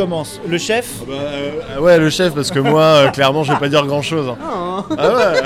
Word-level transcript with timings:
Commence 0.00 0.40
Le 0.48 0.56
chef 0.56 0.86
bah, 1.06 1.12
euh, 1.14 1.78
Ouais, 1.78 1.98
le 1.98 2.08
chef, 2.08 2.32
parce 2.34 2.50
que 2.50 2.58
moi, 2.58 2.82
euh, 2.82 3.08
clairement, 3.08 3.44
je 3.44 3.52
vais 3.52 3.58
pas 3.58 3.68
dire 3.68 3.84
grand 3.84 4.00
chose. 4.00 4.32
Ah, 4.42 4.82
Ah 4.96 5.14
ouais 5.14 5.42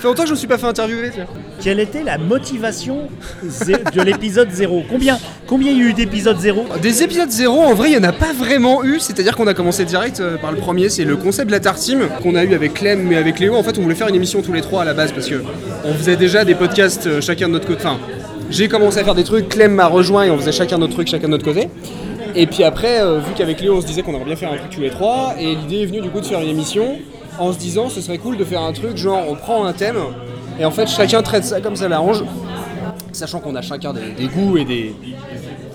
fait 0.00 0.08
longtemps 0.08 0.22
que 0.22 0.28
je 0.28 0.34
me 0.34 0.38
suis 0.38 0.46
pas 0.48 0.58
fait 0.58 0.66
interviewer. 0.66 1.10
tiens. 1.12 1.26
Quelle 1.60 1.78
était 1.80 2.02
la 2.04 2.18
motivation 2.18 3.08
zé- 3.44 3.82
de 3.94 4.02
l'épisode 4.02 4.48
0 4.50 4.82
Combien 4.88 5.18
combien 5.46 5.70
il 5.72 5.78
y 5.78 5.80
a 5.80 5.84
eu 5.86 5.92
d'épisodes 5.92 6.38
0 6.38 6.66
Des 6.80 7.02
épisodes 7.02 7.30
0, 7.30 7.60
en 7.60 7.74
vrai, 7.74 7.88
il 7.90 7.98
n'y 7.98 8.04
en 8.04 8.08
a 8.08 8.12
pas 8.12 8.32
vraiment 8.32 8.84
eu. 8.84 8.98
C'est-à-dire 9.00 9.36
qu'on 9.36 9.46
a 9.48 9.54
commencé 9.54 9.84
direct 9.84 10.20
euh, 10.20 10.36
par 10.38 10.50
le 10.52 10.58
premier, 10.58 10.88
c'est 10.88 11.04
le 11.04 11.16
concept 11.16 11.48
de 11.48 11.52
la 11.52 11.60
Tartime 11.60 12.08
qu'on 12.22 12.34
a 12.36 12.44
eu 12.44 12.54
avec 12.54 12.74
Clem 12.74 13.02
mais 13.02 13.16
avec 13.16 13.38
Léo. 13.40 13.54
En 13.56 13.62
fait, 13.64 13.76
on 13.78 13.82
voulait 13.82 13.94
faire 13.96 14.08
une 14.08 14.14
émission 14.16 14.40
tous 14.42 14.52
les 14.52 14.60
trois 14.60 14.82
à 14.82 14.84
la 14.84 14.94
base 14.94 15.10
parce 15.12 15.26
que 15.28 15.42
on 15.84 15.94
faisait 15.94 16.16
déjà 16.16 16.44
des 16.44 16.54
podcasts 16.54 17.06
euh, 17.08 17.20
chacun 17.20 17.46
de 17.48 17.52
notre 17.54 17.66
côté. 17.66 17.80
Enfin, 17.84 17.98
j'ai 18.50 18.68
commencé 18.68 18.98
à 18.98 19.04
faire 19.04 19.14
des 19.16 19.24
trucs, 19.24 19.48
Clem 19.48 19.72
m'a 19.72 19.86
rejoint 19.86 20.24
et 20.24 20.30
on 20.30 20.36
faisait 20.38 20.52
chacun 20.52 20.78
notre 20.78 20.92
truc, 20.94 21.06
chacun 21.08 21.26
de 21.26 21.32
notre 21.32 21.44
côté. 21.44 21.68
Et 22.34 22.46
puis 22.46 22.64
après, 22.64 23.00
euh, 23.00 23.18
vu 23.18 23.32
qu'avec 23.36 23.60
Léo, 23.60 23.76
on 23.76 23.80
se 23.80 23.86
disait 23.86 24.02
qu'on 24.02 24.12
aimerait 24.12 24.24
bien 24.24 24.36
faire 24.36 24.52
un 24.52 24.56
truc 24.56 24.70
tous 24.70 24.80
les 24.80 24.90
trois, 24.90 25.34
et 25.38 25.54
l'idée 25.54 25.82
est 25.82 25.86
venue 25.86 26.00
du 26.00 26.08
coup 26.10 26.20
de 26.20 26.26
faire 26.26 26.40
une 26.40 26.48
émission 26.48 26.98
en 27.38 27.52
se 27.52 27.58
disant 27.58 27.88
ce 27.88 28.00
serait 28.00 28.18
cool 28.18 28.36
de 28.36 28.44
faire 28.44 28.60
un 28.62 28.72
truc 28.72 28.96
genre 28.96 29.22
on 29.28 29.34
prend 29.34 29.64
un 29.64 29.72
thème 29.72 29.96
et 30.60 30.64
en 30.66 30.70
fait 30.70 30.86
chacun 30.86 31.22
traite 31.22 31.44
ça 31.44 31.60
comme 31.62 31.76
ça 31.76 31.88
l'arrange, 31.88 32.22
sachant 33.12 33.40
qu'on 33.40 33.54
a 33.56 33.62
chacun 33.62 33.92
des, 33.92 34.10
des 34.16 34.28
goûts 34.28 34.56
et 34.58 34.64
des, 34.64 34.94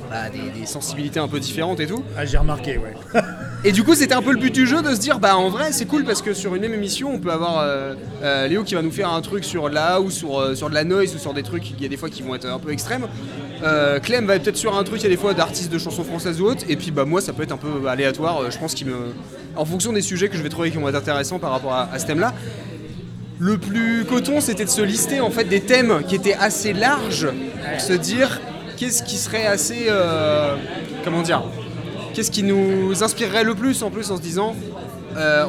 bah, 0.09 0.29
des- 0.31 0.59
des 0.59 0.65
sensibilités 0.67 1.19
un 1.19 1.27
peu 1.27 1.39
différentes 1.39 1.79
et 1.79 1.87
tout. 1.87 2.03
Ah, 2.17 2.25
j'ai 2.25 2.37
remarqué, 2.37 2.77
ouais. 2.77 2.93
Et 3.63 3.71
du 3.71 3.83
coup, 3.83 3.95
c'était 3.95 4.13
un 4.13 4.21
peu 4.21 4.31
le 4.31 4.37
but 4.39 4.53
du 4.53 4.67
jeu 4.67 4.83
de 4.83 4.93
se 4.93 4.99
dire, 4.99 5.17
bah 5.17 5.35
en 5.35 5.49
vrai, 5.49 5.71
c'est 5.71 5.85
cool 5.87 6.03
parce 6.05 6.21
que 6.21 6.35
sur 6.35 6.53
une 6.53 6.61
même 6.61 6.75
émission, 6.75 7.09
on 7.11 7.17
peut 7.17 7.31
avoir 7.31 7.57
euh, 7.59 7.95
euh, 8.23 8.47
Léo 8.47 8.63
qui 8.63 8.75
va 8.75 8.83
nous 8.83 8.91
faire 8.91 9.09
un 9.11 9.19
truc 9.21 9.43
sur 9.43 9.67
de 9.67 9.73
la 9.73 9.95
house, 9.95 10.13
sur, 10.13 10.39
euh, 10.39 10.53
sur 10.53 10.69
de 10.69 10.75
la 10.75 10.83
noise 10.83 11.15
ou 11.15 11.17
sur 11.17 11.33
des 11.33 11.41
trucs, 11.41 11.71
il 11.71 11.81
y 11.81 11.85
a 11.85 11.89
des 11.89 11.97
fois 11.97 12.07
qui 12.09 12.21
vont 12.21 12.35
être 12.35 12.45
un 12.45 12.59
peu 12.59 12.71
extrêmes. 12.71 13.07
Euh, 13.63 13.99
Clem 13.99 14.25
va 14.25 14.35
être 14.35 14.43
peut-être 14.43 14.57
sur 14.57 14.77
un 14.77 14.83
truc, 14.83 15.01
il 15.01 15.03
y 15.03 15.07
a 15.07 15.09
des 15.09 15.17
fois 15.17 15.33
d'artistes 15.33 15.71
de 15.71 15.77
chansons 15.77 16.03
françaises 16.03 16.41
ou 16.41 16.45
autres. 16.45 16.63
Et 16.69 16.75
puis, 16.75 16.91
bah 16.91 17.05
moi, 17.05 17.21
ça 17.21 17.33
peut 17.33 17.43
être 17.43 17.51
un 17.51 17.57
peu 17.57 17.87
aléatoire, 17.87 18.41
euh, 18.41 18.51
je 18.51 18.57
pense 18.57 18.73
qu'il 18.73 18.87
me. 18.87 19.13
En 19.55 19.65
fonction 19.65 19.91
des 19.91 20.01
sujets 20.01 20.29
que 20.29 20.37
je 20.37 20.43
vais 20.43 20.49
trouver 20.49 20.69
qui 20.69 20.77
vont 20.77 20.87
être 20.87 20.95
intéressants 20.95 21.39
par 21.39 21.51
rapport 21.51 21.73
à, 21.73 21.97
ce 21.97 22.05
thème-là. 22.05 22.33
Le 23.39 23.57
plus 23.57 24.05
coton, 24.05 24.39
c'était 24.39 24.65
de 24.65 24.69
se 24.69 24.81
lister 24.81 25.19
en 25.19 25.31
fait 25.31 25.45
des 25.45 25.61
thèmes 25.61 26.03
qui 26.07 26.15
étaient 26.15 26.35
assez 26.35 26.73
larges, 26.73 27.27
pour 27.27 27.81
se 27.81 27.93
dire 27.93 28.39
qu'est-ce 28.77 29.01
qui 29.01 29.17
serait 29.17 29.47
assez. 29.47 29.87
euh, 29.89 30.55
comment 31.03 31.23
dire 31.23 31.43
Qu'est-ce 32.13 32.31
qui 32.31 32.43
nous 32.43 33.03
inspirerait 33.03 33.43
le 33.43 33.55
plus 33.55 33.81
en 33.83 33.91
plus 33.91 34.11
en 34.11 34.17
se 34.17 34.21
disant 34.21 34.55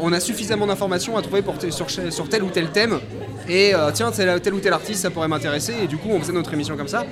on 0.03 0.13
a 0.15 0.21
suffisamment 0.21 0.67
d'informations 0.67 1.19
à 1.19 1.23
trouver 1.23 1.43
sur, 1.71 2.29
tel 2.29 2.43
ou 2.43 2.49
tel 2.49 2.71
thème 2.71 2.99
et 3.51 3.73
tiens 3.93 4.11
tel 4.11 4.55
ou 4.55 4.61
tel 4.61 4.73
artiste 4.73 5.03
ça 5.03 5.11
pourrait 5.11 5.29
m'intéresser 5.29 5.75
et 5.83 5.87
du 5.87 5.99
coup 5.99 6.09
on 6.11 6.21
faisait 6.21 6.33
notre 6.33 6.53
émission 6.55 6.77
comme 6.77 6.89
ça 6.89 7.05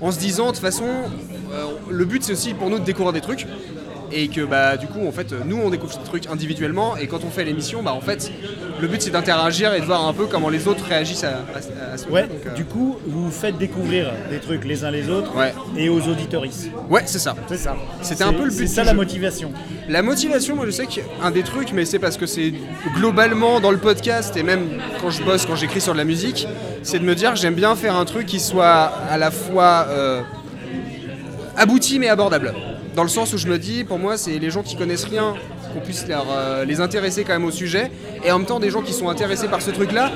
en 0.00 0.10
se 0.12 0.18
disant 0.18 0.46
de 0.46 0.50
toute 0.52 0.60
façon 0.60 0.84
euh, 1.52 1.66
le 1.90 2.04
but 2.04 2.22
c'est 2.22 2.32
aussi 2.32 2.54
pour 2.54 2.70
nous 2.70 2.78
de 2.78 2.84
découvrir 2.84 3.12
des 3.12 3.20
trucs 3.20 3.46
et 4.12 4.28
que 4.28 4.40
bah 4.42 4.76
du 4.76 4.86
coup 4.86 5.06
en 5.06 5.12
fait 5.12 5.32
nous 5.46 5.56
on 5.62 5.70
découvre 5.70 5.96
des 5.98 6.04
trucs 6.04 6.26
individuellement 6.26 6.96
et 6.96 7.06
quand 7.06 7.24
on 7.24 7.30
fait 7.30 7.44
l'émission 7.44 7.82
bah 7.82 7.92
en 7.92 8.00
fait 8.00 8.30
le 8.80 8.88
but 8.88 9.00
c'est 9.02 9.10
d'interagir 9.10 9.72
et 9.74 9.80
de 9.80 9.84
voir 9.84 10.06
un 10.06 10.12
peu 10.12 10.26
comment 10.26 10.48
les 10.48 10.66
autres 10.68 10.84
réagissent 10.88 11.24
à, 11.24 11.28
à- 11.54 11.92
à 11.94 11.96
ce 11.98 12.08
Ouais, 12.08 12.22
donc, 12.22 12.38
euh, 12.46 12.54
du 12.54 12.64
coup, 12.64 12.96
vous 13.06 13.30
faites 13.30 13.56
découvrir 13.58 14.10
des 14.30 14.38
trucs 14.38 14.64
les 14.64 14.84
uns 14.84 14.90
les 14.90 15.08
autres 15.10 15.34
Ouais. 15.36 15.52
et 15.76 15.88
aux 15.88 16.00
auditoristes. 16.08 16.70
ouais 16.88 17.02
c'est 17.06 17.18
ça 17.18 17.36
C'est 17.48 17.56
ça. 17.58 17.76
C'était 18.02 18.24
un 18.24 18.32
peu 18.32 18.44
le 18.44 18.50
but 18.50 18.56
C'est 18.56 18.66
ça 18.66 18.84
la 18.84 18.90
jeu. 18.92 18.96
motivation. 18.96 19.52
La 19.88 20.02
motivation, 20.02 20.56
moi 20.56 20.66
je 20.66 20.70
sais 20.72 20.86
qu'un 20.86 21.30
des 21.30 21.42
trucs, 21.42 21.72
mais 21.72 21.84
c'est 21.84 21.98
parce 21.98 22.16
que 22.16 22.26
c'est 22.26 22.52
globalement 22.96 23.60
dans 23.60 23.70
le 23.70 23.78
podcast 23.78 24.36
et 24.36 24.42
même 24.42 24.68
quand 25.00 25.10
je 25.10 25.22
bosse, 25.22 25.46
quand 25.46 25.56
j'écris 25.56 25.80
sur 25.80 25.92
de 25.92 25.98
la 25.98 26.04
musique, 26.04 26.48
c'est 26.82 26.98
de 26.98 27.04
me 27.04 27.14
dire 27.14 27.36
j'aime 27.36 27.54
bien 27.54 27.76
faire 27.76 27.94
un 27.96 28.04
truc 28.04 28.26
qui 28.26 28.40
soit 28.40 28.92
à 29.10 29.18
la 29.18 29.30
fois 29.30 29.86
euh, 29.90 30.22
abouti 31.56 31.98
mais 31.98 32.08
abordable. 32.08 32.54
Dans 33.00 33.04
le 33.04 33.08
sens 33.08 33.32
où 33.32 33.38
je 33.38 33.46
me 33.46 33.58
dis, 33.58 33.82
pour 33.84 33.98
moi, 33.98 34.18
c'est 34.18 34.38
les 34.38 34.50
gens 34.50 34.62
qui 34.62 34.76
connaissent 34.76 35.06
rien, 35.06 35.34
qu'on 35.72 35.80
puisse 35.80 36.06
leur, 36.06 36.26
euh, 36.30 36.66
les 36.66 36.82
intéresser 36.82 37.24
quand 37.24 37.32
même 37.32 37.46
au 37.46 37.50
sujet, 37.50 37.90
et 38.22 38.30
en 38.30 38.36
même 38.36 38.46
temps 38.46 38.60
des 38.60 38.68
gens 38.68 38.82
qui 38.82 38.92
sont 38.92 39.08
intéressés 39.08 39.48
par 39.48 39.62
ce 39.62 39.70
truc-là 39.70 40.10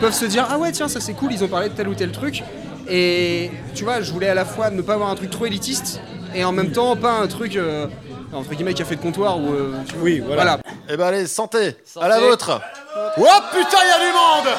peuvent 0.00 0.14
se 0.14 0.24
dire 0.24 0.46
ah 0.48 0.56
ouais 0.56 0.72
tiens 0.72 0.88
ça 0.88 0.98
c'est 0.98 1.12
cool, 1.12 1.30
ils 1.34 1.44
ont 1.44 1.48
parlé 1.48 1.68
de 1.68 1.74
tel 1.74 1.88
ou 1.88 1.94
tel 1.94 2.10
truc, 2.10 2.42
et 2.88 3.50
tu 3.74 3.84
vois, 3.84 4.00
je 4.00 4.10
voulais 4.10 4.30
à 4.30 4.34
la 4.34 4.46
fois 4.46 4.70
ne 4.70 4.80
pas 4.80 4.94
avoir 4.94 5.10
un 5.10 5.14
truc 5.14 5.28
trop 5.28 5.44
élitiste 5.44 6.00
et 6.34 6.42
en 6.42 6.52
même 6.52 6.72
temps 6.72 6.96
pas 6.96 7.12
un 7.12 7.26
truc 7.26 7.54
euh, 7.56 7.86
entre 8.32 8.54
guillemets 8.54 8.72
café 8.72 8.96
de 8.96 9.02
comptoir 9.02 9.38
ou 9.38 9.52
euh, 9.52 9.74
tu 9.86 9.96
vois, 9.96 10.02
Oui, 10.02 10.22
voilà. 10.26 10.58
Eh 10.88 10.96
ben 10.96 11.08
allez, 11.08 11.26
santé, 11.26 11.76
À 12.00 12.08
la 12.08 12.18
vôtre. 12.18 12.62
Oh 12.96 13.26
putain, 13.52 13.78
il 13.84 13.88
y 13.88 13.92
a 13.92 13.98
du 13.98 14.46
monde. 14.46 14.54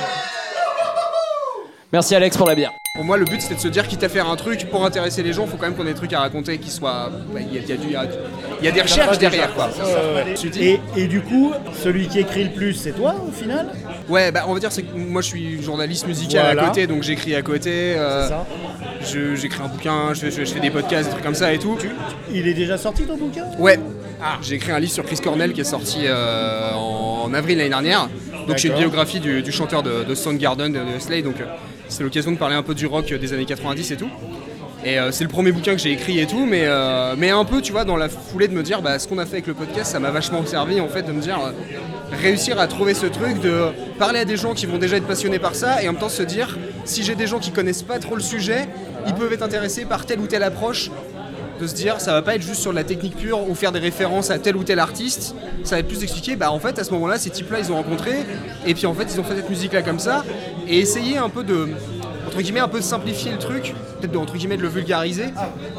Merci 1.91 2.13
Alex 2.13 2.37
pour 2.37 2.45
la 2.47 2.53
bière. 2.53 2.69
Pour 2.95 3.05
moi, 3.05 3.17
le 3.17 3.25
but 3.25 3.41
c'était 3.41 3.55
de 3.55 3.59
se 3.59 3.67
dire 3.69 3.87
quitte 3.87 4.03
à 4.03 4.07
faire 4.09 4.29
un 4.29 4.35
truc 4.35 4.69
pour 4.69 4.85
intéresser 4.85 5.23
les 5.23 5.33
gens, 5.33 5.47
faut 5.47 5.57
quand 5.57 5.65
même 5.65 5.73
qu'on 5.73 5.81
ait 5.87 5.93
des 5.93 5.95
trucs 5.95 6.13
à 6.13 6.19
raconter 6.19 6.59
qui 6.59 6.69
soient. 6.69 7.09
Il 7.35 7.51
y, 7.51 7.57
a- 7.57 7.61
il 7.61 7.67
y 7.67 7.71
a 7.71 7.75
du- 7.75 7.87
il 7.87 7.91
y 7.91 7.95
a- 7.95 8.05
il 8.59 8.65
y 8.65 8.67
a 8.67 8.71
des 8.71 8.81
recherches 8.83 9.17
derrière 9.17 9.51
quoi. 9.55 9.71
Et, 10.61 10.79
et 10.95 11.07
du 11.07 11.21
coup, 11.21 11.53
celui 11.81 12.07
qui 12.07 12.19
écrit 12.19 12.43
le 12.43 12.51
plus, 12.51 12.75
c'est 12.75 12.91
toi 12.91 13.15
au 13.27 13.31
final? 13.31 13.69
Ouais, 14.07 14.31
bah 14.31 14.43
on 14.47 14.53
va 14.53 14.59
dire 14.59 14.71
c'est 14.71 14.83
que 14.83 14.95
moi 14.95 15.23
je 15.23 15.27
suis 15.27 15.59
journaliste 15.63 16.05
musical 16.05 16.43
Voilà. 16.45 16.65
à 16.65 16.67
côté, 16.67 16.85
donc 16.85 17.01
j'écris 17.01 17.33
à 17.33 17.41
côté. 17.41 17.95
euh, 17.97 18.25
C'est 18.25 18.29
ça 18.29 18.45
je- 19.11 19.35
J'écris 19.37 19.63
un 19.63 19.69
bouquin, 19.69 20.13
je 20.13 20.29
fais, 20.29 20.45
je 20.45 20.53
fais 20.53 20.59
des 20.59 20.69
podcasts, 20.69 21.05
des 21.05 21.13
trucs 21.13 21.25
comme 21.25 21.33
ça 21.33 21.51
et 21.51 21.57
tout. 21.57 21.75
Il 22.31 22.47
est 22.47 22.53
déjà 22.53 22.77
sorti 22.77 23.05
ton 23.05 23.17
bouquin? 23.17 23.45
Ouais. 23.57 23.79
J'ai 24.43 24.55
écrit 24.57 24.71
un 24.71 24.79
livre 24.79 24.93
sur 24.93 25.03
Chris 25.03 25.17
Cornell 25.17 25.51
qui 25.53 25.61
est 25.61 25.63
sorti 25.63 26.01
euh, 26.05 26.71
en, 26.75 27.23
en 27.25 27.33
avril 27.33 27.57
l'année 27.57 27.69
dernière. 27.71 28.07
Donc 28.47 28.57
j'ai 28.59 28.67
une 28.67 28.75
biographie 28.75 29.19
du, 29.19 29.41
du 29.41 29.51
chanteur 29.51 29.81
de, 29.81 30.03
de 30.03 30.13
Soundgarden, 30.13 30.71
de, 30.71 30.77
de 30.93 30.99
Slade. 30.99 31.23
Donc 31.23 31.41
euh, 31.41 31.45
c'est 31.93 32.03
l'occasion 32.03 32.31
de 32.31 32.37
parler 32.37 32.55
un 32.55 32.63
peu 32.63 32.73
du 32.73 32.87
rock 32.87 33.13
des 33.13 33.33
années 33.33 33.45
90 33.45 33.91
et 33.91 33.97
tout. 33.97 34.09
Et 34.85 34.99
euh, 34.99 35.11
c'est 35.11 35.23
le 35.23 35.29
premier 35.29 35.51
bouquin 35.51 35.73
que 35.73 35.77
j'ai 35.79 35.91
écrit 35.91 36.19
et 36.19 36.25
tout, 36.25 36.45
mais, 36.45 36.63
euh, 36.65 37.15
mais 37.17 37.29
un 37.29 37.45
peu, 37.45 37.61
tu 37.61 37.71
vois, 37.71 37.85
dans 37.85 37.95
la 37.95 38.09
foulée 38.09 38.49
de 38.49 38.53
me 38.53 38.63
dire, 38.63 38.81
bah, 38.81 38.99
ce 38.99 39.07
qu'on 39.07 39.17
a 39.17 39.25
fait 39.25 39.33
avec 39.33 39.47
le 39.47 39.53
podcast, 39.53 39.91
ça 39.91 39.99
m'a 39.99 40.11
vachement 40.11 40.45
servi 40.45 40.81
en 40.81 40.89
fait 40.89 41.03
de 41.03 41.11
me 41.13 41.21
dire, 41.21 41.39
euh, 41.39 41.51
réussir 42.21 42.59
à 42.59 42.67
trouver 42.67 42.93
ce 42.93 43.05
truc, 43.05 43.39
de 43.39 43.67
parler 43.97 44.19
à 44.19 44.25
des 44.25 44.35
gens 44.35 44.53
qui 44.53 44.65
vont 44.65 44.77
déjà 44.77 44.97
être 44.97 45.07
passionnés 45.07 45.39
par 45.39 45.55
ça, 45.55 45.81
et 45.81 45.87
en 45.87 45.93
même 45.93 46.01
temps 46.01 46.09
se 46.09 46.23
dire, 46.23 46.57
si 46.83 47.03
j'ai 47.03 47.15
des 47.15 47.27
gens 47.27 47.39
qui 47.39 47.51
connaissent 47.51 47.83
pas 47.83 47.99
trop 47.99 48.15
le 48.15 48.21
sujet, 48.21 48.67
ils 49.07 49.13
peuvent 49.13 49.31
être 49.31 49.43
intéressés 49.43 49.85
par 49.85 50.05
telle 50.05 50.19
ou 50.19 50.27
telle 50.27 50.43
approche, 50.43 50.91
de 51.59 51.67
se 51.67 51.75
dire 51.75 51.99
ça 51.99 52.13
va 52.13 52.21
pas 52.21 52.35
être 52.35 52.41
juste 52.41 52.61
sur 52.61 52.71
de 52.71 52.75
la 52.75 52.83
technique 52.83 53.15
pure 53.15 53.47
ou 53.49 53.55
faire 53.55 53.71
des 53.71 53.79
références 53.79 54.31
à 54.31 54.39
tel 54.39 54.55
ou 54.55 54.63
tel 54.63 54.79
artiste, 54.79 55.35
ça 55.63 55.75
va 55.75 55.79
être 55.79 55.87
plus 55.87 55.99
d'expliquer 55.99 56.35
bah 56.35 56.51
en 56.51 56.59
fait 56.59 56.79
à 56.79 56.83
ce 56.83 56.91
moment-là 56.91 57.17
ces 57.17 57.29
types-là 57.29 57.59
ils 57.59 57.71
ont 57.71 57.75
rencontré 57.75 58.11
et 58.65 58.73
puis 58.73 58.85
en 58.85 58.93
fait 58.93 59.05
ils 59.13 59.19
ont 59.19 59.23
fait 59.23 59.35
cette 59.35 59.49
musique 59.49 59.73
là 59.73 59.81
comme 59.81 59.99
ça 59.99 60.23
et 60.67 60.79
essayer 60.79 61.17
un 61.17 61.29
peu 61.29 61.43
de 61.43 61.69
entre 62.27 62.41
guillemets 62.41 62.61
un 62.61 62.67
peu 62.67 62.79
de 62.79 62.83
simplifier 62.83 63.31
le 63.31 63.37
truc, 63.37 63.73
peut-être 63.99 64.11
de 64.11 64.17
entre 64.17 64.35
guillemets 64.35 64.57
de 64.57 64.61
le 64.61 64.67
vulgariser, 64.67 65.25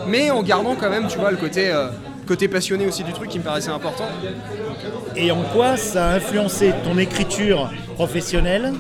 mais 0.07 0.31
en 0.31 0.43
gardant 0.43 0.77
quand 0.77 0.91
même 0.91 1.09
tu 1.09 1.19
vois 1.19 1.31
le 1.31 1.37
côté 1.37 1.71
euh, 1.71 1.89
côté 2.27 2.49
passionné 2.49 2.87
aussi 2.87 3.05
du 3.05 3.13
truc 3.13 3.29
qui 3.31 3.39
me 3.39 3.45
paraissait 3.45 3.71
important. 3.71 4.09
Et 5.17 5.31
en 5.31 5.43
quoi 5.43 5.77
ça 5.77 6.07
a 6.07 6.15
influencé 6.15 6.73
ton 6.85 6.99
écriture 6.99 7.71
professionnelle 7.95 8.73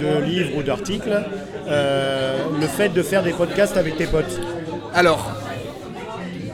de 0.00 0.24
livres 0.24 0.56
ou 0.56 0.62
d'articles 0.62 1.22
euh, 1.68 2.38
le 2.60 2.66
fait 2.66 2.88
de 2.90 3.02
faire 3.02 3.22
des 3.22 3.32
podcasts 3.32 3.76
avec 3.76 3.96
tes 3.96 4.06
potes? 4.06 4.40
Alors, 4.94 5.30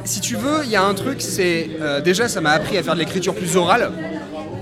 si 0.04 0.20
tu 0.20 0.37
veux, 0.37 0.65
il 0.65 0.70
y 0.70 0.76
a 0.76 0.84
un 0.84 0.94
truc, 0.94 1.20
c'est 1.20 1.70
euh, 1.81 2.00
déjà 2.00 2.28
ça 2.28 2.41
m'a 2.41 2.50
appris 2.50 2.76
à 2.76 2.82
faire 2.82 2.94
de 2.94 3.00
l'écriture 3.00 3.34
plus 3.34 3.56
orale. 3.56 3.91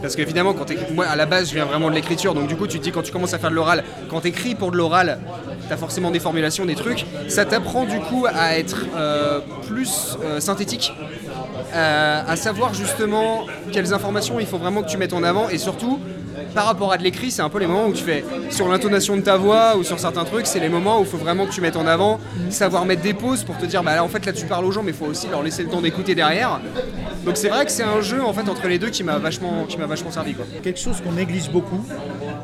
Parce 0.00 0.16
qu'évidemment, 0.16 0.52
quand 0.52 0.66
moi 0.92 1.06
à 1.06 1.14
la 1.14 1.26
base 1.26 1.48
je 1.48 1.54
viens 1.54 1.64
vraiment 1.64 1.88
de 1.88 1.94
l'écriture, 1.94 2.34
donc 2.34 2.48
du 2.48 2.56
coup 2.56 2.66
tu 2.66 2.78
te 2.78 2.84
dis 2.84 2.90
quand 2.90 3.02
tu 3.02 3.12
commences 3.12 3.34
à 3.34 3.38
faire 3.38 3.50
de 3.50 3.54
l'oral, 3.54 3.84
quand 4.10 4.20
t'écris 4.20 4.56
pour 4.56 4.72
de 4.72 4.76
l'oral, 4.76 5.20
t'as 5.68 5.76
forcément 5.76 6.10
des 6.10 6.18
formulations, 6.18 6.64
des 6.64 6.74
trucs, 6.74 7.06
ça 7.28 7.44
t'apprend 7.44 7.84
du 7.84 8.00
coup 8.00 8.26
à 8.26 8.58
être 8.58 8.86
euh, 8.96 9.38
plus 9.68 10.16
euh, 10.24 10.40
synthétique, 10.40 10.92
à 11.72 12.36
savoir 12.36 12.74
justement 12.74 13.46
quelles 13.70 13.94
informations 13.94 14.40
il 14.40 14.46
faut 14.46 14.58
vraiment 14.58 14.82
que 14.82 14.88
tu 14.88 14.98
mettes 14.98 15.12
en 15.12 15.22
avant. 15.22 15.48
Et 15.48 15.58
surtout 15.58 16.00
par 16.54 16.66
rapport 16.66 16.93
à 16.93 16.99
de 16.99 17.02
l'écrit, 17.02 17.31
c'est 17.31 17.43
un 17.43 17.49
peu 17.49 17.58
les 17.58 17.66
moments 17.66 17.87
où 17.87 17.93
tu 17.93 18.04
fais 18.04 18.25
sur 18.50 18.69
l'intonation 18.69 19.16
de 19.16 19.22
ta 19.22 19.37
voix 19.37 19.76
ou 19.76 19.84
sur 19.84 19.99
certains 19.99 20.25
trucs, 20.25 20.46
c'est 20.46 20.60
les 20.60 20.69
moments 20.69 20.99
où 20.99 21.02
il 21.02 21.06
faut 21.06 21.16
vraiment 21.16 21.46
que 21.46 21.52
tu 21.52 21.60
mettes 21.60 21.76
en 21.76 21.87
avant, 21.87 22.19
savoir 22.50 22.84
mettre 22.84 23.02
des 23.02 23.14
pauses 23.14 23.43
pour 23.44 23.56
te 23.58 23.66
dire 23.66 23.82
bah 23.82 23.94
là 23.94 24.04
en 24.04 24.08
fait 24.08 24.25
là 24.26 24.32
tu 24.32 24.46
parles 24.46 24.64
aux 24.64 24.72
gens 24.72 24.82
mais 24.82 24.90
il 24.93 24.96
faut 24.96 25.06
aussi 25.06 25.28
leur 25.28 25.43
laisser 25.43 25.62
le 25.62 25.69
temps 25.70 25.81
d'écouter 25.81 26.14
derrière. 26.14 26.60
Donc 27.25 27.37
c'est 27.37 27.49
vrai 27.49 27.64
que 27.64 27.70
c'est 27.70 27.82
un 27.84 28.00
jeu 28.00 28.22
en 28.22 28.32
fait 28.32 28.49
entre 28.49 28.66
les 28.69 28.78
deux 28.78 28.90
qui 28.90 29.04
m'a 29.04 29.19
vachement 29.19 29.64
qui 29.69 29.78
m'a 29.78 29.87
vachement 29.87 30.10
servi 30.10 30.34
quoi. 30.34 30.44
Quelque 30.62 30.81
chose 30.81 31.00
qu'on 31.00 31.12
néglige 31.12 31.50
beaucoup, 31.50 31.84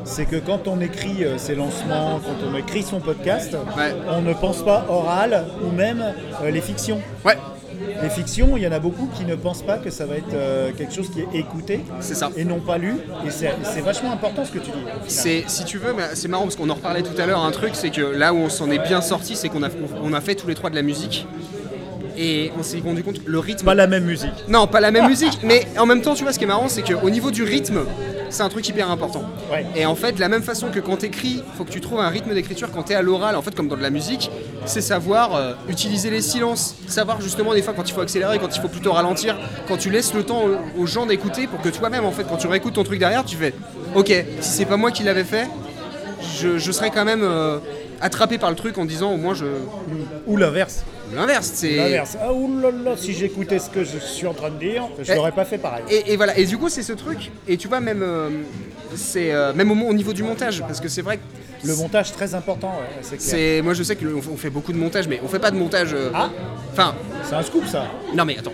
c'est 0.05 0.25
que 0.26 0.37
quand 0.37 0.69
on 0.69 0.81
écrit 0.81 1.25
euh, 1.25 1.37
ses 1.38 1.54
lancements, 1.54 2.20
quand 2.25 2.46
on 2.50 2.56
écrit 2.56 2.82
son 2.82 3.00
podcast, 3.00 3.56
Ouais. 3.76 3.94
on 4.08 4.22
ne 4.22 4.32
pense 4.34 4.64
pas 4.64 4.87
oral 4.88 5.46
ou 5.64 5.70
même 5.75 6.02
euh, 6.43 6.50
les 6.50 6.61
fictions. 6.61 7.00
Ouais, 7.25 7.37
Les 8.02 8.10
fictions, 8.10 8.56
il 8.56 8.62
y 8.62 8.66
en 8.66 8.72
a 8.72 8.78
beaucoup 8.78 9.08
qui 9.16 9.24
ne 9.24 9.34
pensent 9.34 9.62
pas 9.62 9.78
que 9.78 9.90
ça 9.90 10.06
va 10.06 10.16
être 10.16 10.34
euh, 10.34 10.70
quelque 10.76 10.92
chose 10.94 11.10
qui 11.10 11.20
est 11.20 11.38
écouté 11.38 11.80
c'est 12.00 12.14
ça. 12.14 12.30
et 12.36 12.44
non 12.44 12.60
pas 12.60 12.78
lu. 12.78 12.94
Et 13.26 13.30
c'est 13.30 13.52
c'est 13.64 13.80
vachement 13.80 14.12
important 14.12 14.44
ce 14.44 14.52
que 14.52 14.58
tu 14.58 14.70
dis. 14.70 14.78
C'est, 15.08 15.44
si 15.48 15.64
tu 15.64 15.78
veux, 15.78 15.92
mais 15.92 16.04
c'est 16.14 16.28
marrant 16.28 16.44
parce 16.44 16.56
qu'on 16.56 16.70
en 16.70 16.74
reparlait 16.74 17.02
tout 17.02 17.20
à 17.20 17.26
l'heure, 17.26 17.42
un 17.42 17.50
truc, 17.50 17.70
c'est 17.74 17.90
que 17.90 18.02
là 18.02 18.32
où 18.32 18.36
on 18.36 18.48
s'en 18.48 18.70
est 18.70 18.78
bien 18.78 19.00
sorti, 19.00 19.36
c'est 19.36 19.48
qu'on 19.48 19.62
a, 19.62 19.68
on 20.02 20.12
a 20.12 20.20
fait 20.20 20.34
tous 20.34 20.46
les 20.46 20.54
trois 20.54 20.70
de 20.70 20.76
la 20.76 20.82
musique. 20.82 21.26
Et 22.20 22.50
on 22.58 22.64
s'est 22.64 22.80
rendu 22.84 23.04
compte, 23.04 23.20
le 23.24 23.38
rythme. 23.38 23.64
Pas 23.64 23.76
la 23.76 23.86
même 23.86 24.04
musique. 24.04 24.32
Non, 24.48 24.66
pas 24.66 24.80
la 24.80 24.90
même 24.90 25.06
musique, 25.06 25.38
mais 25.44 25.66
en 25.78 25.86
même 25.86 26.02
temps, 26.02 26.14
tu 26.14 26.24
vois, 26.24 26.32
ce 26.32 26.38
qui 26.38 26.44
est 26.44 26.48
marrant, 26.48 26.68
c'est 26.68 26.82
qu'au 26.82 27.10
niveau 27.10 27.30
du 27.30 27.44
rythme, 27.44 27.84
c'est 28.28 28.42
un 28.42 28.48
truc 28.48 28.68
hyper 28.68 28.90
important. 28.90 29.22
Ouais. 29.52 29.64
Et 29.76 29.86
en 29.86 29.94
fait, 29.94 30.12
de 30.12 30.20
la 30.20 30.28
même 30.28 30.42
façon 30.42 30.68
que 30.68 30.80
quand 30.80 30.96
t'écris, 30.96 31.44
faut 31.56 31.64
que 31.64 31.70
tu 31.70 31.80
trouves 31.80 32.00
un 32.00 32.08
rythme 32.08 32.34
d'écriture 32.34 32.72
quand 32.72 32.82
t'es 32.82 32.96
à 32.96 33.02
l'oral, 33.02 33.36
en 33.36 33.42
fait, 33.42 33.54
comme 33.54 33.68
dans 33.68 33.76
de 33.76 33.82
la 33.82 33.90
musique, 33.90 34.30
c'est 34.66 34.80
savoir 34.80 35.36
euh, 35.36 35.52
utiliser 35.68 36.10
les 36.10 36.20
silences, 36.20 36.74
savoir 36.88 37.20
justement 37.20 37.54
des 37.54 37.62
fois 37.62 37.72
quand 37.72 37.88
il 37.88 37.92
faut 37.92 38.00
accélérer, 38.00 38.40
quand 38.40 38.54
il 38.54 38.60
faut 38.60 38.68
plutôt 38.68 38.92
ralentir, 38.92 39.38
quand 39.68 39.76
tu 39.76 39.88
laisses 39.88 40.12
le 40.12 40.24
temps 40.24 40.42
aux, 40.42 40.82
aux 40.82 40.86
gens 40.86 41.06
d'écouter 41.06 41.46
pour 41.46 41.60
que 41.60 41.68
toi-même, 41.68 42.04
en 42.04 42.12
fait, 42.12 42.24
quand 42.28 42.36
tu 42.36 42.48
réécoutes 42.48 42.74
ton 42.74 42.84
truc 42.84 42.98
derrière, 42.98 43.24
tu 43.24 43.36
fais 43.36 43.54
Ok, 43.94 44.08
si 44.40 44.50
c'est 44.50 44.66
pas 44.66 44.76
moi 44.76 44.90
qui 44.90 45.04
l'avais 45.04 45.24
fait, 45.24 45.48
je, 46.36 46.58
je 46.58 46.72
serais 46.72 46.90
quand 46.90 47.04
même 47.04 47.22
euh, 47.22 47.58
attrapé 48.00 48.38
par 48.38 48.50
le 48.50 48.56
truc 48.56 48.76
en 48.76 48.84
disant 48.84 49.12
au 49.12 49.16
moins 49.16 49.34
je. 49.34 49.46
Ou 50.26 50.36
l'inverse. 50.36 50.84
L'inverse, 51.14 51.50
c'est. 51.55 51.76
L'inverse. 51.76 52.16
Ah 52.20 52.32
oulala, 52.32 52.96
si 52.96 53.12
j'écoutais 53.12 53.58
ce 53.58 53.70
que 53.70 53.84
je 53.84 53.99
suis 53.99 54.26
en 54.26 54.34
train 54.34 54.50
de 54.50 54.58
dire, 54.58 54.84
je 55.00 55.10
Eh. 55.12 55.14
l'aurais 55.14 55.32
pas 55.32 55.44
fait 55.44 55.58
pareil. 55.58 55.84
Et, 55.90 56.12
et 56.12 56.16
voilà, 56.16 56.37
et 56.38 56.44
du 56.44 56.58
coup 56.58 56.69
c'est 56.69 56.82
ce 56.82 56.93
truc, 56.93 57.31
et 57.46 57.56
tu 57.56 57.66
vois 57.69 57.81
même, 57.81 58.02
euh, 58.02 58.28
c'est 58.94 59.32
euh, 59.32 59.52
même 59.55 59.70
au, 59.70 59.88
au 59.88 59.94
niveau 59.94 60.12
du 60.12 60.22
montage, 60.22 60.60
parce 60.60 60.81
que 60.81 60.88
c'est 60.88 61.02
vrai 61.02 61.16
que 61.16 61.22
Le 61.66 61.75
montage 61.76 62.12
très 62.12 62.34
important, 62.34 62.69
ouais, 62.69 62.99
c'est 63.02 63.16
clair. 63.16 63.20
c'est, 63.20 63.62
moi 63.62 63.75
je 63.75 63.82
sais 63.82 63.96
qu'on 63.96 64.06
on 64.32 64.37
fait 64.37 64.50
beaucoup 64.50 64.72
de 64.72 64.78
montage, 64.78 65.08
mais 65.08 65.20
on 65.25 65.28
fait 65.28 65.38
pas 65.40 65.50
de 65.50 65.56
montage. 65.56 65.93
euh, 65.94 66.10
Ah. 66.14 66.31
Enfin, 66.72 66.94
C'est 67.25 67.34
un 67.34 67.43
scoop 67.43 67.66
ça. 67.66 67.87
non 68.14 68.25
mais 68.25 68.38
attends, 68.38 68.52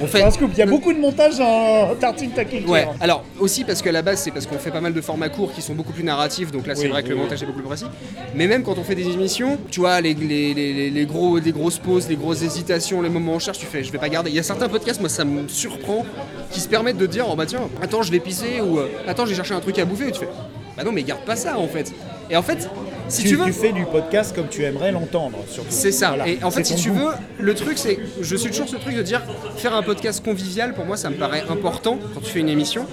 on 0.00 0.06
fait. 0.06 0.22
un 0.22 0.30
scoop. 0.30 0.50
Il 0.52 0.58
y 0.58 0.62
a 0.62 0.66
beaucoup 0.66 0.92
de 0.92 0.98
montage 0.98 1.40
en 1.40 1.94
tartine 1.98 2.30
ta 2.30 2.44
culture. 2.44 2.68
Ouais, 2.70 2.86
alors 3.00 3.24
aussi 3.38 3.64
parce 3.64 3.82
qu'à 3.82 3.92
la 3.92 4.02
base 4.02 4.20
c'est 4.20 4.30
parce 4.30 4.46
qu'on 4.46 4.58
fait 4.58 4.70
pas 4.70 4.80
mal 4.80 4.92
de 4.94 5.00
formats 5.00 5.28
courts 5.28 5.52
qui 5.52 5.62
sont 5.62 5.74
beaucoup 5.74 5.92
plus 5.92 6.04
narratifs, 6.04 6.50
donc 6.50 6.66
là 6.66 6.74
c'est 6.74 6.82
Oui, 6.84 6.88
vrai 6.88 7.02
que 7.02 7.08
oui, 7.08 7.14
le 7.14 7.20
montage 7.20 7.42
est 7.42 7.46
beaucoup 7.46 7.58
plus 7.60 7.66
précis. 7.68 7.86
Mais 8.34 8.46
même 8.46 8.62
quand 8.62 8.78
on 8.78 8.84
fait 8.84 8.94
des 8.94 9.08
émissions, 9.08 9.58
tu 9.70 9.80
vois, 9.80 10.00
les, 10.00 10.14
les, 10.14 10.54
les, 10.54 10.72
les- 10.72 10.90
les 10.90 11.06
gros, 11.06 11.38
les 11.38 11.52
grosses 11.52 11.78
pauses, 11.78 12.08
les 12.08 12.16
grosses 12.16 12.42
hésitations, 12.42 13.02
les 13.02 13.08
moments 13.08 13.34
en 13.34 13.38
charge, 13.38 13.58
tu 13.58 13.66
fais 13.66 13.82
je 13.84 13.90
vais 13.92 13.98
pas 13.98 14.08
garder. 14.08 14.30
Il 14.30 14.36
y 14.36 14.40
a 14.40 14.42
certains 14.42 14.68
podcasts, 14.68 15.00
moi 15.00 15.08
ça 15.08 15.24
me 15.24 15.48
surprend, 15.48 16.04
qui 16.50 16.60
se 16.60 16.68
permettent 16.68 16.98
de 16.98 17.06
dire 17.06 17.26
oh 17.30 17.36
bah 17.36 17.46
tiens, 17.46 17.68
attends 17.82 18.02
je 18.02 18.10
vais 18.12 18.20
pisser 18.20 18.60
ou 18.60 18.78
euh, 18.78 18.88
attends 19.06 19.26
j'ai 19.26 19.34
cherché 19.34 19.54
un 19.54 19.60
truc 19.60 19.78
à 19.78 19.84
bouffer 19.84 20.08
et 20.08 20.12
tu 20.12 20.20
fais 20.20 20.28
bah 20.76 20.84
non 20.84 20.92
mais 20.92 21.02
garde 21.02 21.22
pas 21.22 21.36
ça 21.36 21.58
en 21.58 21.66
fait. 21.68 21.92
Et 22.30 22.36
en 22.36 22.42
fait, 22.42 22.70
si 23.08 23.22
tu, 23.22 23.30
tu, 23.30 23.36
veux. 23.36 23.46
tu 23.46 23.52
fais 23.52 23.72
du 23.72 23.84
podcast 23.84 24.34
comme 24.34 24.48
tu 24.48 24.62
aimerais 24.62 24.92
l'entendre. 24.92 25.38
C'est 25.68 25.90
ça. 25.90 26.08
Voilà. 26.08 26.28
Et 26.28 26.38
en 26.44 26.50
fait, 26.50 26.64
si 26.64 26.76
tu 26.76 26.90
goût. 26.90 26.98
veux, 26.98 27.12
le 27.40 27.54
truc, 27.54 27.76
c'est. 27.76 27.98
Je 28.20 28.36
suis 28.36 28.50
toujours 28.50 28.68
ce 28.68 28.76
truc 28.76 28.94
de 28.94 29.02
dire 29.02 29.22
faire 29.56 29.74
un 29.74 29.82
podcast 29.82 30.24
convivial, 30.24 30.74
pour 30.74 30.84
moi, 30.84 30.96
ça 30.96 31.10
me 31.10 31.16
paraît 31.16 31.44
important 31.48 31.98
quand 32.14 32.20
tu 32.20 32.30
fais 32.30 32.40
une 32.40 32.48
émission. 32.48 32.86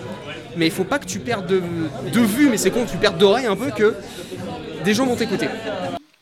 Mais 0.56 0.66
il 0.66 0.72
faut 0.72 0.84
pas 0.84 0.98
que 0.98 1.06
tu 1.06 1.20
perdes 1.20 1.46
de, 1.46 1.62
de 2.12 2.20
vue, 2.20 2.50
mais 2.50 2.58
c'est 2.58 2.72
con, 2.72 2.86
tu 2.90 2.98
perdes 2.98 3.20
d'oreille 3.20 3.46
un 3.46 3.56
peu 3.56 3.70
que 3.70 3.94
des 4.84 4.96
gens 4.96 5.06
vont 5.06 5.16
t'écouter. 5.16 5.48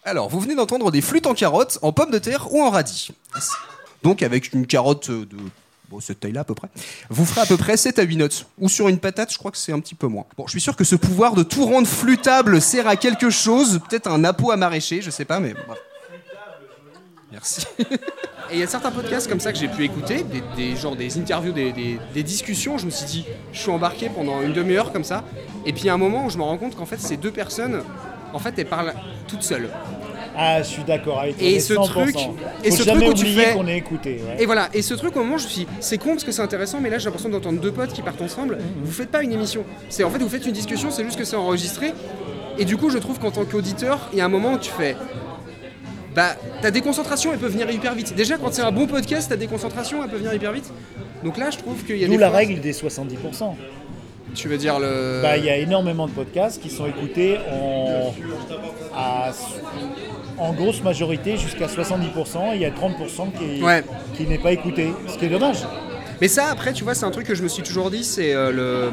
Alors, 0.03 0.27
vous 0.29 0.41
venez 0.41 0.55
d'entendre 0.55 0.91
des 0.91 1.01
flûtes 1.01 1.25
en 1.25 1.33
carotte, 1.33 1.79
en 1.81 1.93
pommes 1.93 2.11
de 2.11 2.19
terre 2.19 2.53
ou 2.53 2.61
en 2.61 2.69
radis. 2.69 3.11
Donc, 4.03 4.23
avec 4.23 4.51
une 4.51 4.67
carotte 4.67 5.09
de 5.09 5.37
bon, 5.89 5.99
cette 5.99 6.19
taille-là 6.19 6.41
à 6.41 6.43
peu 6.43 6.55
près, 6.55 6.69
vous 7.09 7.25
ferez 7.25 7.41
à 7.41 7.45
peu 7.45 7.57
près 7.57 7.77
7 7.77 7.99
à 7.99 8.03
8 8.03 8.17
notes. 8.17 8.47
Ou 8.59 8.69
sur 8.69 8.87
une 8.87 8.99
patate, 8.99 9.31
je 9.31 9.37
crois 9.37 9.51
que 9.51 9.57
c'est 9.57 9.71
un 9.71 9.79
petit 9.79 9.95
peu 9.95 10.07
moins. 10.07 10.25
Bon, 10.37 10.45
je 10.47 10.51
suis 10.51 10.61
sûr 10.61 10.75
que 10.75 10.83
ce 10.83 10.95
pouvoir 10.95 11.33
de 11.35 11.43
tout 11.43 11.65
rendre 11.65 11.87
flûtable 11.87 12.61
sert 12.61 12.87
à 12.87 12.95
quelque 12.95 13.29
chose, 13.29 13.79
peut-être 13.89 14.09
un 14.09 14.23
appôt 14.23 14.51
à 14.51 14.57
maraîcher, 14.57 15.01
je 15.01 15.09
sais 15.09 15.25
pas, 15.25 15.39
mais 15.39 15.53
bref. 15.53 15.79
Merci. 17.31 17.65
Et 18.51 18.53
il 18.53 18.59
y 18.59 18.63
a 18.63 18.67
certains 18.67 18.91
podcasts 18.91 19.27
comme 19.27 19.39
ça 19.39 19.51
que 19.51 19.57
j'ai 19.57 19.67
pu 19.67 19.83
écouter, 19.83 20.23
des, 20.55 20.75
genre 20.75 20.95
des 20.95 21.17
interviews, 21.17 21.51
des, 21.51 21.71
des- 21.71 22.23
discussions. 22.23 22.77
Je 22.77 22.85
me 22.85 22.91
suis 22.91 23.05
dit, 23.07 23.25
je 23.51 23.59
suis 23.59 23.71
embarqué 23.71 24.09
pendant 24.09 24.41
une 24.43 24.53
demi-heure 24.53 24.93
comme 24.93 25.03
ça. 25.03 25.23
Et 25.65 25.73
puis 25.73 25.89
a 25.89 25.93
un 25.95 25.97
moment 25.97 26.25
où 26.25 26.29
je 26.29 26.37
me 26.37 26.43
rends 26.43 26.57
compte 26.57 26.75
qu'en 26.75 26.85
fait, 26.85 26.99
ces 26.99 27.17
deux 27.17 27.31
personnes, 27.31 27.81
en 28.33 28.39
fait, 28.39 28.53
elles 28.59 28.67
parlent 28.67 28.93
toutes 29.27 29.41
seules. 29.41 29.69
Ah, 30.37 30.61
je 30.61 30.67
suis 30.67 30.83
d'accord 30.83 31.19
avec 31.21 31.37
toi. 31.37 31.47
Et 31.47 31.59
ce 31.59 31.73
100%. 31.73 31.85
truc- 31.87 32.15
et 32.63 32.69
Faut 32.71 32.75
ce 32.77 32.83
truc 32.83 33.01
où 33.07 33.13
tu 33.13 33.21
oublier 33.21 33.41
fais- 33.45 33.53
qu'on 33.53 33.67
est 33.67 33.77
écouté. 33.77 34.21
ouais. 34.27 34.43
Et 34.43 34.45
voilà, 34.45 34.69
et 34.73 34.81
ce 34.81 34.93
truc 34.93 35.15
au 35.15 35.19
moment 35.19 35.37
je 35.37 35.45
me 35.45 35.49
suis 35.49 35.61
dit, 35.65 35.67
c'est 35.79 35.97
con 35.97 36.09
parce 36.11 36.23
que 36.23 36.31
c'est 36.31 36.41
intéressant, 36.41 36.79
mais 36.81 36.89
là 36.89 36.97
j'ai 36.97 37.05
l'impression 37.05 37.29
d'entendre 37.29 37.59
deux 37.61 37.71
potes 37.71 37.93
qui 37.93 38.01
partent 38.01 38.21
ensemble. 38.21 38.57
Vous 38.83 38.91
faites 38.91 39.09
pas 39.11 39.23
une 39.23 39.31
émission. 39.31 39.63
C'est 39.89 40.03
en 40.03 40.09
fait 40.09 40.19
vous 40.19 40.29
faites 40.29 40.45
une 40.45 40.51
discussion, 40.53 40.91
c'est 40.91 41.03
juste 41.05 41.17
que 41.17 41.23
c'est 41.25 41.35
enregistré. 41.37 41.93
Et 42.57 42.65
du 42.65 42.75
coup 42.77 42.89
je 42.89 42.97
trouve 42.97 43.19
qu'en 43.19 43.31
tant 43.31 43.45
qu'auditeur, 43.45 44.09
il 44.13 44.19
y 44.19 44.21
a 44.21 44.25
un 44.25 44.29
moment 44.29 44.53
où 44.53 44.57
tu 44.59 44.71
fais. 44.71 44.95
Bah 46.15 46.35
ta 46.61 46.71
déconcentration 46.71 47.31
elle 47.33 47.39
peut 47.39 47.47
venir 47.47 47.69
hyper 47.71 47.93
vite. 47.93 48.13
Déjà 48.15 48.37
quand 48.37 48.53
c'est 48.53 48.61
un 48.61 48.71
bon 48.71 48.87
podcast, 48.87 49.29
ta 49.29 49.35
déconcentration 49.37 50.03
elle 50.03 50.09
peut 50.09 50.17
venir 50.17 50.33
hyper 50.33 50.51
vite. 50.53 50.71
Donc 51.23 51.37
là 51.37 51.49
je 51.49 51.57
trouve 51.57 51.83
qu'il 51.85 51.97
y 51.97 52.05
a 52.05 52.07
D'où 52.07 52.17
la 52.17 52.29
règle 52.29 52.59
des 52.61 52.71
70%. 52.73 53.55
Tu 54.33 54.49
veux 54.49 54.57
dire 54.57 54.79
le. 54.79 55.21
Bah, 55.21 55.37
il 55.37 55.45
y 55.45 55.49
a 55.49 55.55
énormément 55.55 56.07
de 56.07 56.11
podcasts 56.11 56.61
qui 56.61 56.69
sont 56.69 56.85
écoutés 56.85 57.37
en, 57.49 58.13
à- 58.93 59.31
en 60.37 60.53
grosse 60.53 60.81
majorité 60.83 61.37
jusqu'à 61.37 61.67
70%. 61.67 62.51
et 62.53 62.55
Il 62.55 62.61
y 62.61 62.65
a 62.65 62.69
30% 62.71 63.31
qui, 63.37 63.63
Ouais. 63.63 63.83
qui 64.15 64.23
n'est 64.25 64.37
pas 64.37 64.51
écouté, 64.51 64.89
ce 65.07 65.17
qui 65.17 65.25
est 65.25 65.29
dommage. 65.29 65.59
Mais 66.21 66.27
ça, 66.27 66.45
après, 66.51 66.73
tu 66.73 66.83
vois, 66.83 66.93
c'est 66.95 67.05
un 67.05 67.11
truc 67.11 67.27
que 67.27 67.35
je 67.35 67.43
me 67.43 67.47
suis 67.47 67.63
toujours 67.63 67.91
dit, 67.91 68.03
c'est 68.03 68.33
euh, 68.33 68.51
le. 68.51 68.91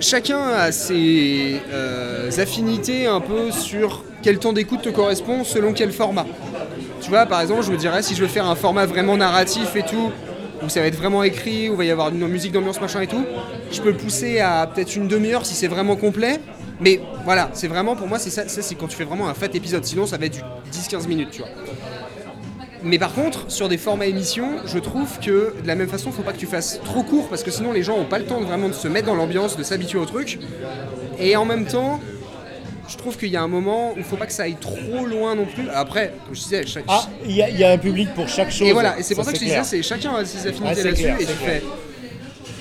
Chacun 0.00 0.38
a 0.40 0.72
ses 0.72 1.60
euh, 1.72 2.30
affinités 2.38 3.06
un 3.06 3.20
peu 3.20 3.50
sur 3.50 4.02
quel 4.22 4.38
temps 4.38 4.52
d'écoute 4.54 4.80
te 4.82 4.88
correspond 4.88 5.44
selon 5.44 5.72
quel 5.74 5.92
format. 5.92 6.26
Tu 7.02 7.10
vois, 7.10 7.26
par 7.26 7.40
exemple, 7.42 7.62
je 7.62 7.70
me 7.70 7.76
dirais, 7.76 8.02
si 8.02 8.14
je 8.14 8.22
veux 8.22 8.28
faire 8.28 8.46
un 8.46 8.54
format 8.54 8.86
vraiment 8.86 9.16
narratif 9.16 9.76
et 9.76 9.82
tout, 9.82 10.10
où 10.64 10.68
ça 10.68 10.80
va 10.80 10.86
être 10.86 10.96
vraiment 10.96 11.22
écrit, 11.22 11.68
où 11.68 11.72
il 11.72 11.76
va 11.76 11.84
y 11.84 11.90
avoir 11.90 12.08
une 12.10 12.26
musique 12.28 12.52
d'ambiance, 12.52 12.80
machin 12.80 13.02
et 13.02 13.06
tout, 13.06 13.24
je 13.70 13.80
peux 13.82 13.90
le 13.90 13.96
pousser 13.96 14.40
à 14.40 14.66
peut-être 14.66 14.96
une 14.96 15.06
demi-heure 15.08 15.44
si 15.44 15.54
c'est 15.54 15.68
vraiment 15.68 15.96
complet. 15.96 16.40
Mais 16.80 17.00
voilà, 17.24 17.50
c'est 17.52 17.68
vraiment, 17.68 17.94
pour 17.96 18.06
moi, 18.08 18.18
c'est 18.18 18.30
ça, 18.30 18.48
ça, 18.48 18.62
c'est 18.62 18.74
quand 18.74 18.86
tu 18.88 18.96
fais 18.96 19.04
vraiment 19.04 19.28
un 19.28 19.34
fat 19.34 19.48
épisode. 19.54 19.84
Sinon, 19.84 20.06
ça 20.06 20.16
va 20.16 20.26
être 20.26 20.32
du 20.32 20.40
10-15 20.72 21.06
minutes, 21.08 21.30
tu 21.30 21.40
vois. 21.40 21.50
Mais 22.82 22.98
par 22.98 23.12
contre, 23.12 23.50
sur 23.50 23.68
des 23.68 23.76
formats 23.76 24.06
émissions, 24.06 24.52
je 24.64 24.78
trouve 24.78 25.18
que 25.20 25.54
de 25.62 25.66
la 25.66 25.74
même 25.74 25.88
façon, 25.88 26.10
faut 26.12 26.22
pas 26.22 26.32
que 26.32 26.38
tu 26.38 26.46
fasses 26.46 26.80
trop 26.82 27.02
court 27.02 27.28
parce 27.28 27.42
que 27.42 27.50
sinon 27.50 27.72
les 27.72 27.82
gens 27.82 27.98
ont 27.98 28.06
pas 28.06 28.18
le 28.18 28.24
temps 28.24 28.40
de 28.40 28.46
vraiment 28.46 28.68
de 28.68 28.72
se 28.72 28.88
mettre 28.88 29.06
dans 29.06 29.14
l'ambiance, 29.14 29.58
de 29.58 29.62
s'habituer 29.62 29.98
au 29.98 30.06
truc. 30.06 30.38
Et 31.18 31.36
en 31.36 31.44
même 31.44 31.66
temps, 31.66 32.00
je 32.88 32.96
trouve 32.96 33.18
qu'il 33.18 33.28
y 33.28 33.36
a 33.36 33.42
un 33.42 33.48
moment 33.48 33.90
où 33.92 33.98
il 33.98 34.02
faut 34.02 34.16
pas 34.16 34.24
que 34.24 34.32
ça 34.32 34.44
aille 34.44 34.56
trop 34.58 35.04
loin 35.04 35.34
non 35.34 35.44
plus. 35.44 35.68
Après, 35.68 36.14
comme 36.24 36.34
je 36.34 36.40
disais, 36.40 36.66
chaque... 36.66 36.84
Ah, 36.88 37.02
il 37.26 37.32
y, 37.36 37.42
a- 37.42 37.50
il 37.50 37.58
y 37.58 37.64
a 37.64 37.70
un 37.70 37.76
public 37.78 38.14
pour 38.14 38.26
chaque 38.30 38.50
chose. 38.50 38.66
et 38.68 38.72
voilà, 38.72 38.98
et 38.98 39.02
c'est 39.02 39.14
pour 39.14 39.24
ça, 39.24 39.32
que 39.32 39.38
je 39.38 39.44
disais, 39.44 39.62
c'est 39.64 39.82
chacun 39.82 40.14
a 40.14 40.24
ses 40.24 40.46
affinités 40.48 40.82
là-dessus 40.82 41.02
et 41.20 41.26
tu 41.26 41.32
fais. 41.34 41.62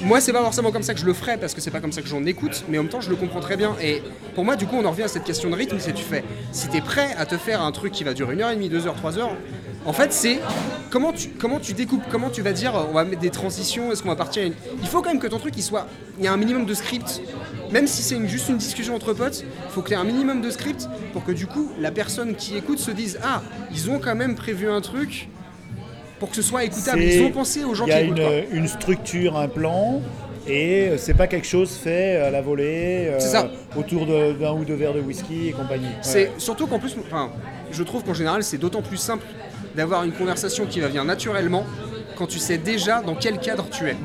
Moi, 0.02 0.22
c'est 0.22 0.32
pas 0.32 0.42
forcément 0.42 0.72
comme 0.72 0.84
ça 0.84 0.94
que 0.94 1.00
je 1.00 1.06
le 1.06 1.14
ferais 1.14 1.38
parce 1.38 1.54
que 1.54 1.60
c'est 1.60 1.72
pas 1.72 1.82
comme 1.82 1.92
ça 1.92 2.02
que 2.02 2.08
j'en 2.08 2.24
écoute, 2.26 2.64
mais 2.70 2.78
en 2.78 2.84
même 2.84 2.90
temps, 2.90 3.02
je 3.02 3.10
le 3.10 3.18
comprends 3.18 3.42
très 3.42 3.58
bien. 3.58 3.76
Et 3.82 4.02
pour 4.34 4.46
moi, 4.46 4.56
du 4.56 4.66
coup, 4.66 4.78
on 4.78 4.86
en 4.86 4.92
revient 4.92 5.04
à 5.04 5.08
cette 5.10 5.26
question 5.26 5.50
de 5.50 5.56
rythme 5.56 5.78
c'est 5.80 5.92
tu 5.92 6.04
fais. 6.04 6.24
Si 6.54 6.70
t'es 6.70 6.80
prêt 6.80 7.10
à 7.18 7.26
te 7.26 7.38
faire 7.38 7.62
un 7.62 7.72
truc 7.74 7.92
qui 7.92 8.06
va 8.06 8.14
durer 8.14 8.34
une 8.34 8.42
heure 8.42 8.50
et 8.50 8.56
demie, 8.56 8.70
deux 8.70 8.88
heures, 8.88 8.96
trois 8.96 9.18
heures, 9.18 9.36
en 9.86 9.92
fait, 9.92 10.14
c'est 10.14 10.40
comment 10.90 11.12
tu, 11.12 11.30
comment 11.30 11.60
tu 11.60 11.74
découpes, 11.74 12.04
comment 12.10 12.30
tu 12.30 12.42
vas 12.42 12.54
dire, 12.54 12.74
on 12.90 12.94
va 12.94 13.04
mettre 13.04 13.22
des 13.22 13.30
transitions, 13.30 13.92
est-ce 13.92 14.02
qu'on 14.02 14.10
va 14.10 14.16
partir 14.16 14.44
à 14.44 14.46
une... 14.46 14.54
Il 14.82 14.88
faut 14.88 15.02
quand 15.02 15.10
même 15.10 15.20
que 15.20 15.28
ton 15.28 15.40
truc, 15.40 15.54
il 15.58 15.64
soit. 15.64 15.88
Il 16.18 16.24
y 16.24 16.28
a 16.30 16.34
un 16.34 16.38
minimum 16.38 16.66
de 16.66 16.74
script. 16.74 17.22
Même 17.72 17.86
si 17.86 18.02
c'est 18.02 18.26
juste 18.28 18.48
une 18.48 18.58
discussion 18.58 18.96
entre 18.96 19.14
potes, 19.14 19.42
il 19.42 19.72
faut 19.72 19.82
qu'il 19.82 19.92
y 19.92 19.94
ait 19.96 20.02
un 20.02 20.06
minimum 20.06 20.42
de 20.42 20.50
script 20.50 20.88
pour 21.12 21.26
que 21.26 21.34
du 21.34 21.46
coup, 21.46 21.72
la 21.78 21.92
personne 21.92 22.36
qui 22.36 22.56
écoute 22.56 22.80
se 22.80 22.92
dise 22.92 23.20
Ah, 23.22 23.42
ils 23.74 23.90
ont 23.90 24.00
quand 24.00 24.16
même 24.16 24.36
prévu 24.36 24.70
un 24.70 24.80
truc 24.80 25.28
pour 26.20 26.30
que 26.30 26.36
ce 26.36 26.42
soit 26.42 26.64
écoutable. 26.66 27.02
Ils 27.02 27.24
ont 27.24 27.32
pensé 27.32 27.64
aux 27.64 27.74
gens 27.74 27.86
Il 27.86 27.90
y 27.90 27.92
qui 27.92 27.98
a 27.98 28.02
écoutent. 28.02 28.48
une, 28.54 28.68
structure, 28.68 29.38
un 29.38 29.48
plan, 29.48 30.02
et 30.48 30.90
euh, 30.90 30.98
c'est 30.98 31.14
pas 31.14 31.28
quelque 31.28 31.48
chose 31.48 31.72
fait 31.72 32.18
à 32.18 32.30
la 32.32 32.42
volée, 32.42 33.08
euh, 33.10 33.20
ça. 33.20 33.50
autour 33.76 34.06
de- 34.06 34.34
d'un 34.34 34.52
ou 34.54 34.66
deux 34.66 34.76
verres 34.76 34.94
de 34.94 35.00
whisky 35.02 35.50
et 35.50 35.52
compagnie. 35.52 35.86
Ouais. 35.86 35.92
C'est 36.02 36.32
surtout 36.38 36.68
qu'en 36.68 36.80
plus, 36.80 36.96
enfin, 37.08 37.30
je 37.72 37.84
trouve 37.84 38.04
qu'en 38.04 38.14
général, 38.14 38.44
c'est 38.44 38.58
d'autant 38.58 38.82
plus 38.82 38.98
simple 38.98 39.26
d'avoir 39.76 40.04
une 40.04 40.12
conversation 40.12 40.66
qui 40.66 40.80
va 40.80 40.88
venir 40.88 41.06
naturellement 41.06 41.66
quand 42.18 42.26
tu 42.28 42.40
sais 42.40 42.58
déjà 42.58 43.02
dans 43.02 43.16
quel 43.16 43.38
cadre 43.38 43.66
tu 43.72 43.88
es. 43.88 43.96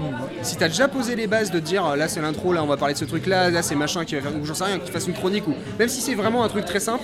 Si 0.42 0.56
tu 0.56 0.62
as 0.62 0.68
déjà 0.68 0.86
posé 0.86 1.16
les 1.16 1.26
bases 1.26 1.50
de 1.50 1.58
dire 1.58 1.84
euh, 1.86 1.96
là 1.96 2.06
c'est 2.06 2.20
l'intro, 2.20 2.52
là 2.52 2.62
on 2.62 2.66
va 2.66 2.76
parler 2.76 2.94
de 2.94 2.98
ce 2.98 3.04
truc 3.06 3.26
là, 3.26 3.50
là 3.50 3.62
c'est 3.62 3.74
machin 3.74 4.04
qui 4.04 4.14
va 4.14 4.20
faire, 4.20 4.30
ou 4.40 4.44
j'en 4.44 4.54
sais 4.54 4.64
rien, 4.64 4.78
qu'il 4.78 4.92
fasse 4.92 5.08
une 5.08 5.14
chronique, 5.14 5.48
ou 5.48 5.54
même 5.78 5.88
si 5.88 6.00
c'est 6.00 6.14
vraiment 6.14 6.44
un 6.44 6.48
truc 6.48 6.64
très 6.64 6.78
simple, 6.80 7.02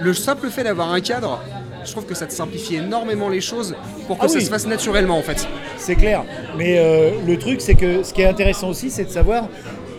le 0.00 0.14
simple 0.14 0.48
fait 0.48 0.62
d'avoir 0.62 0.90
un 0.92 1.00
cadre, 1.00 1.42
je 1.88 1.92
trouve 1.92 2.06
que 2.06 2.14
ça 2.14 2.26
te 2.26 2.32
simplifie 2.32 2.76
énormément 2.76 3.28
les 3.28 3.40
choses 3.40 3.74
pour 4.06 4.18
que 4.18 4.24
Ah 4.26 4.28
ça 4.28 4.38
oui. 4.38 4.44
se 4.44 4.50
fasse 4.50 4.66
naturellement 4.66 5.18
en 5.18 5.22
fait. 5.22 5.46
C'est 5.76 5.96
clair. 5.96 6.24
Mais 6.56 6.78
euh, 6.78 7.10
le 7.26 7.38
truc, 7.38 7.60
c'est 7.60 7.74
que 7.74 8.02
ce 8.02 8.12
qui 8.14 8.22
est 8.22 8.26
intéressant 8.26 8.68
aussi, 8.68 8.90
c'est 8.90 9.04
de 9.04 9.10
savoir 9.10 9.48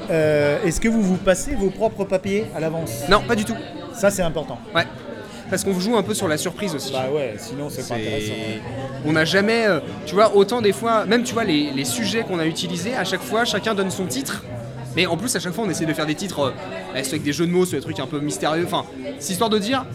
euh, 0.10 0.58
est-ce 0.63 0.79
que 0.79 0.88
vous 0.88 1.01
vous 1.01 1.17
passez 1.17 1.55
vos 1.55 1.69
propres 1.69 2.05
papiers 2.05 2.46
à 2.55 2.60
l'avance? 2.60 2.91
Non, 3.10 3.22
pas 3.27 3.36
du 3.36 3.46
tout. 3.46 3.55
Ça, 3.93 4.10
c'est 4.10 4.22
important. 4.24 4.58
Ouais. 4.74 4.86
Parce 5.50 5.63
qu'on 5.63 5.79
joue 5.79 5.98
un 5.98 6.03
peu 6.03 6.13
sur 6.13 6.27
la 6.27 6.38
surprise 6.38 6.75
aussi. 6.75 6.93
Bah 6.93 7.05
ouais, 7.13 7.34
sinon, 7.38 7.69
c'est 7.69 7.88
pas 7.88 7.96
intéressant. 7.96 8.34
On 9.05 9.12
n'a 9.13 9.25
jamais, 9.25 9.65
euh, 9.67 9.79
tu 10.05 10.13
vois, 10.13 10.36
autant 10.36 10.62
des 10.62 10.72
fois, 10.74 11.05
même 11.05 11.24
tu 11.24 11.34
vois, 11.34 11.43
les, 11.43 11.72
les 11.72 11.86
sujets 11.86 12.22
qu'on 12.22 12.38
a 12.39 12.46
utilisés, 12.46 12.93
à 12.96 13.03
chaque 13.03 13.22
fois, 13.24 13.46
chacun 13.46 13.74
donne 13.74 13.89
son 13.89 14.05
titre. 14.05 14.43
Mais 14.96 15.05
en 15.08 15.17
plus, 15.17 15.36
à 15.36 15.39
chaque 15.39 15.53
fois, 15.53 15.63
on 15.67 15.69
essaie 15.69 15.86
de 15.86 15.93
faire 15.93 16.05
des 16.05 16.15
titres, 16.15 16.39
euh, 16.39 17.03
soit 17.03 17.13
avec 17.13 17.24
des 17.24 17.34
jeux 17.34 17.48
de 17.48 17.51
mots, 17.51 17.65
soit 17.65 17.79
des 17.79 17.84
trucs 17.84 18.00
un 18.00 18.05
peu 18.08 18.19
mystérieux. 18.19 18.63
Enfin, 18.65 18.86
c'est 19.19 19.31
histoire 19.34 19.50
de 19.50 19.58
dire, 19.60 19.86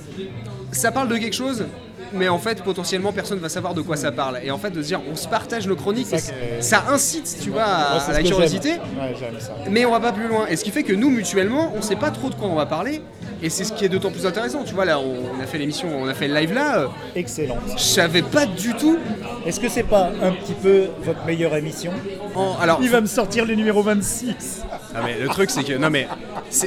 ça 0.73 0.91
parle 0.93 1.09
de 1.09 1.17
quelque 1.17 1.35
chose, 1.37 1.67
mais 2.15 2.29
en 2.29 2.39
fait, 2.39 2.63
potentiellement, 2.63 3.13
personne 3.13 3.39
va 3.39 3.49
savoir 3.49 3.75
de 3.75 3.83
quoi 3.83 3.97
ça 3.97 4.13
parle. 4.13 4.39
Et 4.43 4.51
en 4.51 4.59
fait, 4.59 4.71
de 4.71 4.83
se 4.83 4.89
dire, 4.89 5.01
on 5.11 5.17
se 5.17 5.29
partage 5.29 5.67
nos 5.67 5.77
chroniques, 5.77 6.07
ça 6.07 6.17
que- 6.19 6.61
ça 6.61 6.85
incite, 6.91 7.37
tu 7.43 7.51
vois, 7.51 7.63
à, 7.65 7.97
Ouais, 8.09 8.13
la 8.13 8.23
curiosité. 8.23 8.71
Ouais, 8.73 9.15
ça. 9.41 9.53
Mais 9.71 9.85
on 9.85 9.91
va 9.91 10.01
pas 10.01 10.13
plus 10.13 10.29
loin. 10.29 10.47
Et 10.49 10.57
ce 10.57 10.65
qui 10.65 10.71
fait 10.71 10.83
que 10.83 10.93
nous, 10.93 11.11
mutuellement, 11.11 11.73
on 11.77 11.83
sait 11.83 11.97
pas 11.97 12.11
trop 12.11 12.31
de 12.31 12.35
quoi 12.35 12.49
on 12.49 12.55
va 12.55 12.67
parler. 12.67 13.03
Et 13.45 13.51
c'est 13.51 13.65
ce 13.65 13.75
qui 13.75 13.85
est 13.85 13.91
d'autant 13.91 14.11
plus 14.11 14.25
intéressant. 14.25 14.65
Tu 14.65 14.73
vois, 14.75 14.87
là, 14.87 14.99
on 14.99 15.17
on 15.39 15.43
a 15.43 15.47
fait 15.47 15.59
l'émission, 15.59 15.89
on 15.95 16.09
a 16.09 16.15
fait 16.15 16.29
le 16.29 16.35
live 16.35 16.55
là. 16.55 16.79
euh, 16.79 16.87
Excellente. 17.15 17.59
Je 17.77 17.83
savais 17.83 18.23
pas 18.23 18.47
du 18.47 18.73
tout. 18.75 18.97
Est-ce 19.45 19.61
que 19.61 19.69
c'est 19.69 19.83
pas 19.83 20.11
un 20.23 20.33
petit 20.33 20.55
peu 20.55 20.87
votre 21.03 21.23
meilleure 21.27 21.55
émission 21.55 21.93
En, 22.35 22.57
alors, 22.59 22.79
Il 22.81 22.89
va 22.89 23.03
me 23.03 23.07
sortir 23.07 23.45
le 23.45 23.55
numéro 23.55 23.83
26. 23.83 24.63
Non 24.95 25.01
mais 25.05 25.19
le 25.19 25.29
truc 25.29 25.51
c'est 25.51 25.65
que 25.65 25.73
non 25.75 25.91
mais 25.91 26.07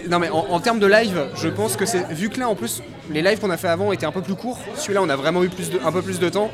non 0.10 0.20
mais 0.20 0.30
en, 0.30 0.46
en 0.50 0.60
termes 0.60 0.80
de 0.80 0.86
live, 0.86 1.28
je 1.36 1.48
pense 1.48 1.76
que 1.78 1.86
c'est 1.86 2.06
vu 2.12 2.30
que 2.30 2.40
là 2.40 2.48
en 2.50 2.56
plus 2.56 2.84
les 3.10 3.22
lives 3.22 3.40
qu'on 3.40 3.50
a 3.50 3.58
fait 3.58 3.70
avant 3.70 3.92
étaient 3.94 4.06
un 4.06 4.12
peu 4.12 4.22
plus 4.22 4.36
courts. 4.36 4.60
Celui-là 4.76 5.02
on 5.02 5.10
a 5.10 5.16
vraiment 5.16 5.44
eu 5.44 5.50
plus 5.50 5.70
de, 5.72 5.80
un 5.84 5.92
peu 5.94 6.02
plus 6.04 6.20
de 6.20 6.30
temps. 6.30 6.52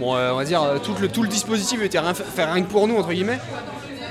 Bon 0.00 0.16
euh, 0.16 0.32
on 0.32 0.36
va 0.36 0.44
dire 0.44 0.62
euh, 0.62 0.78
tout 0.78 0.94
le 1.00 1.08
tout 1.08 1.22
le 1.22 1.28
dispositif 1.28 1.80
était 1.82 1.98
rien, 2.00 2.14
fait 2.14 2.44
rien 2.46 2.62
que 2.62 2.68
pour 2.70 2.88
nous 2.88 2.96
entre 2.96 3.12
guillemets. 3.12 3.38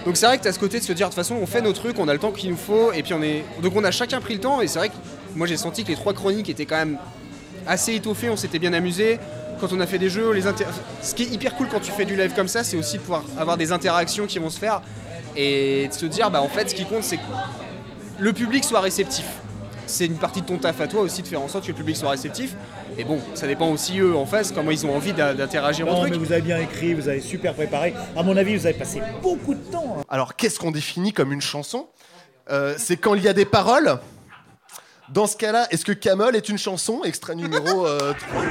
Donc 0.05 0.15
c'est 0.15 0.27
vrai 0.27 0.37
que 0.37 0.43
tu 0.43 0.47
as 0.47 0.53
ce 0.53 0.59
côté 0.59 0.79
de 0.79 0.83
se 0.85 0.93
dire 0.93 1.07
de 1.07 1.11
toute 1.11 1.15
façon 1.21 1.35
on 1.41 1.47
fait 1.47 1.61
nos 1.61 1.73
trucs, 1.73 1.97
on 1.99 2.07
a 2.07 2.13
le 2.13 2.19
temps 2.19 2.31
qu'il 2.31 2.51
nous 2.51 2.57
faut 2.57 2.91
et 2.93 3.01
puis 3.01 3.13
on 3.15 3.23
est 3.23 3.43
donc 3.63 3.73
on 3.75 3.83
a 3.83 3.89
chacun 3.91 4.21
pris 4.21 4.35
le 4.35 4.39
temps 4.39 4.61
et 4.61 4.67
c'est 4.67 4.77
vrai 4.79 4.89
que 4.89 4.93
moi 5.35 5.47
j'ai 5.47 5.57
senti 5.57 5.83
que 5.83 5.89
les 5.89 5.95
trois 5.95 6.13
chroniques 6.13 6.49
étaient 6.49 6.65
quand 6.65 6.77
même 6.77 6.97
assez 7.67 7.93
étoffées, 7.95 8.29
on 8.29 8.37
s'était 8.37 8.59
bien 8.59 8.73
amusé. 8.73 9.19
Quand 9.59 9.71
on 9.71 9.79
a 9.79 9.87
fait 9.87 9.97
des 9.99 10.09
jeux, 10.09 10.31
les 10.33 10.47
inter- 10.47 10.65
ce 11.01 11.15
qui 11.15 11.23
est 11.23 11.27
hyper 11.33 11.55
cool 11.55 11.67
quand 11.71 11.79
tu 11.79 11.91
fais 11.91 12.05
du 12.05 12.15
live 12.15 12.33
comme 12.35 12.47
ça, 12.49 12.63
c'est 12.63 12.75
aussi 12.77 12.97
de 12.97 13.01
pouvoir 13.01 13.23
avoir 13.37 13.55
des 13.57 13.71
interactions 13.71 14.25
qui 14.27 14.37
vont 14.39 14.49
se 14.49 14.59
faire 14.59 14.81
et 15.37 15.87
de 15.87 15.93
se 15.93 16.05
dire 16.05 16.29
bah 16.29 16.41
en 16.41 16.47
fait 16.49 16.69
ce 16.69 16.75
qui 16.75 16.85
compte 16.85 17.03
c'est 17.03 17.17
que 17.17 17.21
le 18.19 18.33
public 18.33 18.63
soit 18.63 18.81
réceptif. 18.81 19.25
C'est 19.87 20.07
une 20.07 20.15
partie 20.17 20.41
de 20.41 20.47
ton 20.47 20.57
taf 20.57 20.81
à 20.81 20.87
toi 20.87 21.01
aussi 21.01 21.21
de 21.21 21.27
faire 21.27 21.41
en 21.41 21.47
sorte 21.47 21.65
que 21.65 21.71
le 21.71 21.75
public 21.77 21.95
soit 21.95 22.09
réceptif. 22.09 22.55
Et 22.97 23.03
bon, 23.03 23.19
ça 23.35 23.45
dépend 23.45 23.69
aussi 23.69 23.99
eux 23.99 24.15
en 24.15 24.25
face, 24.25 24.51
comment 24.51 24.71
ils 24.71 24.83
ont 24.85 24.95
envie 24.95 25.13
d'interagir 25.13 25.87
au 25.87 25.91
Non, 25.91 25.99
truc. 25.99 26.11
mais 26.11 26.17
vous 26.17 26.31
avez 26.31 26.41
bien 26.41 26.57
écrit, 26.57 26.95
vous 26.95 27.07
avez 27.07 27.21
super 27.21 27.53
préparé. 27.53 27.93
À 28.17 28.23
mon 28.23 28.35
avis, 28.35 28.55
vous 28.57 28.65
avez 28.65 28.73
passé 28.77 28.99
beaucoup 29.21 29.53
de 29.53 29.59
temps. 29.71 29.97
hein. 29.99 30.03
Alors, 30.09 30.35
qu'est-ce 30.35 30.57
qu'on 30.59 30.71
définit 30.71 31.13
comme 31.13 31.31
une 31.31 31.41
chanson? 31.41 31.85
Euh, 32.49 32.73
C'est 32.79 32.97
quand 32.97 33.13
il 33.13 33.21
y 33.21 33.27
a 33.27 33.33
des 33.33 33.45
paroles. 33.45 33.99
Dans 35.09 35.27
ce 35.27 35.37
cas-là, 35.37 35.67
est-ce 35.71 35.85
que 35.85 35.91
Camel 35.91 36.35
est 36.35 36.49
une 36.49 36.57
chanson 36.57 37.03
Extrait 37.03 37.35
numéro 37.35 37.85
euh, 37.85 38.13
3. 38.31 38.43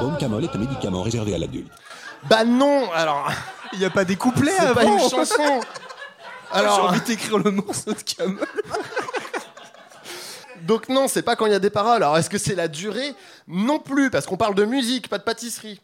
Baume 0.00 0.16
Camol 0.18 0.42
est 0.44 0.54
un 0.54 0.58
médicament 0.58 1.02
réservé 1.02 1.34
à 1.34 1.38
l'adulte. 1.38 1.70
Bah 2.24 2.44
non 2.44 2.90
Alors, 2.92 3.30
Il 3.72 3.78
n'y 3.78 3.84
a 3.84 3.90
pas 3.90 4.04
des 4.04 4.16
couplets 4.16 4.50
c'est 4.58 4.66
avant 4.66 4.74
pas 4.74 4.84
une 4.84 4.98
chanson 4.98 5.34
J'ai 6.52 6.58
Alors, 6.58 6.86
envie 6.86 7.00
d'écrire 7.00 7.38
le 7.38 7.50
morceau 7.52 7.92
de 7.92 8.02
Camel. 8.02 8.36
donc 10.62 10.88
non, 10.88 11.06
c'est 11.08 11.22
pas 11.22 11.36
quand 11.36 11.46
il 11.46 11.52
y 11.52 11.54
a 11.54 11.60
des 11.60 11.70
paroles. 11.70 12.02
Alors, 12.02 12.18
est-ce 12.18 12.28
que 12.28 12.36
c'est 12.36 12.54
la 12.56 12.68
durée? 12.68 13.14
Non 13.46 13.78
plus, 13.78 14.10
parce 14.10 14.26
qu'on 14.26 14.36
parle 14.36 14.54
de 14.54 14.64
musique, 14.64 15.08
pas 15.08 15.18
de 15.18 15.22
pâtisserie. 15.22 15.80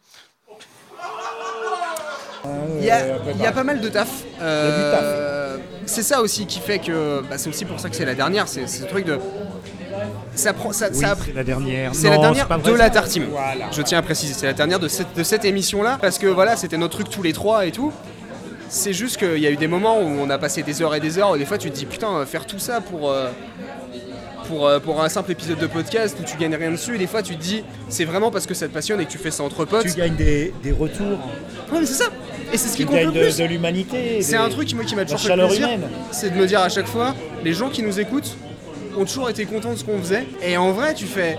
Il 2.79 2.85
y, 2.85 2.91
a, 2.91 3.17
il 3.33 3.41
y 3.41 3.47
a 3.47 3.53
pas 3.53 3.65
mal 3.65 3.81
de 3.81 3.89
taf. 3.89 4.09
y 4.09 4.43
a 4.43 4.45
Euh, 4.45 5.38
c'est 5.87 6.03
ça 6.03 6.21
aussi 6.21 6.47
qui 6.47 6.61
fait 6.61 6.79
que. 6.79 7.23
bah, 7.29 7.37
c'est 7.39 7.49
aussi 7.49 7.65
pour 7.65 7.79
ça 7.81 7.89
que 7.89 7.97
c'est 7.97 8.05
la 8.05 8.15
dernière. 8.15 8.49
C'est 8.49 8.67
ce 8.67 8.85
truc 8.85 9.05
de. 9.05 9.19
Ça 10.35 10.53
prend. 10.53 10.73
Ça, 10.73 10.89
Oui, 10.93 10.99
ça 11.01 11.13
a- 11.13 11.17
c'est 11.17 11.33
la 11.35 11.45
dernière. 11.45 11.91
C'est 11.95 12.09
la 12.11 12.17
Non, 12.17 12.23
dernière 12.23 12.47
c'est 12.51 12.63
pas 12.63 12.71
de 12.71 12.77
la 12.77 12.91
Tartime. 12.91 13.27
Voilà. 13.31 13.67
Je 13.73 13.83
tiens 13.83 13.99
à 13.99 14.03
préciser, 14.03 14.35
c'est 14.35 14.47
la 14.47 14.53
dernière 14.53 14.79
de 14.79 14.89
cette, 14.89 15.15
de 15.17 15.23
cette 15.25 15.45
émission-là, 15.45 15.99
parce 16.01 16.19
que 16.19 16.27
voilà, 16.27 16.57
c'était 16.57 16.77
notre 16.77 16.95
truc 16.99 17.11
tous 17.11 17.23
les 17.23 17.33
trois 17.33 17.67
et 17.67 17.73
tout. 17.73 17.93
C'est 18.71 18.93
juste 18.93 19.17
qu'il 19.17 19.39
y 19.39 19.47
a 19.47 19.51
eu 19.51 19.57
des 19.57 19.67
moments 19.67 19.99
où 19.99 20.05
on 20.05 20.29
a 20.31 20.37
passé 20.39 20.63
des 20.63 20.83
heures 20.83 20.95
et 20.95 21.01
des 21.01 21.19
heures, 21.19 21.31
où 21.31 21.39
des 21.39 21.47
fois 21.47 21.57
tu 21.59 21.71
te 21.71 21.75
dis 21.75 21.87
putain, 21.87 22.25
faire 22.27 22.47
tout 22.47 22.59
ça 22.59 22.81
pour, 22.83 23.11
euh, 23.11 23.31
pour, 24.49 24.67
euh, 24.67 24.81
pour 24.81 25.03
un 25.03 25.09
simple 25.09 25.31
épisode 25.33 25.59
de 25.59 25.67
podcast 25.67 26.17
où 26.21 26.25
tu 26.25 26.37
gagnes 26.37 26.55
rien 26.57 26.71
dessus, 26.73 26.95
et 26.95 26.99
des 26.99 27.07
fois 27.07 27.23
tu 27.23 27.37
te 27.37 27.43
dis 27.43 27.63
c'est 27.89 28.05
vraiment 28.05 28.31
parce 28.31 28.47
que 28.47 28.55
ça 28.55 28.67
te 28.67 28.73
passionne 28.75 29.01
et 29.01 29.05
que 29.05 29.11
tu 29.11 29.19
fais 29.19 29.31
ça 29.31 29.43
entre 29.45 29.65
potes. 29.65 29.87
Tu 29.87 29.93
gagnes 29.95 30.17
des, 30.17 30.53
des 30.63 30.73
retours, 30.73 31.19
Ouais, 31.71 31.81
mais 31.81 31.87
c'est 31.87 32.03
ça! 32.03 32.07
Et 32.53 32.57
c'est 32.57 32.69
ce 32.69 32.77
qui 32.77 32.83
tu 32.85 32.87
compte 32.87 32.97
le 32.97 33.05
gagnes 33.05 33.13
de, 33.15 33.21
plus! 33.21 33.37
de 33.37 33.45
l'humanité. 33.45 34.23
C'est 34.23 34.33
des- 34.33 34.39
un 34.39 34.49
truc 34.49 34.67
qui, 34.69 34.75
moi, 34.75 34.85
qui 34.85 34.97
m'a 34.97 35.05
toujours 35.05 35.21
fait 35.21 35.35
plaisir, 35.37 35.69
c'est 36.11 36.31
de 36.31 36.39
me 36.39 36.47
dire 36.47 36.61
à 36.61 36.69
chaque 36.71 36.87
fois, 36.89 37.15
les 37.45 37.53
gens 37.53 37.69
qui 37.69 37.83
nous 37.83 38.01
écoutent 38.01 38.37
ont 38.97 39.05
toujours 39.05 39.29
été 39.29 39.45
contents 39.45 39.73
de 39.75 39.79
ce 39.79 39.85
qu'on 39.85 39.99
faisait. 39.99 40.25
Et 40.43 40.57
en 40.57 40.73
vrai, 40.73 40.95
tu 40.95 41.05
fais. 41.05 41.39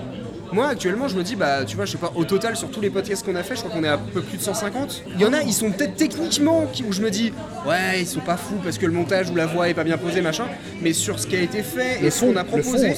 Moi, 0.52 0.68
actuellement, 0.68 1.08
je 1.08 1.16
me 1.16 1.24
dis, 1.24 1.36
bah, 1.36 1.64
tu 1.66 1.76
vois, 1.76 1.86
je 1.86 1.92
sais 1.92 1.98
pas, 1.98 2.12
au 2.16 2.24
total, 2.26 2.56
sur 2.56 2.70
tous 2.72 2.82
les 2.82 2.90
podcasts 2.90 3.24
qu'on 3.26 3.36
a 3.36 3.44
fait, 3.44 3.56
je 3.56 3.62
crois 3.62 3.72
qu'on 3.72 3.84
est 3.84 3.88
à 3.90 3.98
peu 3.98 4.22
plus 4.22 4.38
de 4.38 4.42
150. 4.44 5.04
Il 5.16 5.22
y 5.22 5.26
en 5.26 5.34
a, 5.34 5.42
ils 5.44 5.54
sont 5.54 5.72
peut-être 5.72 5.96
techniquement 5.96 6.66
qui- 6.74 6.84
où 6.84 6.92
je 6.92 7.02
me 7.02 7.12
dis, 7.12 7.32
ouais, 7.68 8.02
ils 8.02 8.08
sont 8.08 8.20
pas 8.20 8.38
fous 8.38 8.58
parce 8.64 8.78
que 8.78 8.86
le 8.86 8.92
montage 8.92 9.30
ou 9.30 9.36
la 9.36 9.46
voix 9.46 9.70
est 9.70 9.74
pas 9.76 9.84
bien 9.84 9.98
posée, 9.98 10.22
machin. 10.22 10.46
Mais 10.82 10.94
sur 10.94 11.20
ce 11.20 11.28
qui 11.28 11.36
a 11.36 11.42
été 11.42 11.62
fait 11.62 12.00
Le 12.02 12.08
et 12.08 12.10
ce 12.10 12.22
qu'on 12.26 12.36
a 12.36 12.44
proposé, 12.44 12.94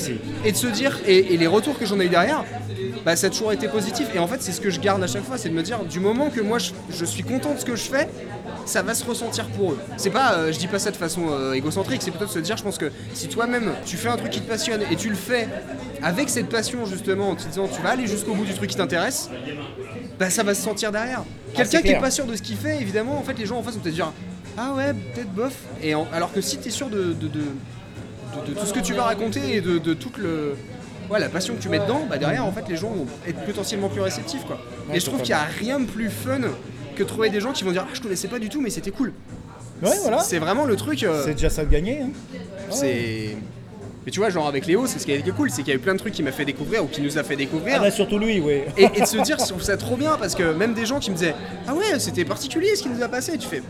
et 0.46 0.52
de 0.54 0.58
se 0.58 0.68
dire, 0.68 0.98
et, 1.06 1.34
et 1.34 1.38
les 1.38 1.48
retours 1.48 1.78
que 1.78 1.86
j'en 1.86 2.00
ai 2.00 2.06
eu 2.06 2.10
derrière, 2.10 2.44
bah, 3.06 3.16
ça 3.16 3.28
a 3.28 3.30
toujours 3.30 3.52
été 3.52 3.68
positif. 3.68 4.08
Et 4.14 4.20
en 4.20 4.28
fait, 4.28 4.42
c'est 4.42 4.52
ce 4.52 4.62
que 4.62 4.70
je 4.70 4.80
garde 4.80 5.04
à 5.04 5.08
chaque 5.08 5.24
fois, 5.24 5.38
c'est 5.38 5.50
de 5.50 5.54
me 5.54 5.64
dire, 5.64 5.80
du 5.86 6.00
moment 6.00 6.30
que 6.30 6.42
moi, 6.42 6.58
je, 6.60 6.72
je 6.90 7.06
suis 7.06 7.24
content 7.24 7.54
de 7.54 7.60
ce 7.60 7.66
que 7.66 7.76
je 7.76 7.84
fais, 7.84 8.08
ça 8.66 8.82
va 8.84 8.94
se 8.94 9.04
ressentir 9.04 9.48
pour 9.50 9.72
eux. 9.74 9.80
C'est 9.98 10.10
pas, 10.12 10.34
euh, 10.34 10.52
je 10.52 10.60
dis 10.60 10.68
pas 10.68 10.78
ça 10.80 10.92
de 10.92 10.96
façon 10.98 11.24
euh, 11.32 11.54
égocentrique, 11.54 12.02
c'est 12.04 12.12
plutôt 12.12 12.26
de 12.28 12.32
se 12.32 12.40
dire, 12.40 12.58
je 12.58 12.64
pense 12.64 12.78
que 12.78 12.92
si 13.14 13.28
toi-même 13.28 13.72
tu 13.86 13.98
fais 13.98 14.10
un 14.10 14.18
truc 14.18 14.30
qui 14.32 14.42
te 14.42 14.48
passionne 14.48 14.82
et 14.92 14.96
tu 14.96 15.10
le 15.10 15.16
fais 15.16 15.48
avec 16.04 16.30
cette 16.30 16.48
passion 16.50 16.86
justement, 16.86 17.30
en 17.32 17.36
te 17.36 17.48
disant 17.48 17.68
tu 17.68 17.82
vas 17.82 17.90
aller 17.92 18.06
jusqu'au 18.08 18.34
bout 18.36 18.46
du 18.46 18.54
truc 18.54 18.70
qui 18.70 18.76
t'intéresse, 18.78 19.30
bah 20.20 20.30
ça 20.30 20.44
va 20.44 20.54
se 20.54 20.62
sentir 20.62 20.92
derrière. 20.92 21.24
Quelqu'un 21.56 21.70
c'est 21.80 21.82
qui 21.82 21.90
est 21.90 22.00
pas 22.00 22.12
sûr 22.12 22.26
de 22.26 22.36
ce 22.36 22.42
qu'il 22.42 22.56
fait, 22.58 22.80
évidemment, 22.82 23.18
en 23.18 23.24
fait 23.24 23.38
les 23.38 23.46
gens 23.46 23.58
en 23.58 23.64
face 23.64 23.74
vont 23.76 23.82
peut-être 23.82 23.96
dire 23.96 24.12
ah 24.58 24.74
ouais 24.76 24.94
peut-être 24.94 25.32
bof. 25.34 25.54
Et 25.82 25.96
en- 25.96 26.08
alors 26.14 26.32
que 26.32 26.42
si 26.42 26.58
t'es 26.58 26.70
sûr 26.70 26.90
de, 26.90 26.98
de, 26.98 27.14
de- 27.14 27.28
de- 27.28 28.54
de 28.54 28.60
tout 28.60 28.66
ce 28.66 28.74
que 28.74 28.80
tu 28.80 28.94
vas 28.94 29.04
raconter 29.04 29.56
et 29.56 29.62
de, 29.62 29.78
de 29.80 29.94
toute 29.94 30.18
le 30.18 30.56
ouais, 31.12 31.20
la 31.20 31.30
passion 31.30 31.56
que 31.56 31.62
tu 31.62 31.70
mets 31.70 31.80
dedans, 31.80 32.02
bah 32.10 32.18
derrière 32.18 32.46
en 32.46 32.52
fait 32.52 32.68
les 32.70 32.78
gens 32.78 32.90
vont 32.90 33.06
être 33.28 33.40
potentiellement 33.46 33.90
plus 33.90 34.02
réceptifs 34.02 34.44
quoi. 34.46 34.60
et 34.94 35.00
je 35.00 35.06
trouve 35.06 35.22
qu'il 35.22 35.32
y 35.32 35.34
a 35.34 35.44
rien 35.44 35.80
de 35.80 35.86
plus 35.86 36.10
fun 36.10 36.40
que 36.96 37.04
de 37.04 37.08
trouver 37.08 37.30
des 37.30 37.40
gens 37.40 37.52
qui 37.52 37.64
vont 37.64 37.72
dire 37.72 37.86
ah 37.88 37.92
je 37.94 38.02
connaissais 38.02 38.28
pas 38.28 38.40
du 38.40 38.50
tout 38.50 38.62
mais 38.62 38.70
c'était 38.70 38.92
cool. 38.92 39.14
Ouais, 39.84 39.90
voilà. 40.04 40.20
C'est 40.20 40.38
vraiment 40.38 40.66
le 40.66 40.76
truc. 40.76 41.02
euh, 41.04 41.24
C'est 41.26 41.34
déjà 41.34 41.50
ça 41.50 41.66
de 41.66 41.72
gagner. 41.72 42.02
hein. 42.02 42.10
c'est. 42.70 43.36
Mais 44.06 44.12
tu 44.12 44.20
vois, 44.20 44.30
genre 44.32 44.48
avec 44.48 44.66
Léo, 44.66 44.86
c'est 44.88 44.98
ce 45.00 45.06
qui 45.06 45.12
est 45.12 45.32
cool, 45.36 45.50
c'est 45.52 45.62
qu'il 45.64 45.70
y 45.70 45.72
a 45.72 45.76
eu 45.76 45.80
plein 45.80 45.94
de 45.94 46.00
trucs 46.00 46.14
qui 46.14 46.24
m'a 46.24 46.32
fait 46.32 46.46
découvrir 46.46 46.84
ou 46.84 46.88
qui 46.88 47.02
nous 47.02 47.18
a 47.20 47.24
fait 47.24 47.34
Ah 47.34 47.38
découvrir. 47.38 47.80
bah 47.82 47.92
surtout 47.92 48.18
lui, 48.18 48.40
oui. 48.40 48.62
et, 48.78 48.86
et 48.96 49.02
de 49.02 49.06
se 49.06 49.18
dire, 49.18 49.38
je 49.40 49.46
trouve 49.46 49.62
ça 49.62 49.78
trop 49.78 49.96
bien 49.96 50.18
parce 50.20 50.34
que 50.36 50.54
même 50.54 50.74
des 50.74 50.86
gens 50.88 51.00
qui 51.00 51.12
me 51.12 51.16
disaient 51.16 51.36
Ah 51.68 51.74
ouais, 51.76 52.00
c'était 52.00 52.26
particulier 52.26 52.76
ce 52.76 52.84
qui 52.84 52.90
nous 52.90 53.02
a 53.04 53.08
passé. 53.08 53.38
Tu 53.38 53.48
fais 53.48 53.62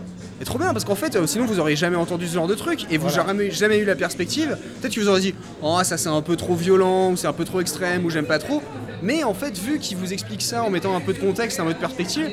Et 0.41 0.43
trop 0.43 0.57
bien 0.57 0.73
parce 0.73 0.85
qu'en 0.85 0.95
fait, 0.95 1.15
euh, 1.15 1.27
sinon 1.27 1.45
vous 1.45 1.59
auriez 1.59 1.75
jamais 1.75 1.95
entendu 1.97 2.27
ce 2.27 2.33
genre 2.33 2.47
de 2.47 2.55
truc 2.55 2.85
et 2.89 2.97
vous 2.97 3.07
Voilà. 3.07 3.17
n'aurez 3.23 3.27
jamais, 3.27 3.51
jamais 3.51 3.77
eu 3.77 3.85
la 3.85 3.95
perspective. 3.95 4.57
Peut-être 4.81 4.95
que 4.95 4.99
vous 4.99 5.07
auriez 5.07 5.31
dit 5.33 5.37
Oh, 5.61 5.77
ça 5.83 5.97
c'est 5.97 6.09
un 6.09 6.21
peu 6.21 6.35
trop 6.35 6.55
violent 6.55 7.11
ou 7.11 7.15
c'est 7.17 7.27
un 7.27 7.33
peu 7.33 7.45
trop 7.45 7.61
extrême 7.61 8.03
ou 8.05 8.09
j'aime 8.09 8.25
pas 8.25 8.39
trop. 8.39 8.61
Mais 9.03 9.23
en 9.23 9.33
fait, 9.35 9.57
vu 9.57 9.77
qu'il 9.79 9.97
vous 9.97 10.13
explique 10.13 10.41
ça 10.41 10.63
en 10.63 10.69
mettant 10.71 10.95
un 10.95 10.99
peu 10.99 11.13
de 11.13 11.19
contexte, 11.19 11.59
un 11.59 11.65
peu 11.65 11.73
de 11.73 11.79
perspective, 11.79 12.27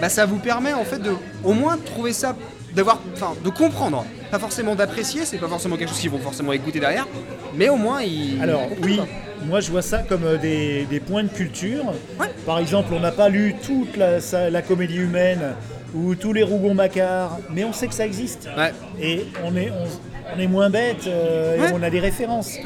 bah 0.00 0.08
ça 0.10 0.26
vous 0.26 0.38
permet 0.38 0.74
en 0.74 0.84
fait 0.84 0.98
de 0.98 1.12
au 1.42 1.52
moins 1.54 1.76
de 1.76 1.82
trouver 1.82 2.12
ça 2.12 2.36
d'avoir 2.74 3.00
enfin 3.14 3.34
de 3.44 3.48
comprendre 3.50 4.04
pas 4.32 4.40
forcément 4.40 4.74
d'apprécier 4.74 5.24
c'est 5.24 5.38
pas 5.38 5.46
forcément 5.46 5.76
quelque 5.76 5.90
chose 5.90 6.00
qu'ils 6.00 6.10
vont 6.10 6.18
forcément 6.18 6.52
écouter 6.52 6.80
derrière 6.80 7.06
mais 7.54 7.68
au 7.68 7.76
moins 7.76 8.02
ils 8.02 8.42
Alors 8.42 8.66
ils 8.76 8.84
oui, 8.84 9.00
moi 9.46 9.60
je 9.60 9.70
vois 9.70 9.80
ça 9.82 9.98
comme 9.98 10.24
euh, 10.24 10.36
des, 10.38 10.84
des 10.90 10.98
points 10.98 11.22
de 11.22 11.28
culture. 11.28 11.84
Ouais. 12.18 12.26
Par 12.44 12.58
exemple, 12.58 12.92
on 12.92 12.98
n'a 13.00 13.12
pas 13.12 13.28
lu 13.28 13.54
toute 13.64 13.96
la 13.96 14.62
comédie 14.62 14.96
humaine 14.96 15.54
ou 15.94 16.14
tous 16.14 16.32
les 16.32 16.42
Rougon-Macquart, 16.42 17.38
mais 17.50 17.64
on 17.64 17.72
sait 17.72 17.86
que 17.86 17.94
ça 17.94 18.04
existe. 18.06 18.48
ouais 18.56 18.72
Et 19.00 19.26
on 19.44 19.56
est, 19.56 19.70
on, 19.70 20.34
on 20.36 20.40
est 20.40 20.46
moins 20.48 20.70
bête 20.70 21.06
euh, 21.06 21.58
Ouais. 21.60 21.70
et 21.70 21.72
on 21.72 21.82
a 21.82 21.90
des 21.90 22.00
références. 22.00 22.56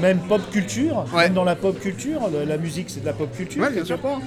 Même 0.00 0.18
pop 0.28 0.40
culture, 0.50 1.04
Ouais. 1.14 1.24
même 1.24 1.34
dans 1.34 1.44
la 1.44 1.54
pop 1.56 1.78
culture, 1.78 2.20
la 2.46 2.56
musique 2.56 2.88
c'est 2.90 3.00
de 3.00 3.06
la 3.06 3.12
pop 3.12 3.34
culture 3.36 3.68
bien 3.70 3.84
sûr. 3.84 3.98
part. 3.98 4.20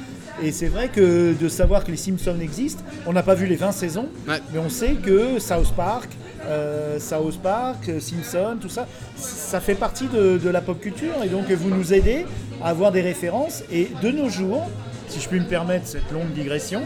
Et 0.43 0.51
c'est 0.51 0.67
vrai 0.67 0.89
que 0.89 1.33
de 1.33 1.47
savoir 1.47 1.83
que 1.85 1.91
les 1.91 1.97
Simpsons 1.97 2.35
existent, 2.41 2.83
on 3.05 3.13
n'a 3.13 3.23
pas 3.23 3.35
vu 3.35 3.45
les 3.45 3.55
20 3.55 3.71
saisons, 3.71 4.07
mais 4.27 4.59
on 4.59 4.67
sait 4.69 4.95
que 4.95 5.39
South 5.39 5.71
Park, 5.75 6.09
euh, 6.45 6.99
South 6.99 7.39
Park, 7.41 7.89
Simpson, 8.01 8.57
tout 8.59 8.67
ça, 8.69 8.85
ça 9.15 9.61
fait 9.61 9.75
partie 9.75 10.07
de, 10.07 10.37
de 10.37 10.49
la 10.49 10.59
pop 10.59 10.79
culture 10.79 11.13
et 11.23 11.29
donc 11.29 11.49
vous 11.51 11.69
nous 11.69 11.93
aidez 11.93 12.25
à 12.61 12.69
avoir 12.69 12.91
des 12.91 13.01
références. 13.01 13.63
Et 13.71 13.87
de 14.03 14.11
nos 14.11 14.27
jours, 14.29 14.69
si 15.07 15.19
je 15.19 15.27
puis 15.29 15.39
me 15.39 15.45
permettre 15.45 15.87
cette 15.87 16.11
longue 16.11 16.31
digression, 16.33 16.81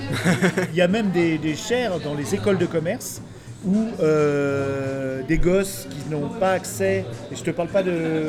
il 0.71 0.75
y 0.77 0.81
a 0.81 0.87
même 0.87 1.09
des, 1.11 1.37
des 1.37 1.55
chaires 1.55 1.99
dans 1.99 2.13
les 2.15 2.35
écoles 2.35 2.57
de 2.57 2.65
commerce 2.65 3.21
où 3.65 3.87
euh, 4.01 5.21
des 5.27 5.37
gosses 5.37 5.87
qui 5.89 6.09
n'ont 6.09 6.29
pas 6.29 6.51
accès, 6.53 7.03
et 7.31 7.35
je 7.35 7.43
te 7.43 7.51
parle 7.51 7.67
pas 7.67 7.83
de, 7.83 8.27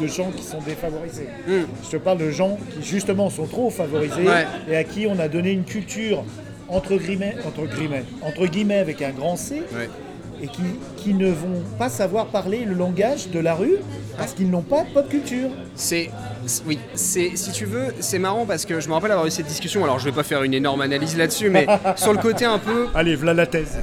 de 0.00 0.06
gens 0.06 0.30
qui 0.30 0.42
sont 0.42 0.60
défavorisés, 0.60 1.28
Mm. 1.46 1.52
je 1.84 1.88
te 1.90 1.96
parle 1.98 2.18
de 2.18 2.30
gens 2.30 2.58
qui 2.70 2.82
justement 2.88 3.28
sont 3.30 3.46
trop 3.46 3.68
favorisés 3.70 4.22
Ouais. 4.26 4.46
et 4.70 4.76
à 4.76 4.84
qui 4.84 5.06
on 5.06 5.18
a 5.18 5.28
donné 5.28 5.50
une 5.52 5.64
culture 5.64 6.24
entre 6.68 6.96
guillemets, 6.96 7.34
entre 7.46 7.66
guillemets, 7.66 8.04
entre 8.22 8.46
guillemets 8.46 8.78
avec 8.78 9.02
un 9.02 9.10
grand 9.10 9.36
C, 9.36 9.62
Ouais. 9.74 9.88
Et 10.42 10.46
qui, 10.48 10.62
qui 10.96 11.14
ne 11.14 11.30
vont 11.30 11.62
pas 11.78 11.88
savoir 11.88 12.26
parler 12.26 12.64
le 12.64 12.74
langage 12.74 13.28
de 13.30 13.38
la 13.38 13.54
rue 13.54 13.76
parce 14.16 14.32
qu'ils 14.32 14.50
n'ont 14.50 14.62
pas 14.62 14.84
de 14.84 14.92
pop 14.92 15.08
culture. 15.08 15.48
C'est. 15.74 16.10
Oui, 16.66 16.78
c'est 16.94 17.32
si 17.36 17.52
tu 17.52 17.64
veux, 17.64 17.94
c'est 18.00 18.18
marrant 18.18 18.44
parce 18.46 18.64
que 18.64 18.80
je 18.80 18.88
me 18.88 18.94
rappelle 18.94 19.10
avoir 19.12 19.26
eu 19.26 19.30
cette 19.30 19.46
discussion. 19.46 19.84
Alors, 19.84 19.98
je 19.98 20.04
vais 20.06 20.12
pas 20.12 20.22
faire 20.22 20.42
une 20.42 20.54
énorme 20.54 20.80
analyse 20.80 21.16
là-dessus, 21.16 21.48
mais 21.50 21.66
sur 21.96 22.12
le 22.12 22.18
côté 22.18 22.44
un 22.44 22.58
peu, 22.58 22.86
Allez, 22.94 23.14
voilà 23.14 23.34
la 23.34 23.46
thèse. 23.46 23.78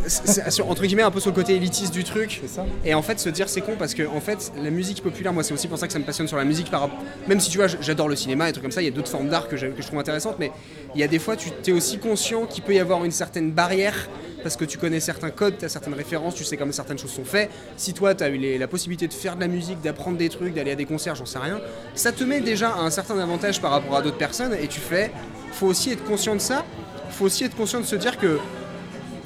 sur- 0.49 0.69
entre 0.69 0.83
guillemets, 0.83 1.03
un 1.03 1.11
peu 1.11 1.19
sur 1.19 1.29
le 1.31 1.35
côté 1.35 1.55
élitiste 1.55 1.93
du 1.93 2.03
truc. 2.03 2.39
C'est 2.41 2.49
ça. 2.49 2.65
Et 2.83 2.93
en 2.93 3.01
fait, 3.01 3.19
se 3.19 3.29
dire 3.29 3.47
c'est 3.49 3.61
con 3.61 3.73
parce 3.79 3.93
que 3.93 4.03
en 4.07 4.19
fait, 4.19 4.51
la 4.61 4.69
musique 4.69 5.01
populaire, 5.01 5.33
moi, 5.33 5.43
c'est 5.43 5.53
aussi 5.53 5.67
pour 5.67 5.77
ça 5.77 5.87
que 5.87 5.93
ça 5.93 5.99
me 5.99 6.03
passionne 6.03 6.27
sur 6.27 6.37
la 6.37 6.43
musique. 6.45 6.69
Par, 6.69 6.81
rapport- 6.81 6.97
même 7.27 7.39
si 7.39 7.49
tu 7.49 7.57
vois, 7.57 7.67
j'adore 7.67 8.09
le 8.09 8.15
cinéma 8.15 8.49
et 8.49 8.51
trucs 8.51 8.63
comme 8.63 8.71
ça, 8.71 8.81
il 8.81 8.85
y 8.85 8.89
a 8.89 8.91
d'autres 8.91 9.09
formes 9.09 9.29
d'art 9.29 9.47
que, 9.47 9.55
que 9.55 9.81
je 9.81 9.87
trouve 9.87 9.99
intéressantes, 9.99 10.35
mais 10.39 10.51
il 10.95 11.01
y 11.01 11.03
a 11.03 11.07
des 11.07 11.19
fois, 11.19 11.35
tu 11.35 11.49
es 11.67 11.73
aussi 11.73 11.97
conscient 11.99 12.45
qu'il 12.45 12.63
peut 12.63 12.73
y 12.73 12.79
avoir 12.79 13.05
une 13.05 13.11
certaine 13.11 13.51
barrière 13.51 14.09
parce 14.48 14.56
que 14.56 14.63
tu 14.63 14.77
connais 14.77 15.01
certains 15.01 15.30
codes, 15.30 15.58
tu 15.58 15.66
as 15.66 15.70
certaines 15.70 15.94
références, 15.94 16.34
tu 16.34 16.46
sais 16.46 16.56
comment 16.56 16.72
certaines 16.72 16.98
choses 16.98 17.12
sont 17.12 17.25
faites. 17.25 17.50
Si 17.75 17.94
toi, 17.94 18.16
tu 18.16 18.24
as 18.24 18.30
eu 18.30 18.58
la 18.58 18.68
possibilité 18.70 19.06
de 19.06 19.13
faire 19.13 19.36
de 19.36 19.42
la 19.42 19.50
musique, 19.50 19.82
d'apprendre 19.82 20.18
des 20.18 20.30
trucs, 20.30 20.54
d'aller 20.54 20.72
à 20.72 20.75
des 20.75 20.86
concerts, 20.86 21.16
j'en 21.16 21.25
sais 21.25 21.38
rien, 21.38 21.60
ça 21.96 22.13
te 22.13 22.24
met 22.24 22.39
déjà 22.39 22.74
un 22.75 22.89
certain 22.89 23.20
avantage 23.20 23.60
par 23.60 23.72
rapport 23.72 23.98
à 23.98 24.01
d'autres 24.01 24.18
personnes 24.18 24.54
et 24.54 24.70
tu 24.70 24.80
fais, 24.80 25.12
faut 25.51 25.68
aussi 25.68 25.92
être 25.92 26.06
conscient 26.06 26.34
de 26.34 26.39
ça. 26.39 26.63
Faut 27.10 27.25
aussi 27.25 27.44
être 27.44 27.58
conscient 27.58 27.82
de 27.82 27.86
se 27.86 27.98
dire 27.98 28.18
que 28.18 28.39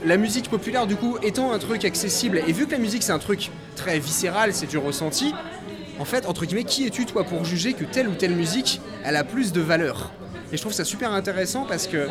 la 0.04 0.18
musique 0.18 0.50
populaire, 0.50 0.88
du 0.88 0.96
coup, 0.96 1.20
étant 1.22 1.52
un 1.52 1.60
truc 1.60 1.86
accessible, 1.86 2.42
et 2.48 2.52
vu 2.52 2.66
que 2.66 2.72
la 2.72 2.80
musique 2.80 3.04
c'est 3.04 3.12
un 3.12 3.20
truc 3.20 3.52
très 3.76 4.00
viscéral, 4.00 4.56
c'est 4.56 4.66
du 4.66 4.80
ressenti, 4.80 5.36
en 6.00 6.06
fait, 6.06 6.26
entre 6.26 6.46
guillemets, 6.46 6.64
qui 6.64 6.88
es-tu 6.88 7.06
toi 7.06 7.26
pour 7.26 7.46
juger 7.46 7.74
que 7.74 7.84
telle 7.84 8.08
ou 8.08 8.16
telle 8.16 8.36
musique, 8.36 8.82
elle 9.04 9.18
a 9.18 9.24
plus 9.24 9.52
de 9.52 9.62
valeur? 9.62 10.12
Et 10.52 10.58
je 10.58 10.62
trouve 10.62 10.74
ça 10.74 10.84
super 10.84 11.14
intéressant 11.14 11.66
parce 11.66 11.88
que 11.88 12.08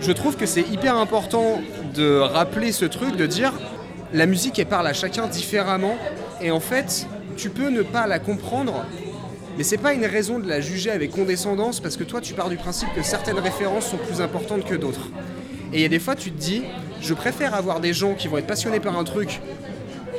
je 0.00 0.12
trouve 0.12 0.36
que 0.36 0.46
c'est 0.46 0.68
hyper 0.68 0.96
important 0.96 1.60
de 1.94 2.18
rappeler 2.18 2.72
ce 2.72 2.84
truc, 2.84 3.16
de 3.16 3.26
dire 3.26 3.52
la 4.12 4.26
musique 4.26 4.58
elle 4.58 4.66
parle 4.66 4.88
à 4.88 4.92
chacun 4.92 5.28
différemment, 5.28 5.96
et 6.40 6.50
en 6.50 6.58
fait, 6.58 7.06
tu 7.36 7.48
peux 7.48 7.68
ne 7.68 7.82
pas 7.82 8.08
la 8.08 8.18
comprendre, 8.18 8.84
mais 9.56 9.62
c'est 9.62 9.78
pas 9.78 9.92
une 9.92 10.04
raison 10.04 10.40
de 10.40 10.48
la 10.48 10.60
juger 10.60 10.90
avec 10.90 11.12
condescendance 11.12 11.78
parce 11.78 11.96
que 11.96 12.02
toi 12.02 12.20
tu 12.20 12.34
pars 12.34 12.48
du 12.48 12.56
principe 12.56 12.88
que 12.94 13.02
certaines 13.02 13.38
références 13.38 13.86
sont 13.86 13.98
plus 13.98 14.20
importantes 14.20 14.64
que 14.64 14.74
d'autres. 14.74 15.08
Et 15.72 15.76
il 15.76 15.82
y 15.82 15.84
a 15.84 15.88
des 15.88 16.00
fois 16.00 16.16
tu 16.16 16.32
te 16.32 16.40
dis, 16.40 16.62
je 17.00 17.14
préfère 17.14 17.54
avoir 17.54 17.78
des 17.78 17.92
gens 17.92 18.14
qui 18.14 18.26
vont 18.26 18.38
être 18.38 18.48
passionnés 18.48 18.80
par 18.80 18.98
un 18.98 19.04
truc 19.04 19.40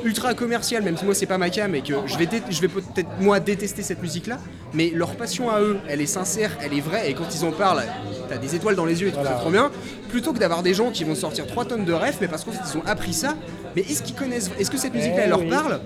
ultra 0.04 0.34
commercial, 0.34 0.84
même 0.84 0.98
si 0.98 1.06
moi 1.06 1.14
c'est 1.14 1.26
pas 1.26 1.38
ma 1.38 1.50
cam 1.50 1.74
et 1.76 1.82
que 1.82 1.94
je 2.06 2.18
vais, 2.18 2.26
dé- 2.26 2.42
je 2.50 2.62
vais 2.62 2.68
peut-être 2.68 3.10
moi 3.20 3.40
détester 3.40 3.84
cette 3.84 4.02
musique 4.02 4.28
là, 4.28 4.38
mais 4.74 4.92
leur 4.94 5.16
passion 5.16 5.50
à 5.50 5.60
eux, 5.62 5.78
elle 5.88 6.02
est 6.02 6.06
sincère, 6.06 6.52
elle 6.64 6.74
est 6.74 6.82
vraie 6.82 7.10
et 7.10 7.14
quand 7.14 7.26
ils 7.34 7.46
en 7.46 7.52
parlent, 7.52 7.84
t'as 8.30 8.38
des 8.38 8.56
étoiles 8.56 8.76
dans 8.76 8.86
les 8.86 9.02
yeux 9.02 9.08
et 9.10 9.12
tout 9.12 9.18
Voilà. 9.20 9.36
c'est 9.36 9.42
trop 9.42 9.52
bien, 9.52 9.72
plutôt 10.10 10.34
que 10.34 10.40
d'avoir 10.40 10.64
des 10.64 10.74
gens 10.74 10.92
qui 10.92 11.04
vont 11.04 11.16
sortir 11.16 11.46
3 11.48 11.66
tonnes 11.66 11.86
de 11.86 11.94
rêves, 11.94 12.18
mais 12.22 12.28
parce 12.28 12.44
qu'en 12.44 12.52
fait 12.52 12.60
ils 12.74 12.78
ont 12.78 12.84
appris 12.86 13.14
ça, 13.14 13.36
mais 13.76 13.82
est-ce 13.82 14.02
qu'ils 14.04 14.16
connaissent, 14.16 14.50
est-ce 14.60 14.72
que 14.72 14.78
cette 14.78 14.94
musique 14.94 15.12
là 15.12 15.18
Eh 15.20 15.22
elle 15.24 15.30
leur 15.30 15.48
parle? 15.48 15.80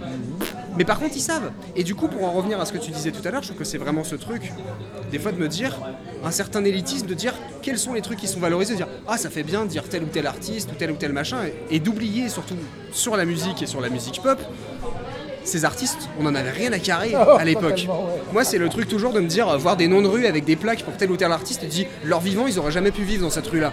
Mais 0.78 0.86
par 0.86 1.00
contre, 1.00 1.16
ils 1.16 1.22
savent. 1.22 1.52
Et 1.76 1.84
du 1.84 1.96
coup, 1.96 2.08
pour 2.08 2.24
en 2.26 2.32
revenir 2.32 2.60
à 2.60 2.66
ce 2.66 2.74
que 2.74 2.78
tu 2.78 2.92
disais 2.92 3.12
tout 3.12 3.26
à 3.28 3.32
l'heure, 3.32 3.42
je 3.42 3.48
trouve 3.50 3.60
que 3.60 3.64
c'est 3.66 3.78
vraiment 3.78 4.04
ce 4.04 4.16
truc, 4.16 4.52
des 5.12 5.20
fois 5.20 5.32
de 5.32 5.38
me 5.38 5.48
dire, 5.48 5.80
un 6.24 6.32
certain 6.32 6.64
élitisme, 6.64 7.08
de 7.08 7.14
dire 7.14 7.34
quels 7.62 7.78
sont 7.78 7.94
les 7.94 8.02
trucs 8.02 8.20
qui 8.20 8.28
sont 8.28 8.40
valorisés, 8.40 8.74
de 8.74 8.78
dire 8.78 8.88
ah 9.08 9.18
ça 9.18 9.30
fait 9.30 9.44
bien 9.44 9.64
de 9.66 9.70
dire 9.70 9.84
tel 9.90 10.04
ou 10.04 10.08
tel 10.08 10.28
artiste 10.28 10.70
ou 10.72 10.76
tel 10.76 10.92
ou 10.92 10.96
tel 10.96 11.14
machin, 11.14 11.38
et, 11.70 11.76
et 11.76 11.80
d'oublier 11.80 12.30
surtout 12.30 12.56
sur 12.92 13.16
la 13.18 13.26
musique 13.26 13.62
et 13.62 13.66
sur 13.66 13.82
la 13.82 13.90
musique 13.90 14.22
pop, 14.22 14.40
ces 15.44 15.64
artistes, 15.64 16.10
on 16.20 16.26
en 16.26 16.34
avait 16.34 16.50
rien 16.52 16.74
à 16.74 16.80
carrer 16.80 17.14
Oh, 17.16 17.38
à 17.38 17.46
l'époque. 17.46 17.86
ouais. 17.88 17.94
Moi, 18.34 18.44
c'est 18.44 18.58
le 18.58 18.68
truc 18.68 18.88
toujours 18.88 19.14
de 19.14 19.20
me 19.20 19.28
dire, 19.28 19.48
euh, 19.48 19.58
voir 19.58 19.78
des 19.78 19.88
noms 19.88 20.02
de 20.02 20.08
rue 20.08 20.26
avec 20.26 20.44
des 20.44 20.56
plaques 20.56 20.84
pour 20.84 20.98
tel 20.98 21.12
ou 21.12 21.18
tel 21.18 21.32
artiste, 21.32 21.64
et 21.64 21.68
dit 21.68 21.86
leur 22.04 22.20
vivant, 22.20 22.48
ils 22.48 22.58
auraient 22.58 22.72
jamais 22.72 22.92
pu 22.92 23.04
vivre 23.04 23.22
dans 23.24 23.30
cette 23.30 23.48
rue-là. 23.48 23.72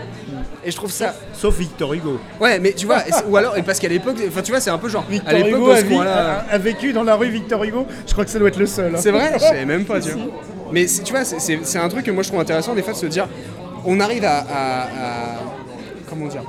Et 0.65 0.71
je 0.71 0.77
trouve 0.77 0.93
ça. 0.93 1.15
Sauf 1.35 1.59
Victor 1.59 1.93
Hugo. 1.93 2.19
Ouais, 2.41 2.59
mais 2.61 2.73
tu 2.73 2.87
vois, 2.87 2.99
ou 3.29 3.37
alors, 3.37 3.57
et 3.57 3.63
parce 3.63 3.79
qu'à 3.81 3.89
l'époque, 3.89 4.17
enfin 4.29 4.43
tu 4.43 4.53
vois, 4.53 4.61
c'est 4.61 4.71
un 4.71 4.79
peu 4.79 4.89
genre. 4.89 5.05
Victor 5.09 5.29
à 5.29 5.33
l'époque, 5.33 5.55
Hugo 5.61 5.71
a, 5.71 5.81
vi- 5.83 5.99
a- 6.01 6.45
a 6.51 6.59
vécu 6.59 6.93
dans 6.93 7.03
la 7.03 7.17
rue 7.17 7.31
Victor 7.31 7.65
Hugo. 7.65 7.87
Je 8.07 8.13
crois 8.13 8.25
que 8.25 8.31
ça 8.31 8.39
doit 8.39 8.49
être 8.49 8.59
le 8.59 8.67
seul. 8.67 8.95
hein. 8.95 8.99
C'est 9.01 9.11
vrai 9.11 9.33
Je 9.35 9.41
savais 9.41 9.65
même 9.65 9.85
pas, 9.85 10.01
tu 10.01 10.11
vois. 10.11 10.23
Mais 10.73 10.87
tu 10.87 11.13
vois, 11.13 11.25
c'est- 11.25 11.79
un 11.79 11.89
truc 11.89 12.05
que 12.07 12.11
moi 12.13 12.23
je 12.23 12.29
trouve 12.29 12.41
intéressant 12.41 12.75
des 12.75 12.83
fois 12.83 12.93
de 12.93 12.99
se 12.99 13.07
dire, 13.07 13.29
on 13.85 13.99
arrive 14.01 14.25
à, 14.25 14.39
à- 14.39 14.83
à- 14.85 15.39
comment 16.09 16.27
dire, 16.29 16.43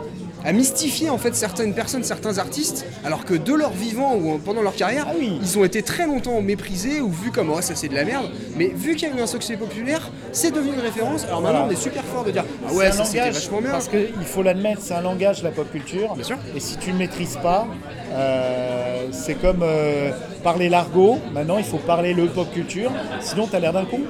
à 0.46 0.51
mystifier 0.51 1.10
en 1.10 1.17
fait 1.17 1.34
certaines 1.36 1.74
personnes, 1.74 2.03
certains 2.03 2.38
artistes, 2.38 2.86
alors 3.05 3.24
que 3.25 3.34
de 3.34 3.53
leur 3.53 3.72
vivant 3.72 4.13
ou 4.15 4.34
en- 4.34 4.38
pendant 4.38 4.62
leur 4.62 4.75
carrière, 4.75 5.08
Ah 5.10 5.13
oui. 5.17 5.39
ils 5.41 5.58
ont 5.58 5.63
été 5.63 5.82
très 5.82 6.05
longtemps 6.05 6.39
méprisés 6.41 7.00
ou 7.01 7.10
vus 7.10 7.32
comme 7.32 7.50
oh 7.50 7.62
ça 7.62 7.74
c'est 7.75 7.88
de 7.88 7.96
la 7.96 8.03
merde. 8.05 8.29
Mais 8.58 8.67
vu 8.75 8.96
qu'il 8.96 9.08
y 9.10 9.12
a 9.12 9.15
eu 9.17 9.22
un 9.22 9.27
succès 9.27 9.55
populaire, 9.58 10.12
c'est 10.33 10.51
devenu 10.51 10.73
une 10.73 10.79
référence. 10.81 11.23
Alors 11.25 11.41
maintenant 11.41 11.59
Voilà. 11.59 11.67
on 11.67 11.71
est 11.71 11.81
super 11.81 12.03
fort 12.03 12.23
de 12.25 12.31
dire 12.31 12.43
ah 12.47 12.67
C'est 12.69 12.75
ouais 12.75 12.91
ça 12.91 13.05
c'était 13.05 13.31
vachement 13.31 13.61
bien. 13.61 13.71
Parce 13.71 13.87
qu'il 13.87 14.25
faut 14.25 14.43
l'admettre, 14.43 14.81
c'est 14.83 14.93
un 14.93 15.01
langage, 15.01 15.41
la 15.43 15.51
pop 15.51 15.71
culture. 15.71 16.13
Bien 16.15 16.23
sûr. 16.23 16.37
Et 16.55 16.59
si 16.59 16.77
tu 16.77 16.87
ne 16.89 16.93
le 16.93 16.99
maîtrises 16.99 17.37
pas, 17.41 17.67
euh, 18.11 19.07
c'est 19.11 19.35
comme 19.35 19.61
euh, 19.63 20.12
parler 20.43 20.69
l'argot. 20.69 21.19
Maintenant, 21.34 21.58
il 21.58 21.63
faut 21.63 21.77
parler 21.77 22.13
le 22.13 22.27
pop 22.27 22.51
culture. 22.53 22.91
Sinon, 23.21 23.47
tu 23.47 23.55
as 23.55 23.60
l'air 23.60 23.73
d'un 23.73 23.86
con. 23.86 24.01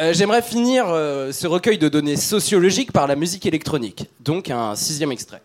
Euh, 0.00 0.12
J'aimerais 0.12 0.42
finir 0.42 0.86
euh, 0.88 1.32
ce 1.32 1.46
recueil 1.46 1.76
de 1.78 1.88
données 1.88 2.16
sociologiques 2.16 2.92
par 2.92 3.06
la 3.06 3.16
musique 3.16 3.44
électronique. 3.46 4.08
Donc 4.20 4.50
un 4.50 4.74
sixième 4.76 5.12
extrait. 5.12 5.42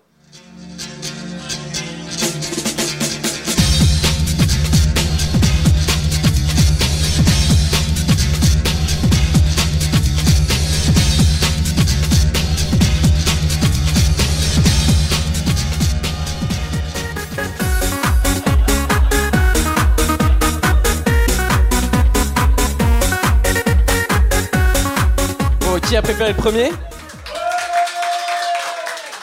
Préféré 26.06 26.30
le 26.30 26.36
premier 26.36 26.70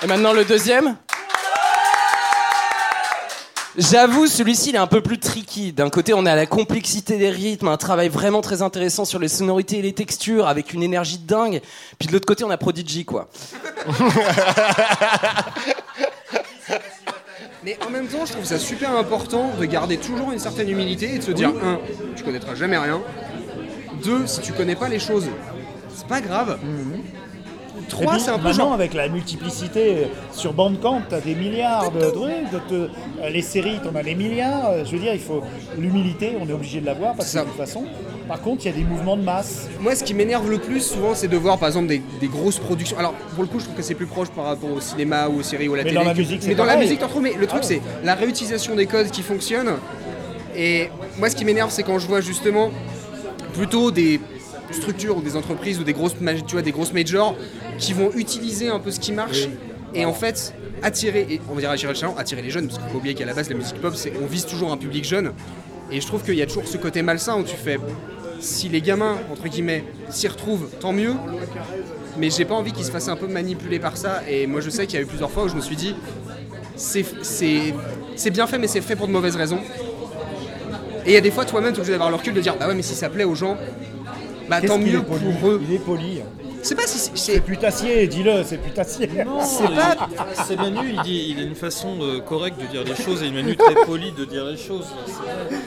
Et 0.03 0.07
maintenant 0.09 0.33
le 0.33 0.45
deuxième 0.45 0.97
J'avoue, 3.79 4.27
celui-ci 4.27 4.71
il 4.71 4.75
est 4.75 4.79
un 4.79 4.89
peu 4.89 5.01
plus 5.01 5.21
tricky. 5.21 5.73
D'un 5.73 5.91
côté, 5.91 6.13
on 6.13 6.27
a 6.27 6.35
la 6.35 6.45
complexité 6.45 7.19
des 7.19 7.31
rythmes, 7.31 7.69
un 7.69 7.77
travail 7.77 8.09
vraiment 8.09 8.41
très 8.41 8.63
intéressant 8.63 9.05
sur 9.05 9.21
les 9.21 9.29
sonorités 9.29 9.79
et 9.79 9.83
les 9.83 9.93
textures, 9.93 10.49
avec 10.49 10.73
une 10.73 10.83
énergie 10.83 11.19
de 11.19 11.27
dingue. 11.27 11.61
Puis 12.01 12.09
de 12.09 12.13
l'autre 12.13 12.27
côté, 12.27 12.43
on 12.43 12.51
a 12.51 12.57
Prodigy, 12.57 13.05
quoi. 13.05 13.29
Mais 17.65 17.79
en 17.87 17.91
même 17.91 18.09
temps, 18.09 18.27
je 18.27 18.33
trouve 18.33 18.45
ça 18.45 18.59
super 18.59 18.91
important 18.97 19.53
de 19.59 19.65
garder 19.67 19.99
toujours 19.99 20.33
une 20.33 20.41
certaine 20.41 20.69
humilité 20.69 21.15
et 21.15 21.19
de 21.19 21.23
se 21.23 21.31
dire 21.31 21.51
un, 21.63 21.79
tu 22.17 22.25
connaîtras 22.25 22.57
jamais 22.57 22.77
rien. 22.77 23.01
Deux, 24.03 24.27
si 24.27 24.41
tu 24.41 24.53
connais 24.53 24.75
pas 24.75 24.89
les 24.89 24.99
choses, 24.99 25.29
c'est 26.03 26.09
pas 26.09 26.21
grave. 26.21 26.59
Trois, 27.89 28.13
puis, 28.13 28.21
c'est 28.21 28.31
un 28.31 28.39
peu 28.39 28.53
genre. 28.53 28.73
avec 28.73 28.95
la 28.95 29.09
multiplicité 29.09 29.81
euh, 29.97 30.05
sur 30.33 30.53
Bandcamp, 30.53 31.03
tu 31.09 31.15
as 31.15 31.21
des 31.21 31.35
milliards 31.35 31.91
de 31.91 32.01
trucs. 32.11 32.51
de 32.53 32.59
te- 32.69 32.75
euh, 32.75 33.29
les 33.31 33.43
séries, 33.43 33.79
tu 33.83 33.89
en 33.89 33.95
as 33.97 34.03
des 34.03 34.15
milliards. 34.15 34.71
Euh, 34.71 34.85
Je 34.85 34.93
veux 34.93 34.99
dire, 34.99 35.13
il 35.15 35.21
faut 35.21 35.43
l'humilité, 35.79 36.37
on 36.41 36.49
est 36.49 36.53
obligé 36.53 36.81
de 36.81 36.87
l'avoir 36.87 37.15
parce 37.15 37.33
que 37.33 37.39
de 37.39 37.45
toute 37.45 37.57
façon. 37.57 37.85
Par 38.29 38.41
contre, 38.41 38.65
il 38.65 38.71
y 38.71 38.75
a 38.75 38.77
des 38.77 38.85
mouvements 38.85 39.17
de 39.17 39.23
masse. 39.23 39.69
Moi, 39.81 39.95
ce 39.97 40.05
qui 40.05 40.15
m'énerve 40.15 40.49
le 40.49 40.59
plus 40.59 40.81
souvent, 40.81 41.15
c'est 41.15 41.29
de 41.29 41.37
voir 41.37 41.59
par 41.59 41.69
exemple 41.69 41.89
des, 41.89 42.03
des 42.21 42.29
grosses 42.29 42.59
productions. 42.59 42.97
Alors, 42.99 43.15
pour 43.35 43.43
le 43.43 43.49
coup, 43.49 43.59
je 43.59 43.65
trouve 43.65 43.77
que 43.77 43.83
c'est 43.83 43.95
plus 43.97 44.07
proche 44.07 44.29
par 44.29 44.45
rapport 44.45 44.71
au 44.71 44.81
cinéma 44.81 45.29
ou 45.29 45.41
aux 45.41 45.43
séries 45.43 45.69
ou 45.69 45.75
à 45.75 45.79
la 45.79 45.83
Mais 45.83 45.91
télé. 45.91 46.01
dans 46.03 46.07
la 46.09 46.13
que- 46.15 46.19
musique, 46.19 46.43
c'est 46.43 46.49
Mais 46.49 46.55
dans 46.55 46.65
la 46.65 46.77
musique, 46.77 47.01
t'en 47.01 47.09
trouves. 47.09 47.23
Mais 47.23 47.35
le 47.39 47.47
truc, 47.47 47.61
Ah 47.65 47.67
c'est 47.67 47.81
la 48.05 48.15
réutilisation 48.15 48.75
des 48.77 48.87
codes 48.87 49.11
qui 49.11 49.23
fonctionnent. 49.23 49.73
Et 50.55 50.89
moi, 51.19 51.31
ce 51.31 51.37
qui 51.37 51.45
m'énerve, 51.45 51.71
c'est 51.71 51.83
quand 51.83 51.99
je 51.99 52.07
vois 52.07 52.21
justement 52.21 52.71
plutôt 53.55 53.91
des 53.91 54.21
structures 54.73 55.17
ou 55.17 55.23
des 55.23 55.37
entreprises 55.37 55.79
ou 55.79 55.85
des 55.85 55.93
grosses, 55.93 56.15
tu 56.47 56.53
vois, 56.53 56.63
des 56.63 56.73
grosses 56.73 56.93
majors 56.93 57.37
qui 57.79 57.93
vont 57.93 58.11
utiliser 58.15 58.69
un 58.69 58.79
peu 58.81 58.91
ce 58.91 59.01
qui 59.01 59.13
marche 59.13 59.49
et 59.95 60.05
en 60.05 60.13
fait 60.15 60.55
attirer, 60.83 61.27
et 61.31 61.41
on 61.51 61.55
va 61.55 61.61
dire 61.61 61.71
attirer 61.71 61.93
le 61.93 61.99
talent, 61.99 62.15
attirer 62.17 62.43
les 62.43 62.51
jeunes, 62.51 62.67
parce 62.67 62.79
qu'il 62.79 62.89
faut 62.91 62.99
oublier 62.99 63.15
qu'à 63.15 63.25
la 63.27 63.35
base 63.35 63.49
la 63.49 63.57
musique 63.57 63.81
pop, 63.81 63.95
c'est 63.95 64.13
on 64.23 64.27
vise 64.27 64.47
toujours 64.47 64.73
un 64.73 64.77
public 64.77 65.05
jeune. 65.05 65.33
Et 65.91 66.01
je 66.01 66.07
trouve 66.07 66.23
qu'il 66.23 66.35
y 66.35 66.43
a 66.43 66.47
toujours 66.47 66.67
ce 66.67 66.77
côté 66.79 67.03
malsain 67.03 67.37
où 67.39 67.43
tu 67.45 67.55
fais, 67.57 67.79
si 68.41 68.69
les 68.69 68.81
gamins 68.81 69.19
entre 69.31 69.47
guillemets 69.49 69.85
s'y 70.11 70.27
retrouvent, 70.27 70.69
tant 70.81 70.93
mieux. 70.93 71.15
Mais 72.19 72.31
j'ai 72.31 72.45
pas 72.45 72.55
envie 72.55 72.73
qu'ils 72.73 72.85
se 72.85 72.91
fassent 72.91 73.09
un 73.09 73.17
peu 73.17 73.27
manipuler 73.27 73.79
par 73.79 73.97
ça. 73.97 74.23
Et 74.29 74.47
moi 74.47 74.61
je 74.61 74.71
sais 74.71 74.87
qu'il 74.87 74.97
y 74.97 74.99
a 74.99 75.03
eu 75.03 75.07
plusieurs 75.07 75.31
fois 75.31 75.45
où 75.45 75.49
je 75.49 75.55
me 75.55 75.61
suis 75.61 75.77
dit, 75.77 75.95
c'est 76.77 77.05
c'est- 77.23 77.75
c'est 78.17 78.31
bien 78.31 78.47
fait, 78.47 78.59
mais 78.59 78.67
c'est 78.69 78.81
fait 78.81 78.97
pour 78.97 79.07
de 79.07 79.13
mauvaises 79.13 79.37
raisons. 79.37 79.61
Et 81.05 81.11
il 81.11 81.13
y 81.15 81.17
a 81.17 81.21
des 81.21 81.31
fois, 81.33 81.45
toi-même, 81.45 81.73
tu 81.73 81.77
es 81.79 81.81
obligé 81.81 81.93
d'avoir 81.93 82.11
le 82.11 82.17
recul 82.17 82.33
de 82.35 82.41
dire 82.41 82.57
Bah 82.59 82.69
ouais, 82.69 82.75
mais 82.75 82.83
si 82.83 82.95
ça 82.95 83.09
plaît 83.11 83.25
aux 83.25 83.35
gens, 83.35 83.57
bah 84.49 84.61
tant 84.61 84.79
mieux 84.79 84.99
est 84.99 85.03
poli 85.03 85.25
pour 85.41 85.51
eux. 85.51 85.61
Il 85.69 85.75
est 85.75 85.79
poli. 85.79 86.21
C'est 86.65 86.77
pas 86.77 86.87
si 86.87 87.11
c'est- 87.15 87.41
putassier, 87.41 88.07
dis-le, 88.07 88.45
c'est 88.45 88.59
putassier. 88.59 89.09
Non, 89.27 89.41
C'est 89.45 89.65
pas- 89.75 90.09
C'est 90.47 90.55
Manu, 90.57 90.79
il, 90.95 91.03
dit, 91.03 91.35
il 91.37 91.41
a 91.41 91.43
une 91.43 91.57
façon 91.57 91.99
euh, 92.01 92.21
correcte 92.21 92.61
de 92.61 92.67
dire 92.67 92.85
les 92.85 92.95
choses 92.95 93.21
et 93.23 93.27
une 93.27 93.35
Manu 93.35 93.57
très 93.59 93.75
polie 93.85 94.13
de 94.13 94.25
dire 94.25 94.45
les 94.45 94.57
choses. 94.57 94.87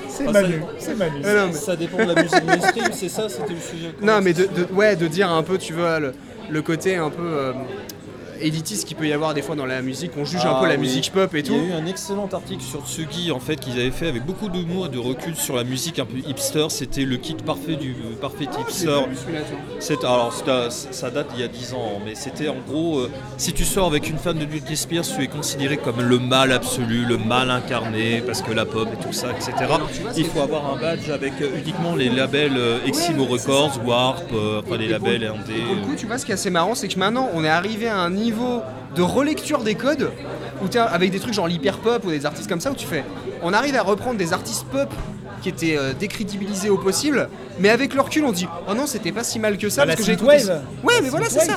C'est- 0.07 0.23
Manu, 0.31 0.53
ça- 0.61 0.65
c'est 0.79 0.95
Manu. 0.95 1.21
Ah 1.25 1.33
non, 1.33 1.47
mais- 1.47 1.53
Ça 1.53 1.75
dépend 1.75 1.97
de 1.97 2.13
la 2.13 2.23
musique 2.23 2.43
mainstream, 2.45 2.85
c'est 2.93 3.09
ça 3.09 3.27
C'était 3.27 3.53
le 3.53 3.59
sujet 3.59 3.91
Non, 4.01 4.21
mais 4.21 4.31
de, 4.33 4.43
de- 4.45 4.73
ouais, 4.73 4.95
de 4.95 5.07
dire 5.07 5.29
un 5.29 5.43
peu, 5.43 5.57
tu 5.57 5.73
vois, 5.73 5.99
le, 5.99 6.13
le 6.49 6.61
côté 6.61 6.95
un 6.95 7.09
peu. 7.09 7.23
euh, 7.23 7.51
élitiste 8.41 8.87
qu'il 8.87 8.97
peut 8.97 9.07
y 9.07 9.13
avoir 9.13 9.33
des 9.33 9.41
fois 9.41 9.55
dans 9.55 9.65
la 9.65 9.81
musique, 9.81 10.11
on 10.17 10.25
juge 10.25 10.45
un 10.45 10.53
Ah 10.55 10.59
peu 10.61 10.67
la 10.67 10.73
oui. 10.75 10.79
musique 10.81 11.11
pop 11.11 11.33
et 11.33 11.39
Il 11.39 11.45
y 11.45 11.47
tout. 11.49 11.53
a 11.55 11.57
eu 11.57 11.71
un 11.73 11.85
excellent 11.85 12.29
article 12.31 12.61
sur 12.63 12.85
Tsugi 12.85 13.31
en 13.31 13.39
fait 13.39 13.55
qu'ils 13.57 13.73
avaient 13.73 13.91
fait 13.91 14.07
avec 14.07 14.25
beaucoup 14.25 14.49
d'humour 14.49 14.87
et 14.87 14.89
de 14.89 14.97
recul 14.99 15.35
sur 15.35 15.55
la 15.55 15.63
musique 15.63 15.99
un 15.99 16.05
peu 16.05 16.17
hipster. 16.17 16.65
C'était 16.69 17.03
le 17.05 17.17
kit 17.17 17.35
parfait 17.35 17.75
du 17.75 17.95
parfait 18.21 18.45
hipster. 18.59 18.99
C'est 19.79 20.03
alors 20.03 20.33
c'est- 20.69 20.93
ça 20.93 21.09
date 21.09 21.27
il 21.35 21.41
y 21.41 21.43
a 21.43 21.47
10 21.47 21.73
ans, 21.73 21.99
mais 22.05 22.15
c'était 22.15 22.49
en 22.49 22.57
gros 22.67 22.99
euh, 22.99 23.11
si 23.37 23.53
tu 23.53 23.63
sors 23.63 23.87
avec 23.87 24.09
une 24.09 24.17
fan 24.17 24.37
de 24.37 24.45
Britney 24.45 24.75
Spears, 24.75 25.05
tu 25.05 25.23
es 25.23 25.27
considéré 25.27 25.77
comme 25.77 26.01
le 26.01 26.19
mal 26.19 26.51
absolu, 26.51 27.05
le 27.05 27.17
mal 27.17 27.49
incarné 27.51 28.21
parce 28.25 28.41
que 28.41 28.51
la 28.51 28.65
pop 28.65 28.87
et 28.93 29.03
tout 29.03 29.13
ça, 29.13 29.27
etc. 29.31 29.53
Il 30.17 30.25
faut 30.25 30.41
avoir 30.41 30.73
un 30.73 30.79
badge 30.79 31.09
avec 31.09 31.33
euh, 31.41 31.49
uniquement 31.59 31.95
les 31.95 32.09
labels 32.09 32.57
euh, 32.57 32.79
Eximo 32.85 33.25
Records, 33.25 33.79
Warp, 33.85 34.23
euh, 34.33 34.61
enfin 34.65 34.77
les 34.77 34.87
labels 34.87 35.23
indés. 35.25 35.61
Pour 35.65 35.75
le 35.75 35.81
coup, 35.81 35.95
tu 35.97 36.05
vois, 36.05 36.17
ce 36.17 36.25
qui 36.25 36.31
est 36.31 36.35
assez 36.35 36.49
marrant, 36.49 36.75
c'est 36.75 36.87
que 36.87 36.97
maintenant, 36.99 37.29
on 37.33 37.43
est 37.43 37.49
arrivé 37.49 37.87
à 37.87 37.97
un 37.97 38.09
niveau 38.09 38.24
de 38.31 39.01
relecture 39.01 39.59
des 39.59 39.75
codes, 39.75 40.11
où 40.63 40.67
t'es 40.67 40.79
avec 40.79 41.11
des 41.11 41.19
trucs 41.19 41.33
genre 41.33 41.47
l'hyper 41.47 41.77
pop 41.79 42.05
ou 42.05 42.09
des 42.09 42.25
artistes 42.25 42.49
comme 42.49 42.61
ça, 42.61 42.71
où 42.71 42.75
tu 42.75 42.85
fais. 42.87 43.03
On 43.43 43.53
arrive 43.53 43.75
à 43.75 43.83
reprendre 43.83 44.17
des 44.17 44.33
artistes 44.33 44.65
pop 44.71 44.89
qui 45.41 45.49
étaient 45.49 45.77
euh, 45.77 45.93
décrédibilisés 45.93 46.69
au 46.69 46.77
possible, 46.77 47.29
mais 47.59 47.69
avec 47.69 47.93
le 47.93 48.01
recul, 48.01 48.23
on 48.25 48.31
dit 48.31 48.47
Oh 48.69 48.73
non, 48.73 48.87
c'était 48.87 49.11
pas 49.11 49.23
si 49.23 49.37
mal 49.37 49.57
que 49.57 49.69
ça, 49.69 49.81
Bah, 49.81 49.87
parce 49.93 49.99
que 49.99 50.05
j'ai 50.05 50.13
écouté. 50.13 50.37
Ouais, 50.83 51.01
mais 51.03 51.09
voilà, 51.09 51.27
c'est 51.29 51.41
ça. 51.41 51.55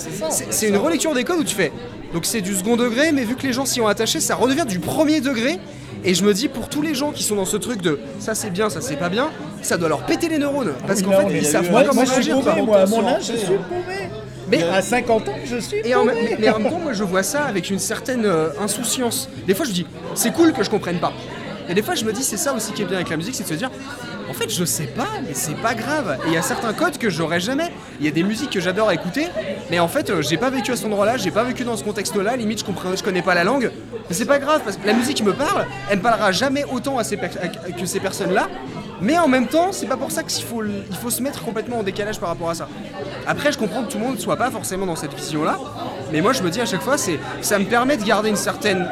c'est 0.50 0.68
une 0.68 0.76
relecture 0.76 1.14
des 1.14 1.24
codes 1.24 1.38
où 1.40 1.44
tu 1.44 1.54
fais. 1.54 1.72
Donc 2.12 2.24
c'est 2.24 2.40
du 2.40 2.54
second 2.54 2.76
degré, 2.76 3.12
mais 3.12 3.24
vu 3.24 3.37
que 3.37 3.46
les 3.46 3.52
gens 3.52 3.66
s'y 3.66 3.81
ont 3.81 3.87
attachés, 3.88 4.20
ça 4.20 4.35
redevient 4.35 4.66
du 4.66 4.78
premier 4.78 5.20
degré. 5.20 5.59
Et 6.04 6.14
je 6.14 6.24
me 6.24 6.33
dis, 6.33 6.48
pour 6.48 6.68
tous 6.68 6.81
les 6.81 6.94
gens 6.94 7.11
qui 7.11 7.24
sont 7.24 7.35
dans 7.35 7.44
ce 7.44 7.57
truc 7.57 7.83
de 7.83 7.98
ça 8.20 8.35
c'est 8.37 8.50
bien, 8.50 8.70
ça 8.70 8.81
c'est 8.81 8.96
pas 8.96 9.09
bien, 9.09 9.31
ça 9.62 9.76
doit 9.76 9.88
leur 9.88 10.07
péter 10.07 10.28
les 10.28 10.38
neurones. 10.38 10.72
Parce 10.87 11.02
qu'en 11.02 11.11
fait, 11.12 11.26
ils 11.33 11.44
savent 11.44 11.70
pas 11.70 11.85
comment 11.85 12.02
moi, 12.64 12.78
à 12.78 12.87
mon 12.87 13.07
âge, 13.07 13.22
je 13.26 13.37
suis 13.37 13.46
paumé. 13.46 14.09
Mais 14.50 14.62
À 14.62 14.82
50 14.82 15.28
ans, 15.28 15.34
je 15.44 15.56
suis 15.56 15.78
Et 15.84 15.94
en, 15.94 16.04
mais 16.04 16.48
en 16.50 16.58
même 16.58 16.70
temps, 16.70 16.78
moi 16.78 16.92
je 16.92 17.04
vois 17.04 17.22
ça 17.22 17.44
avec 17.44 17.70
une 17.70 17.78
certaine 17.78 18.24
euh, 18.24 18.48
insouciance. 18.61 19.28
Des 19.46 19.54
fois 19.54 19.66
je 19.66 19.72
dis, 19.72 19.87
c'est 20.14 20.32
cool 20.32 20.52
que 20.52 20.62
je 20.62 20.70
comprenne 20.70 20.98
pas. 20.98 21.12
Et 21.68 21.74
des 21.74 21.82
fois 21.82 21.94
je 21.94 22.04
me 22.04 22.12
dis, 22.12 22.22
c'est 22.22 22.37
ça 22.37 22.54
aussi 22.54 22.72
qui 22.72 22.82
est 22.82 22.87
bien 22.87 22.96
avec 22.96 23.11
la 23.11 23.16
musique, 23.16 23.34
c'est 23.34 23.44
de 23.44 23.48
se 23.48 23.54
dire, 23.54 23.70
en 24.28 24.32
fait 24.32 24.50
je 24.50 24.64
sais 24.64 24.87
pas, 24.87 25.08
mais 25.26 25.34
c'est 25.34 25.56
pas 25.56 25.74
grave. 25.74 26.18
Et 26.24 26.28
il 26.28 26.32
y 26.34 26.37
a 26.37 26.42
certains 26.42 26.72
codes 26.72 26.98
que 26.98 27.11
j'aurais 27.11 27.40
jamais. 27.40 27.70
Il 28.00 28.06
y 28.06 28.08
a 28.08 28.12
des 28.12 28.22
musiques 28.22 28.50
que 28.50 28.61
j'adore 28.61 28.90
écouter, 28.92 29.26
mais 29.70 29.78
en 29.78 29.88
fait 29.88 30.11
euh, 30.11 30.22
j'ai 30.22 30.38
pas 30.38 30.50
vécu 30.50 30.72
à 30.72 30.76
cet 30.76 30.87
endroit-là, 30.87 31.16
j'ai 31.16 31.30
pas 31.30 31.44
vécu 31.44 31.64
dans 31.64 31.76
ce 31.76 31.84
contexte-là, 31.84 32.37
limite 32.37 32.61
je, 32.61 32.64
comprends, 32.64 32.94
je 32.96 33.02
connais 33.02 33.22
pas 33.22 33.34
la 33.34 33.44
langue. 33.44 33.70
Mais 34.08 34.14
c'est 34.14 34.24
pas 34.24 34.38
grave, 34.38 34.62
parce 34.64 34.78
que 34.78 34.87
la 34.87 34.94
musique 34.94 35.22
me 35.22 35.34
parle, 35.34 35.66
elle 35.90 35.98
me 35.98 36.02
parlera 36.02 36.32
jamais 36.32 36.64
autant 36.64 36.98
à 36.98 37.04
ces 37.04 37.18
que 37.18 37.87
ces 37.87 38.00
personnes-là. 38.00 38.48
Mais 39.00 39.18
en 39.18 39.28
même 39.28 39.46
temps, 39.46 39.70
c'est 39.72 39.87
pas 39.87 39.96
pour 39.96 40.11
ça 40.11 40.22
qu'il 40.22 40.44
faut, 40.44 40.62
il 40.64 40.96
faut 40.96 41.11
se 41.11 41.22
mettre 41.22 41.44
complètement 41.44 41.78
en 41.78 41.82
décalage 41.82 42.18
par 42.18 42.28
rapport 42.28 42.50
à 42.50 42.54
ça. 42.54 42.68
Après, 43.26 43.52
je 43.52 43.58
comprends 43.58 43.84
que 43.84 43.92
tout 43.92 43.98
le 43.98 44.04
monde 44.04 44.18
soit 44.18 44.37
pas 44.37 44.50
forcément 44.50 44.87
dans 44.87 44.96
cette 44.96 45.14
vision-là, 45.14 45.58
mais 46.12 46.20
moi 46.20 46.32
je 46.32 46.42
me 46.42 46.50
dis 46.50 46.61
à 46.61 46.66
chaque 46.66 46.82
fois, 46.82 46.98
c'est, 46.98 47.18
ça 47.40 47.58
me 47.58 47.64
permet 47.64 47.96
de 47.96 48.04
garder 48.04 48.28
une 48.28 48.37
certaine 48.37 48.88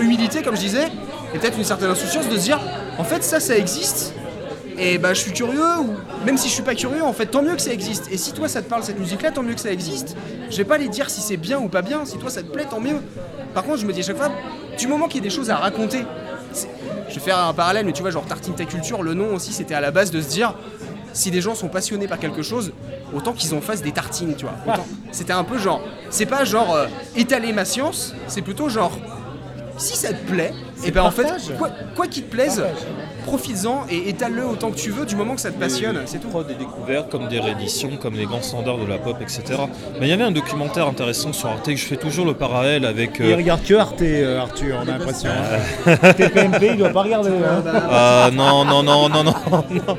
humilité, 0.00 0.42
comme 0.42 0.56
je 0.56 0.60
disais, 0.60 0.88
et 1.34 1.38
peut-être 1.38 1.56
une 1.56 1.64
certaine 1.64 1.90
insouciance 1.90 2.28
de 2.28 2.36
se 2.36 2.42
dire, 2.42 2.60
en 2.98 3.04
fait, 3.04 3.22
ça, 3.22 3.40
ça 3.40 3.56
existe, 3.56 4.12
et 4.78 4.98
bah 4.98 5.14
je 5.14 5.20
suis 5.20 5.32
curieux, 5.32 5.78
ou 5.80 5.94
même 6.26 6.36
si 6.36 6.48
je 6.48 6.52
suis 6.54 6.62
pas 6.62 6.74
curieux, 6.74 7.02
en 7.02 7.12
fait, 7.12 7.26
tant 7.26 7.42
mieux 7.42 7.54
que 7.54 7.62
ça 7.62 7.72
existe. 7.72 8.08
Et 8.12 8.18
si 8.18 8.32
toi 8.32 8.48
ça 8.48 8.60
te 8.60 8.68
parle 8.68 8.82
cette 8.82 8.98
musique-là, 8.98 9.30
tant 9.30 9.42
mieux 9.42 9.54
que 9.54 9.60
ça 9.60 9.70
existe. 9.70 10.16
Je 10.50 10.56
vais 10.56 10.64
pas 10.64 10.76
les 10.76 10.88
dire 10.88 11.08
si 11.08 11.20
c'est 11.22 11.38
bien 11.38 11.58
ou 11.58 11.68
pas 11.68 11.82
bien, 11.82 12.04
si 12.04 12.18
toi 12.18 12.28
ça 12.28 12.42
te 12.42 12.48
plaît, 12.48 12.66
tant 12.68 12.80
mieux. 12.80 13.00
Par 13.54 13.64
contre, 13.64 13.78
je 13.78 13.86
me 13.86 13.92
dis 13.92 14.00
à 14.00 14.02
chaque 14.02 14.18
fois, 14.18 14.30
du 14.76 14.86
moment 14.86 15.06
qu'il 15.06 15.16
y 15.16 15.20
a 15.20 15.28
des 15.28 15.34
choses 15.34 15.48
à 15.48 15.56
raconter, 15.56 16.04
je 17.16 17.20
vais 17.20 17.30
faire 17.30 17.38
un 17.38 17.54
parallèle, 17.54 17.86
mais 17.86 17.92
tu 17.92 18.02
vois, 18.02 18.10
genre 18.10 18.26
Tartine 18.26 18.54
ta 18.54 18.66
culture, 18.66 19.02
le 19.02 19.14
nom 19.14 19.34
aussi, 19.34 19.52
c'était 19.52 19.74
à 19.74 19.80
la 19.80 19.90
base 19.90 20.10
de 20.10 20.20
se 20.20 20.28
dire, 20.28 20.54
si 21.14 21.30
des 21.30 21.40
gens 21.40 21.54
sont 21.54 21.68
passionnés 21.68 22.06
par 22.06 22.18
quelque 22.18 22.42
chose, 22.42 22.72
autant 23.14 23.32
qu'ils 23.32 23.54
en 23.54 23.62
fassent 23.62 23.80
des 23.80 23.92
tartines, 23.92 24.34
tu 24.36 24.44
vois. 24.44 24.76
C'était 25.12 25.32
un 25.32 25.44
peu 25.44 25.56
genre, 25.56 25.80
c'est 26.10 26.26
pas 26.26 26.44
genre 26.44 26.74
euh, 26.74 26.86
étaler 27.16 27.54
ma 27.54 27.64
science, 27.64 28.14
c'est 28.28 28.42
plutôt 28.42 28.68
genre, 28.68 28.98
si 29.78 29.96
ça 29.96 30.12
te 30.12 30.30
plaît, 30.30 30.52
et 30.84 30.90
ben 30.90 31.04
en 31.04 31.10
fait, 31.10 31.26
quoi 31.96 32.06
qu'il 32.06 32.24
te 32.24 32.30
plaise, 32.30 32.62
profites-en 33.26 33.84
et 33.90 34.08
étale-le 34.08 34.46
autant 34.46 34.70
que 34.70 34.76
tu 34.76 34.90
veux, 34.90 35.04
du 35.04 35.16
moment 35.16 35.34
que 35.34 35.40
ça 35.42 35.50
te 35.50 35.58
passionne, 35.60 36.00
c'est 36.06 36.18
tout. 36.18 36.28
Des 36.46 36.54
découvertes 36.54 37.08
comme 37.10 37.28
des 37.28 37.40
rééditions, 37.40 37.96
comme 38.00 38.14
les 38.14 38.26
grands 38.26 38.42
standards 38.42 38.76
de 38.78 38.84
la 38.86 38.98
pop, 38.98 39.16
etc. 39.22 39.42
Mais 39.98 40.06
il 40.06 40.10
y 40.10 40.12
avait 40.12 40.22
un 40.24 40.30
documentaire 40.30 40.86
intéressant 40.86 41.32
sur 41.32 41.48
Arte 41.48 41.64
que 41.64 41.76
je 41.76 41.84
fais 41.86 41.96
toujours 41.96 42.26
le 42.26 42.34
parallèle 42.34 42.84
avec. 42.84 43.16
Il 43.20 43.32
euh, 43.32 43.36
regarde 43.36 43.62
que 43.64 43.74
Arte, 43.74 44.02
euh, 44.02 44.40
Arthur, 44.40 44.76
on 44.78 44.88
a 44.88 44.98
l'impression. 44.98 45.30
hein. 45.86 45.96
TPMP, 46.12 46.68
il 46.72 46.76
doit 46.76 46.90
pas 46.90 47.02
regarder. 47.02 47.30
hein. 47.30 47.62
Ah 47.90 48.30
non, 48.32 48.64
non, 48.66 48.82
non, 48.82 49.08
non, 49.08 49.24
non, 49.24 49.34
non. 49.70 49.98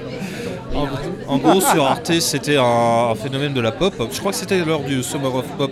En, 0.76 1.34
en 1.34 1.38
gros, 1.40 1.60
sur 1.60 1.86
Arte, 1.86 2.20
c'était 2.20 2.58
un, 2.58 3.10
un 3.12 3.16
phénomène 3.16 3.54
de 3.54 3.62
la 3.62 3.72
pop. 3.72 3.94
Je 4.12 4.20
crois 4.20 4.32
que 4.32 4.38
c'était 4.38 4.64
lors 4.64 4.82
du 4.84 5.02
Summer 5.02 5.34
of 5.34 5.46
Pop, 5.58 5.72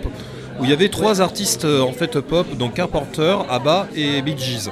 où 0.58 0.64
il 0.64 0.70
y 0.70 0.72
avait 0.72 0.88
trois 0.88 1.20
artistes 1.20 1.64
en 1.64 1.92
fait 1.92 2.18
pop, 2.20 2.46
donc 2.56 2.74
Carpenter, 2.74 3.36
ABBA 3.48 3.86
et 3.94 4.20
Bee 4.22 4.36
Gees, 4.36 4.68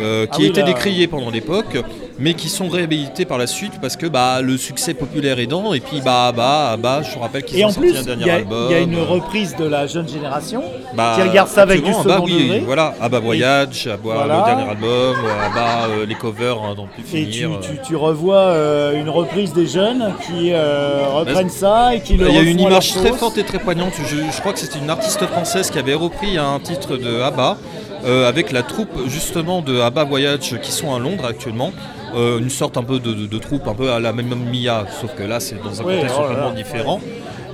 euh, 0.00 0.26
qui 0.26 0.30
Ah 0.32 0.36
oui, 0.40 0.46
étaient 0.46 0.62
décriés 0.62 1.06
pendant 1.06 1.30
l'époque, 1.30 1.76
mais 2.18 2.34
qui 2.34 2.48
sont 2.48 2.68
réhabilités 2.68 3.24
par 3.24 3.38
la 3.38 3.46
suite 3.46 3.74
parce 3.80 3.96
que 3.96 4.06
bah, 4.06 4.40
le 4.42 4.56
succès 4.56 4.94
populaire 4.94 5.38
aidant, 5.38 5.72
et 5.72 5.80
puis 5.80 6.00
bah 6.04 6.26
ABBA, 6.28 6.70
ABBA, 6.72 7.02
je 7.02 7.14
vous 7.14 7.20
rappelle 7.20 7.44
qu'ils 7.44 7.60
Et 7.60 7.64
ont 7.64 7.70
sorti 7.70 7.96
un 7.96 8.02
dernier 8.02 8.24
y, 8.26 8.30
a- 8.30 8.34
album. 8.34 8.66
il 8.68 8.72
y 8.72 8.74
a 8.74 8.80
une 8.80 8.98
reprise 9.00 9.54
de 9.56 9.64
la 9.64 9.86
jeune 9.86 10.08
génération 10.08 10.62
Bah, 10.94 11.12
qui 11.16 11.22
regarde 11.28 11.48
ça 11.48 11.62
avec 11.62 11.82
du 11.82 11.90
actuellement, 11.90 12.02
second 12.02 12.24
ABBA, 12.24 12.34
oui, 12.36 12.42
degré. 12.44 12.58
Voilà, 12.66 12.94
ABBA 13.00 13.20
Voyage, 13.20 13.86
ABBA 13.86 14.14
Voilà. 14.14 14.38
le 14.38 14.44
dernier 14.44 14.70
album, 14.70 15.16
ABBA 15.46 15.86
euh, 15.90 16.06
les 16.06 16.14
covers, 16.14 16.58
hein, 16.62 16.74
donc 16.74 16.88
plus 16.90 17.02
Et 17.02 17.24
tu, 17.26 17.32
finir. 17.32 17.50
euh. 17.52 17.60
tu- 17.60 17.78
tu 17.86 17.96
revois 17.96 18.36
euh, 18.36 19.00
une 19.00 19.08
reprise 19.10 19.52
des 19.52 19.66
jeunes 19.66 20.12
qui 20.26 20.52
euh, 20.52 21.04
reprennent 21.12 21.50
ça 21.50 21.94
et 21.94 22.00
qui 22.00 22.14
le 22.16 22.28
Il 22.28 22.34
y 22.34 22.38
a 22.38 22.42
une 22.42 22.60
image 22.60 22.94
très 22.94 23.12
forte 23.12 23.38
et 23.38 23.44
très 23.44 23.58
poignante. 23.58 23.92
Je, 24.06 24.16
je 24.16 24.40
crois 24.40 24.52
que 24.52 24.58
c'était 24.58 24.78
une 24.78 24.90
artiste 24.90 25.24
française 25.26 25.70
qui 25.70 25.78
avait 25.78 25.94
repris 25.94 26.36
un 26.36 26.58
titre 26.58 26.96
de 26.96 27.20
ABBA 27.20 27.56
euh, 28.04 28.28
avec 28.28 28.52
la 28.52 28.62
troupe 28.62 28.90
justement 29.08 29.60
de 29.62 29.80
ABBA 29.80 30.04
Voyage 30.04 30.56
qui 30.62 30.72
sont 30.72 30.94
à 30.94 30.98
Londres 30.98 31.24
actuellement. 31.26 31.72
Euh, 32.14 32.38
une 32.38 32.48
sorte 32.50 32.76
un 32.78 32.82
peu 32.82 32.98
de, 33.00 33.12
de- 33.12 33.26
de 33.26 33.38
troupe 33.38 33.68
un 33.68 33.74
peu 33.74 33.90
à 33.90 34.00
la 34.00 34.12
même 34.12 34.34
Mia, 34.50 34.86
sauf 35.00 35.14
que 35.14 35.22
là 35.22 35.40
c'est 35.40 35.62
dans 35.62 35.80
un 35.80 35.84
contexte 35.84 36.14
oh 36.18 36.22
complètement 36.22 36.52
différent. 36.52 37.00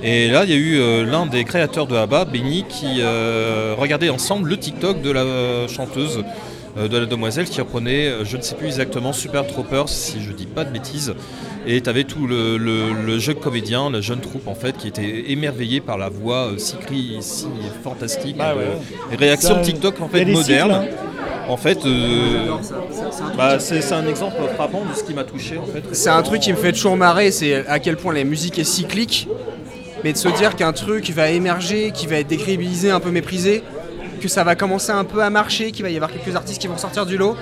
Et 0.03 0.27
là, 0.27 0.43
il 0.43 0.49
y 0.51 0.53
a 0.53 0.57
eu 0.57 0.77
euh, 0.79 1.03
l'un 1.03 1.25
des 1.25 1.43
créateurs 1.45 1.87
de 1.87 1.95
ABBA, 1.95 2.25
Benny, 2.25 2.63
qui 2.69 3.01
regardait 3.77 4.09
ensemble 4.09 4.49
le 4.49 4.57
TikTok 4.57 5.01
de 5.01 5.09
la 5.11 5.23
chanteuse, 5.67 6.23
de 6.75 6.97
la 6.97 7.05
demoiselle, 7.05 7.45
qui 7.45 7.59
reprenait, 7.61 8.07
euh, 8.07 8.25
je 8.25 8.37
ne 8.37 8.41
sais 8.41 8.55
plus 8.55 8.67
exactement, 8.67 9.13
Super 9.13 9.47
Troopers, 9.47 9.87
si 9.89 10.21
je 10.21 10.31
dis 10.31 10.45
pas 10.45 10.63
de 10.65 10.71
bêtises. 10.71 11.13
Et 11.67 11.81
tu 11.81 11.89
avais 11.89 12.03
tout 12.03 12.27
le, 12.27 12.57
le- 12.57 12.91
le 12.93 13.17
jeune 13.19 13.35
comédien, 13.37 13.89
la 13.89 14.01
jeune 14.01 14.19
troupe 14.19 14.47
en 14.47 14.55
fait, 14.55 14.77
qui 14.77 14.87
était 14.87 15.31
émerveillé 15.31 15.79
par 15.81 15.97
la 15.97 16.09
voix 16.09 16.47
euh, 16.51 16.57
si, 16.57 16.75
cri- 16.75 17.21
si 17.21 17.47
fantastique, 17.83 18.37
Bah 18.37 18.53
ouais. 18.55 18.67
et 19.11 19.15
réaction 19.15 19.55
Ça, 19.55 19.61
TikTok 19.61 20.01
en 20.01 20.09
fait 20.09 20.25
moderne. 20.25 20.71
hein. 20.71 20.85
En 21.47 21.57
fait, 21.57 21.85
euh, 21.85 22.47
bah, 23.37 23.59
c'est 23.59 23.81
c'est 23.81 23.93
un 23.93 24.07
exemple 24.07 24.37
frappant 24.55 24.81
de 24.83 24.97
ce 24.97 25.03
qui 25.03 25.13
m'a 25.13 25.23
touché 25.23 25.57
en 25.59 25.65
fait. 25.65 25.83
C'est 25.93 26.09
un 26.09 26.23
truc 26.23 26.41
qui 26.41 26.51
me 26.51 26.57
fait 26.57 26.71
toujours 26.71 26.97
marrer, 26.97 27.29
c'est 27.31 27.67
à 27.67 27.79
quel 27.79 27.97
point 27.97 28.13
la 28.13 28.23
musique 28.23 28.57
est 28.59 28.63
cyclique. 28.63 29.27
Mais 30.03 30.11
de 30.13 30.17
se 30.17 30.27
dire 30.29 30.55
qu'un 30.55 30.73
truc 30.73 31.09
va 31.11 31.29
émerger, 31.29 31.91
qui 31.91 32.05
va 32.07 32.17
être 32.17 32.27
décrédibilisé, 32.27 32.91
un 32.91 32.99
peu 32.99 33.09
méprisé, 33.11 33.63
que 34.19 34.27
ça 34.27 34.43
va 34.43 34.55
commencer 34.55 34.91
un 34.91 35.03
peu 35.03 35.23
à 35.23 35.29
marcher, 35.29 35.71
qu'il 35.71 35.83
va 35.83 35.89
y 35.89 35.95
avoir 35.95 36.11
quelques 36.11 36.35
artistes 36.35 36.61
qui 36.61 36.67
vont 36.67 36.77
sortir 36.77 37.05
du 37.05 37.17
lot. 37.17 37.35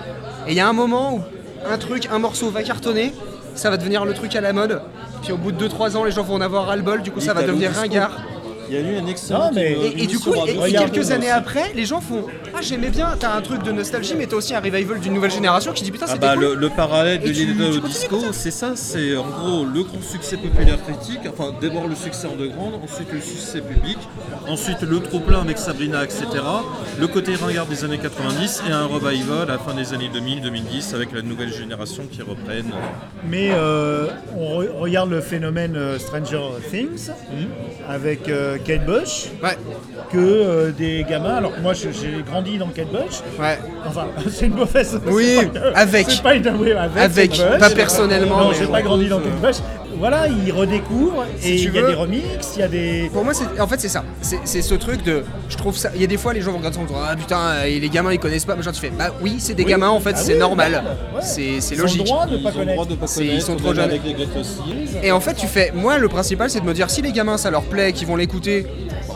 Et 0.48 0.52
il 0.52 0.58
y 0.58 0.60
a 0.60 0.68
un 0.68 0.74
moment 0.74 1.16
où 1.16 1.22
un 1.70 1.78
truc, 1.78 2.08
un 2.12 2.20
morceau 2.20 2.50
va 2.50 2.64
cartonner, 2.64 3.14
ça 3.56 3.70
va 3.70 3.78
devenir 3.78 4.06
le 4.06 4.14
truc 4.14 4.36
à 4.36 4.42
la 4.42 4.54
mode. 4.54 4.82
Puis 5.22 5.32
au 5.32 5.38
bout 5.38 5.52
de 5.52 5.68
2-3 5.68 5.96
ans, 5.96 6.04
les 6.04 6.12
gens 6.12 6.24
vont 6.24 6.36
en 6.36 6.42
avoir 6.42 6.68
ras-le-bol, 6.68 7.02
du 7.02 7.12
coup 7.12 7.22
ça 7.22 7.34
va 7.34 7.44
devenir 7.44 7.72
ringard. 7.72 8.22
Il 8.74 8.80
y 8.82 8.88
a 8.88 8.92
eu 8.92 8.98
un 8.98 9.06
excellent. 9.06 9.40
Non, 9.46 9.52
mais- 9.54 9.76
euh, 9.76 9.90
Et, 9.96 10.04
et 10.04 10.08
du 10.08 10.18
coup, 10.18 10.34
et- 10.34 10.70
et 10.70 10.74
quelques 10.74 11.12
années 11.12 11.30
après, 11.30 11.72
les 11.76 11.86
gens 11.86 12.02
font 12.02 12.26
Ah, 12.56 12.60
j'aimais 12.62 12.90
bien, 12.90 13.16
t'as 13.20 13.36
un 13.36 13.42
truc 13.42 13.64
de 13.64 13.72
nostalgie, 13.72 14.14
mais 14.18 14.26
t'as 14.28 14.36
aussi 14.36 14.54
un 14.56 14.60
revival 14.60 15.00
d'une 15.00 15.14
nouvelle 15.14 15.32
génération 15.32 15.74
qui 15.74 15.84
dit 15.84 15.92
Putain, 15.92 16.06
Ah 16.08 16.14
c'était 16.14 16.26
bah, 16.28 16.34
cool. 16.36 16.44
le, 16.44 16.56
le 16.56 16.70
parallèle 16.70 17.20
de 17.22 17.30
l'île 17.30 17.56
disco, 17.82 18.18
c'est 18.32 18.52
ça, 18.52 18.74
c'est 18.76 19.16
en 19.18 19.26
gros 19.28 19.66
le 19.66 19.84
grand 19.84 20.02
succès 20.02 20.38
populaire 20.38 20.78
critique, 20.84 21.22
enfin 21.28 21.52
d'abord 21.62 21.88
le 21.88 21.96
succès 21.96 22.28
underground, 22.28 22.76
ensuite 22.84 23.08
le 23.12 23.22
succès 23.22 23.62
public, 23.62 23.98
ensuite 24.48 24.82
le 24.82 25.00
trop-plein 25.00 25.42
avec 25.42 25.58
Sabrina, 25.58 26.04
etc. 26.04 26.26
Le 27.00 27.08
côté 27.08 27.36
ringard 27.36 27.66
des 27.66 27.84
années 27.84 27.98
90 28.00 28.64
et 28.68 28.72
un 28.72 28.86
revival 28.86 29.44
à 29.50 29.54
la 29.54 29.58
fin 29.60 29.74
des 29.74 29.94
années 29.94 30.10
2000-2010 30.14 30.94
avec 30.96 31.12
la 31.12 31.22
nouvelle 31.22 31.52
génération 31.54 32.04
qui 32.12 32.22
reprennent. 32.22 32.72
Mais 33.28 33.50
euh, 33.54 34.08
on 34.38 34.62
re- 34.62 34.72
regarde 34.80 35.10
le 35.10 35.22
phénomène 35.22 35.76
euh, 35.76 35.98
Stranger 36.00 36.42
Things 36.72 37.10
avec 37.90 38.30
euh, 38.30 38.58
Kate 38.64 38.86
Bush 38.86 39.26
Ouais, 39.44 39.58
que 40.12 40.18
euh, 40.18 40.72
des 40.72 41.06
gamins. 41.10 41.36
Alors 41.36 41.56
que 41.56 41.60
moi 41.62 41.74
je- 41.74 41.90
j'ai 41.92 42.24
grandi 42.30 42.58
dans 42.58 42.68
Kate 42.68 42.92
Bush. 42.92 43.20
ouais. 43.40 43.60
Enfin, 43.88 44.06
c'est 44.30 44.46
une 44.48 44.56
mauvaise. 44.56 45.00
Oui, 45.08 45.38
pas 45.54 45.80
avec. 45.80 46.08
Pas 46.24 46.36
une 46.36 46.48
oui, 46.60 46.72
avec. 46.72 46.98
Avec, 47.04 47.32
Kate 47.32 47.50
Bush. 47.52 47.60
pas 47.60 47.70
personnellement, 47.70 48.38
Non, 48.46 48.54
j'ai 48.54 48.68
pas 48.68 48.82
grandi 48.82 49.08
dans 49.08 49.20
Kate 49.20 49.42
Bush. 49.42 49.56
Voilà, 50.04 50.28
ils 50.28 50.52
redécouvrent 50.52 51.24
et 51.42 51.54
il 51.56 51.74
y 51.74 51.78
a 51.78 51.82
veux. 51.82 51.88
des 51.88 51.94
remixes, 51.94 52.52
il 52.58 52.60
y 52.60 52.64
a 52.64 52.68
des. 52.68 53.10
Pour 53.14 53.24
moi, 53.24 53.34
c'est 53.34 53.58
en 53.62 53.68
fait 53.68 53.80
c'est 53.80 53.88
ça. 53.88 54.04
C'est 54.22 54.62
ce 54.62 54.74
truc 54.76 55.02
de, 55.02 55.24
je 55.48 55.56
trouve 55.56 55.78
ça. 55.78 55.92
Il 55.96 56.02
y 56.02 56.04
a 56.04 56.08
des 56.08 56.18
fois 56.18 56.34
les 56.34 56.42
gens 56.42 56.52
vont 56.52 56.58
regarder 56.58 56.76
ça 56.76 56.84
en 56.84 56.86
disant 56.86 57.00
ah 57.10 57.16
putain 57.16 57.64
et 57.64 57.80
les 57.80 57.88
gamins 57.88 58.12
ils 58.12 58.20
connaissent 58.20 58.44
pas. 58.44 58.56
Mais 58.58 58.64
genre 58.64 58.74
tu 58.74 58.82
fais 58.82 58.90
bah 58.90 59.12
oui 59.22 59.38
c'est 59.40 59.54
des 59.54 59.64
Oui. 59.64 59.70
gamins 59.70 59.88
en 59.88 60.02
fait 60.02 60.12
Ah 60.16 60.20
c'est 60.20 60.34
oui, 60.34 60.40
normal. 60.40 60.84
ouais. 61.16 61.22
C'est 61.22 61.62
c'est 61.62 61.76
Ils 61.76 61.80
ont 61.80 61.84
le 61.86 61.90
logique. 61.90 62.04
droit 62.06 62.26
de 62.26 62.36
pas 62.36 62.50
ont 62.50 62.60
le 62.60 62.66
droit 62.66 62.66
connaître. 62.66 62.86
de 62.88 62.96
pas 62.96 63.08
C'est- 63.08 63.22
ils 63.24 63.28
connaître, 63.30 63.46
sont 63.46 63.56
trop 63.56 63.74
jeunes. 63.74 63.84
Avec 63.86 64.02
les. 64.04 65.08
Et 65.08 65.12
en 65.14 65.22
fait 65.22 65.36
tu 65.36 65.48
fais 65.48 65.72
moi 65.74 65.98
le 65.98 66.10
principal 66.10 66.50
c'est 66.50 66.60
de 66.60 66.66
me 66.66 66.74
dire 66.74 66.90
si 66.90 67.02
les 67.02 67.14
gamins 67.14 67.38
ça 67.38 67.50
leur 67.50 67.64
plaît, 67.64 67.94
qu'ils 67.94 68.08
vont 68.08 68.18
l'écouter. 68.18 68.68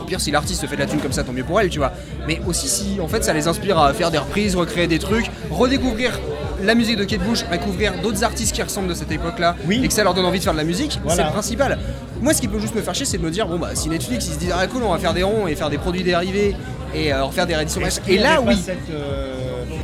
pire, 0.06 0.22
si 0.22 0.30
l'artiste 0.30 0.66
fait 0.66 0.74
de 0.76 0.80
la 0.80 0.86
thune 0.86 1.00
comme 1.00 1.12
ça, 1.12 1.22
tant 1.22 1.34
mieux 1.34 1.44
pour 1.44 1.60
elle, 1.60 1.68
tu 1.68 1.80
vois. 1.80 1.92
Mais 2.26 2.40
aussi 2.46 2.66
si 2.66 2.98
en 2.98 3.08
fait 3.08 3.22
ça 3.24 3.34
les 3.34 3.46
inspire 3.46 3.78
à 3.78 3.92
faire 3.92 4.10
des 4.10 4.16
reprises, 4.16 4.56
recréer 4.56 4.86
des 4.86 4.98
trucs, 4.98 5.30
redécouvrir 5.50 6.18
la 6.62 6.74
musique 6.74 6.96
de 6.96 7.04
Kate 7.04 7.20
Bush, 7.20 7.44
découvrir 7.50 7.92
d'autres 8.02 8.24
artistes 8.24 8.54
qui 8.54 8.62
ressemblent 8.62 8.88
de 8.88 8.94
cette 8.94 9.10
époque-là, 9.12 9.56
Oui. 9.66 9.80
et 9.82 9.88
que 9.88 9.94
ça 9.94 10.02
leur 10.04 10.14
donne 10.14 10.24
envie 10.26 10.38
de 10.38 10.44
faire 10.44 10.52
de 10.52 10.58
la 10.58 10.64
musique, 10.64 10.98
Voilà. 11.04 11.16
c'est 11.22 11.26
le 11.28 11.32
principal. 11.32 11.78
Moi, 12.20 12.34
ce 12.34 12.40
qui 12.40 12.48
peut 12.48 12.58
juste 12.58 12.74
me 12.74 12.82
faire 12.82 12.94
chier, 12.94 13.06
c'est 13.06 13.18
de 13.18 13.22
me 13.22 13.30
dire, 13.30 13.46
bon 13.46 13.58
bah 13.58 13.70
si 13.74 13.88
Netflix 13.88 14.26
ils 14.26 14.34
se 14.34 14.38
disent, 14.38 14.52
ah 14.56 14.66
cool, 14.66 14.82
on 14.82 14.92
va 14.92 14.98
faire 14.98 15.14
des 15.14 15.22
ronds 15.22 15.46
et 15.46 15.54
faire 15.54 15.70
des 15.70 15.78
produits 15.78 16.02
dérivés 16.02 16.56
et 16.94 17.12
euh, 17.12 17.22
refaire 17.24 17.46
des 17.46 17.54
rééditions, 17.54 17.80
et 18.08 18.14
y 18.14 18.18
là, 18.18 18.40
oui. 18.40 18.56
cette, 18.64 18.78
euh, 18.90 19.34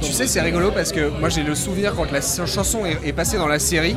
Tu 0.02 0.12
sais, 0.12 0.26
c'est 0.26 0.40
rigolo 0.40 0.70
parce 0.72 0.90
que 0.90 1.08
moi 1.20 1.28
j'ai 1.28 1.42
le 1.42 1.54
souvenir 1.54 1.94
quand 1.94 2.10
la 2.10 2.20
chanson 2.20 2.84
est, 2.86 2.98
est 3.06 3.12
passée 3.12 3.36
dans 3.36 3.46
la 3.46 3.58
série. 3.58 3.96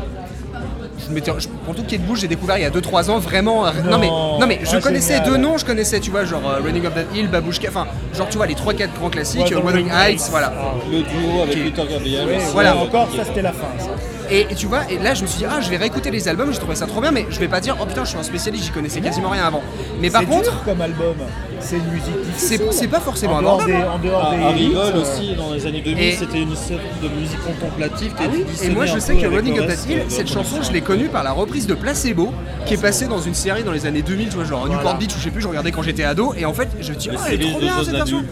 Je 1.08 1.14
m'étais- 1.14 1.32
je- 1.40 1.48
pour 1.66 1.74
tout 1.74 1.84
Kate 1.84 2.02
Bush, 2.02 2.20
j'ai 2.22 2.28
découvert 2.28 2.58
il 2.58 2.64
y 2.64 2.66
a 2.66 2.70
2-3 2.70 3.10
ans 3.10 3.20
vraiment. 3.20 3.66
Non, 3.90 3.98
mais, 3.98 4.08
non 4.10 4.46
mais 4.48 4.60
je 4.64 4.76
Ah, 4.76 4.82
connaissais 4.82 5.16
génial. 5.18 5.30
deux 5.30 5.38
noms, 5.38 5.58
je 5.58 5.66
connaissais, 5.66 6.00
tu 6.02 6.12
vois, 6.12 6.26
genre 6.26 6.42
euh, 6.50 6.60
Running 6.64 6.86
Up 6.86 6.94
That 6.96 7.16
Hill, 7.18 7.30
Babushka, 7.30 7.70
enfin, 7.70 7.88
genre 8.16 8.28
tu 8.30 8.38
vois 8.38 8.46
les 8.48 8.56
3-4 8.56 8.94
grands 9.00 9.10
classiques, 9.10 9.52
euh, 9.54 9.60
Wuthering 9.62 9.88
le 9.90 9.94
Heights, 9.96 10.28
voilà. 10.30 10.52
Le 10.92 10.98
duo 11.00 11.42
avec. 11.44 11.64
Peter 11.64 11.84
Gabriel. 11.90 12.28
Voilà. 12.52 12.76
encore, 12.76 13.08
ça 13.16 13.24
c'était 13.26 13.42
la 13.42 13.54
fin. 13.54 13.68
ça. 13.80 13.90
Et, 14.30 14.42
et 14.50 14.56
tu 14.56 14.66
vois, 14.68 14.82
et 14.90 14.98
là 15.00 15.14
je 15.14 15.22
me 15.22 15.28
suis 15.28 15.38
dit, 15.40 15.46
ah, 15.50 15.62
je 15.62 15.70
vais 15.70 15.78
réécouter 15.78 16.12
les 16.12 16.28
albums, 16.28 16.52
j'ai 16.52 16.60
trouvé 16.60 16.76
ça 16.76 16.86
trop 16.86 17.02
bien, 17.02 17.12
mais 17.12 17.26
je 17.30 17.40
vais 17.40 17.48
pas 17.48 17.60
dire, 17.62 17.76
oh 17.82 17.86
putain, 17.86 18.04
je 18.04 18.10
suis 18.10 18.18
un 18.18 18.24
spécialiste, 18.24 18.66
j'y 18.66 18.72
connaissais 18.72 19.00
quasiment 19.02 19.30
rien 19.30 19.46
avant. 19.46 19.62
Mais 20.02 20.10
par 20.10 20.22
C'est 20.22 20.28
contre, 20.28 20.44
dur 20.52 20.64
comme 20.66 20.82
album, 20.82 21.16
c'est 21.60 21.78
une 21.78 21.86
musique 21.92 22.06
c'est 22.36 22.58
difficile. 22.58 22.68
c'est 22.72 22.88
pas 22.88 23.00
forcément 23.00 23.36
en 23.36 23.42
dehors 23.42 23.66
des, 23.66 23.74
en 23.74 23.98
dehors 24.00 24.26
À, 24.28 24.54
des 24.54 24.62
hits, 24.64 24.74
euh, 24.76 25.02
aussi, 25.02 25.36
dans 25.36 25.54
les 25.54 25.66
années 25.66 25.82
2000, 25.82 26.04
Et- 26.04 26.12
c'était 26.16 26.42
une 26.42 26.56
sorte 26.56 26.82
de 27.02 27.08
musique 27.20 27.40
contemplative 27.46 28.14
qui 28.14 28.24
Ah 28.24 28.30
oui, 28.32 28.46
et 28.64 28.70
moi 28.70 28.86
je 28.86 29.00
sais 29.00 29.16
que 29.16 29.26
Running 29.26 29.60
Up 29.60 29.68
That 29.68 29.90
Hill, 29.90 30.02
cette 30.10 30.32
chanson, 30.32 30.58
je 30.62 30.72
l'ai 30.72 30.82
connue 30.82 31.08
par 31.08 31.24
la 31.24 31.32
reprise 31.32 31.66
de 31.68 31.74
Placebo, 31.74 32.32
qui 32.66 32.74
est 32.76 32.82
passée 32.82 33.08
dans 33.08 33.22
une 33.22 33.34
série 33.34 33.64
dans 33.64 33.72
les 33.72 33.86
années 33.86 34.02
2000, 34.02 34.30
tu 34.30 34.36
vois, 34.36 34.44
genre 34.44 34.68
Newport 34.68 34.98
Beach 34.98 35.16
ou 35.16 35.20
je 35.20 35.24
sais 35.24 35.32
plus, 35.32 35.42
je 35.42 35.48
regardais 35.48 35.72
quand 35.72 35.82
j'étais 35.84 36.04
ado, 36.04 36.34
et 36.38 36.46
en 36.46 36.54
fait 36.54 36.68
je 36.82 36.92
me 36.92 36.98
dis, 36.98 37.10
oh, 37.14 37.18
elle 37.28 37.42
est 37.42 37.50
trop 37.50 37.60
bien 37.60 37.74
cette 37.84 37.94
version. 37.96 38.24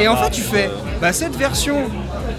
Et 0.00 0.08
en 0.08 0.16
fait 0.16 0.30
tu 0.30 0.40
fais, 0.42 0.70
bah 1.00 1.12
cette 1.12 1.36
version, 1.36 1.76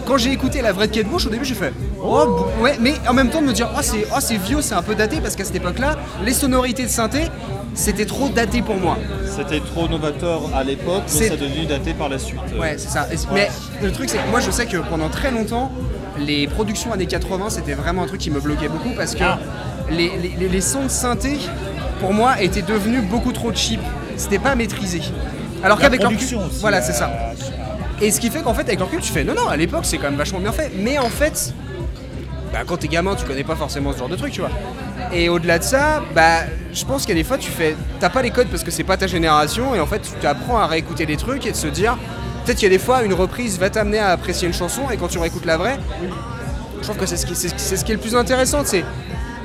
quand 0.05 0.17
j'ai 0.17 0.31
écouté 0.31 0.61
la 0.61 0.71
vraie 0.71 0.87
de 0.87 0.93
Kate 0.95 1.07
Bush, 1.07 1.25
au 1.27 1.29
début 1.29 1.45
j'ai 1.45 1.55
fait, 1.55 1.73
oh 2.03 2.45
ouais, 2.61 2.77
mais 2.79 2.93
en 3.07 3.13
même 3.13 3.29
temps 3.29 3.41
de 3.41 3.47
me 3.47 3.53
dire, 3.53 3.69
oh 3.75 3.79
c'est 3.81 4.05
oh, 4.13 4.19
c'est 4.19 4.37
vieux, 4.37 4.61
c'est 4.61 4.75
un 4.75 4.81
peu 4.81 4.95
daté, 4.95 5.21
parce 5.21 5.35
qu'à 5.35 5.45
cette 5.45 5.55
époque-là, 5.55 5.95
les 6.23 6.33
sonorités 6.33 6.83
de 6.83 6.89
synthé, 6.89 7.23
c'était 7.75 8.05
trop 8.05 8.29
daté 8.29 8.61
pour 8.61 8.75
moi. 8.77 8.97
C'était 9.35 9.59
trop 9.59 9.87
novateur 9.87 10.41
à 10.55 10.63
l'époque, 10.63 11.03
mais 11.05 11.11
C'est- 11.19 11.29
ça 11.29 11.35
devenu 11.37 11.65
daté 11.65 11.93
par 11.93 12.09
la 12.09 12.17
suite. 12.19 12.39
Ouais, 12.59 12.75
c'est 12.77 12.89
ça. 12.89 13.07
Et 13.11 13.15
Mais 13.33 13.49
le 13.81 13.91
truc, 13.91 14.09
c'est 14.09 14.17
que 14.17 14.27
moi, 14.29 14.39
je 14.39 14.51
sais 14.51 14.65
que 14.65 14.77
pendant 14.77 15.09
très 15.09 15.31
longtemps, 15.31 15.71
les 16.17 16.47
productions 16.47 16.91
années 16.91 17.05
80, 17.05 17.49
c'était 17.49 17.73
vraiment 17.73 18.03
un 18.03 18.07
truc 18.07 18.19
qui 18.19 18.31
me 18.31 18.39
bloquait 18.41 18.67
beaucoup 18.67 18.89
parce 18.95 19.15
que 19.15 19.23
Ah. 19.23 19.39
les, 19.89 20.11
les- 20.17 20.35
les- 20.37 20.49
les 20.49 20.61
sons 20.61 20.83
de 20.83 20.89
synthé, 20.89 21.37
pour 22.01 22.13
moi, 22.13 22.41
étaient 22.41 22.61
devenus 22.61 23.03
beaucoup 23.03 23.31
trop 23.31 23.53
cheap. 23.53 23.79
C'était 24.17 24.39
pas 24.39 24.55
maîtrisé. 24.55 25.01
Alors 25.63 25.79
qu'avec 25.79 26.01
le 26.01 26.07
recul- 26.07 26.15
production 26.15 26.45
aussi, 26.47 26.59
voilà, 26.61 26.77
euh, 26.77 26.83
c'est 26.83 26.93
ça. 26.93 27.09
Et 28.01 28.11
ce 28.11 28.19
qui 28.19 28.29
fait 28.29 28.41
qu'en 28.41 28.53
fait, 28.53 28.61
avec 28.61 28.79
le 28.79 28.85
recul, 28.85 28.99
tu 29.01 29.11
fais 29.11 29.23
non, 29.23 29.33
non, 29.35 29.47
à 29.49 29.55
l'époque, 29.57 29.83
c'est 29.85 29.97
quand 29.97 30.09
même 30.09 30.15
vachement 30.17 30.39
bien 30.39 30.51
fait. 30.53 30.71
Mais 30.77 30.97
en 30.97 31.09
fait, 31.09 31.53
bah, 32.51 32.59
quand 32.65 32.77
t'es 32.77 32.87
gamin, 32.87 33.15
tu 33.15 33.25
connais 33.25 33.43
pas 33.43 33.55
forcément 33.55 33.93
ce 33.93 33.99
genre 33.99 34.09
de 34.09 34.15
truc, 34.15 34.31
tu 34.31 34.41
vois. 34.41 34.49
Et 35.13 35.29
au-delà 35.29 35.59
de 35.59 35.63
ça, 35.63 36.03
bah, 36.13 36.41
je 36.73 36.85
pense 36.85 37.05
qu'il 37.05 37.15
y 37.15 37.19
a 37.19 37.21
des 37.21 37.27
fois, 37.27 37.37
tu 37.37 37.51
fais, 37.51 37.75
t'as 37.99 38.09
pas 38.09 38.21
les 38.21 38.31
codes 38.31 38.47
parce 38.47 38.63
que 38.63 38.71
c'est 38.71 38.83
pas 38.83 38.97
ta 38.97 39.07
génération, 39.07 39.75
et 39.75 39.79
en 39.79 39.85
fait, 39.85 40.01
tu 40.19 40.27
apprends 40.27 40.57
à 40.57 40.67
réécouter 40.67 41.05
les 41.05 41.17
trucs 41.17 41.45
et 41.45 41.51
de 41.51 41.55
se 41.55 41.67
dire, 41.67 41.97
peut-être 42.45 42.57
qu'il 42.57 42.71
y 42.71 42.73
a 42.73 42.75
des 42.75 42.83
fois, 42.83 43.03
une 43.03 43.13
reprise 43.13 43.59
va 43.59 43.69
t'amener 43.69 43.99
à 43.99 44.09
apprécier 44.09 44.47
une 44.47 44.53
chanson, 44.53 44.89
et 44.91 44.97
quand 44.97 45.07
tu 45.07 45.19
réécoutes 45.19 45.45
la 45.45 45.57
vraie, 45.57 45.77
je 46.77 46.83
trouve 46.83 46.97
que 46.97 47.05
c'est 47.05 47.17
ce 47.17 47.25
qui, 47.25 47.91
est 47.91 47.95
le 47.95 48.01
plus 48.01 48.15
intéressant, 48.15 48.61
c'est 48.63 48.83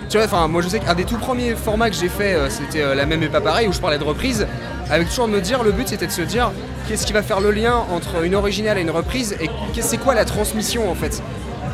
tu 0.09 0.19
vois, 0.19 0.27
enfin, 0.27 0.47
moi 0.49 0.61
je 0.61 0.69
sais 0.69 0.81
qu'un 0.81 0.95
des 0.95 1.05
tout 1.05 1.17
premiers 1.17 1.55
formats 1.55 1.89
que 1.89 1.97
j'ai 1.97 2.11
fait, 2.11 2.35
euh, 2.35 2.51
c'était 2.51 2.83
euh, 2.83 2.95
la 2.95 3.07
même 3.07 3.23
et 3.23 3.29
pas 3.29 3.41
pareil, 3.41 3.67
où 3.67 3.73
je 3.73 3.81
parlais 3.81 3.99
de 3.99 4.05
reprise, 4.05 4.47
avec 4.91 5.09
toujours 5.09 5.27
de 5.27 5.33
me 5.33 5.41
dire, 5.41 5.63
le 5.63 5.73
but 5.73 5.89
c'était 5.89 6.07
de 6.07 6.13
se 6.13 6.23
dire, 6.23 6.53
qu'est-ce 6.87 7.07
qui 7.07 7.15
va 7.15 7.23
faire 7.23 7.41
le 7.41 7.51
lien 7.51 7.75
entre 7.91 8.23
une 8.23 8.35
originale 8.35 8.77
et 8.77 8.83
une 8.83 8.91
reprise, 8.91 9.35
et 9.41 9.49
c'est 9.81 9.97
quoi 9.97 10.15
la 10.15 10.27
transmission 10.27 10.91
en 10.91 10.95
fait? 10.95 11.23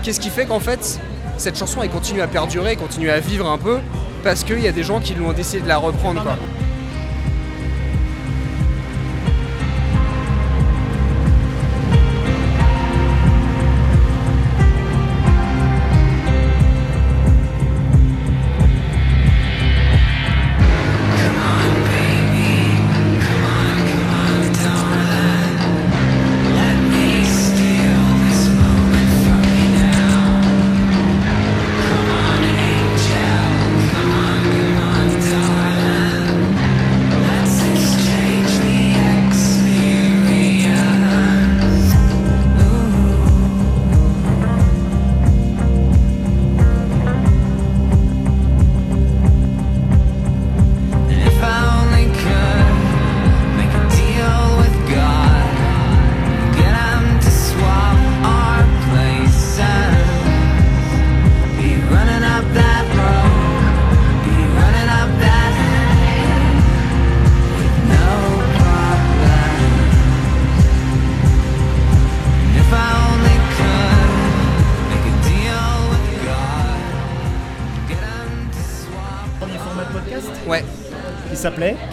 Qu'est-ce 0.03 0.21
qui 0.21 0.31
fait 0.31 0.47
qu'en 0.47 0.61
fait, 0.61 1.01
cette 1.41 1.57
chanson 1.57 1.83
elle 1.83 1.89
continue 1.89 2.21
à 2.21 2.29
perdurer, 2.29 2.77
continue 2.77 3.09
à 3.09 3.19
vivre 3.19 3.49
un 3.49 3.57
peu, 3.57 3.79
parce 4.23 4.45
qu'il 4.45 4.61
y 4.61 4.69
a 4.69 4.73
des 4.73 4.83
gens 4.83 5.01
qui 5.01 5.15
l'ont 5.15 5.33
décidé 5.33 5.63
de 5.63 5.69
la 5.69 5.79
reprendre. 5.79 6.23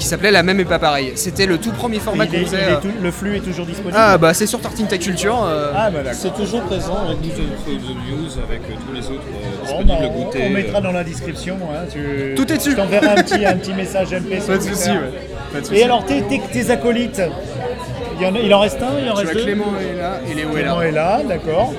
S'appelait. 0.08 0.32
La 0.32 0.44
même 0.44 0.60
et 0.60 0.66
pas 0.66 0.80
pareil. 0.80 1.14
C'était 1.16 1.46
le 1.46 1.58
tout 1.58 1.72
premier 1.72 2.00
format 2.00 2.26
qu'on 2.26 2.32
faisait. 2.34 2.58
il 2.64 2.70
est 2.70 2.74
euh, 2.74 2.82
tout- 2.82 2.88
le 3.02 3.12
flux 3.12 3.38
est 3.38 3.42
toujours 3.42 3.66
disponible. 3.66 3.96
Ah 3.98 4.18
bah 4.18 4.34
c'est 4.34 4.48
sur 4.48 4.60
Tartine 4.60 4.88
Ta 4.88 4.98
Culture. 4.98 5.44
euh, 5.46 5.72
Ah, 5.76 5.90
bah 5.90 6.00
d'accord. 6.04 6.20
C'est 6.22 6.34
toujours 6.34 6.62
présent 6.64 6.98
avec 7.06 7.22
the 7.22 7.40
News, 7.70 8.32
avec 8.48 8.62
euh, 8.62 8.74
tous 8.88 8.94
les 8.94 9.06
autres 9.08 9.24
euh, 9.28 9.58
Bon, 9.60 9.64
disponibles 9.84 9.88
bah, 9.88 9.96
à 10.02 10.08
on, 10.08 10.24
goûter. 10.24 10.44
on 10.46 10.50
mettra 10.50 10.78
euh. 10.80 10.82
dans 10.82 10.92
la 10.92 11.04
description. 11.04 11.58
hein, 11.74 11.86
tu- 11.92 12.34
Tout 12.36 12.52
est 12.52 12.58
dessus. 12.58 12.72
Je 12.72 12.76
t'enverrai 12.78 13.08
un 13.08 13.16
petit, 13.24 13.46
un 13.46 13.56
petit 13.58 13.74
message 13.74 14.12
MP. 14.14 14.40
sur 14.40 14.48
Pas 14.48 14.54
de 14.54 14.58
Twitter. 14.60 14.76
soucis, 14.76 14.90
ouais. 14.92 14.98
Pas 15.54 15.60
de 15.62 15.66
soucis. 15.66 15.80
Et 15.80 15.84
alors, 15.84 16.06
tes, 16.06 16.22
tes- 16.24 16.42
tes 16.52 16.72
acolytes 16.72 17.22
il, 18.20 18.24
y 18.24 18.26
en 18.30 18.34
a- 18.36 18.40
il 18.40 18.54
en 18.54 18.60
reste 18.62 18.82
un 18.82 19.00
Il 19.04 19.10
en 19.10 19.14
Tu 19.14 19.20
reste 19.20 19.24
vois, 19.26 19.34
deux 19.36 19.44
Clément 19.44 19.74
est 19.80 19.96
là 20.02 20.20
et 20.30 20.34
Léo 20.34 20.50
est 20.50 20.54
Clément 20.62 20.80
là. 20.80 20.88
est 20.88 20.92
là, 20.92 21.22
d'accord. 21.28 21.74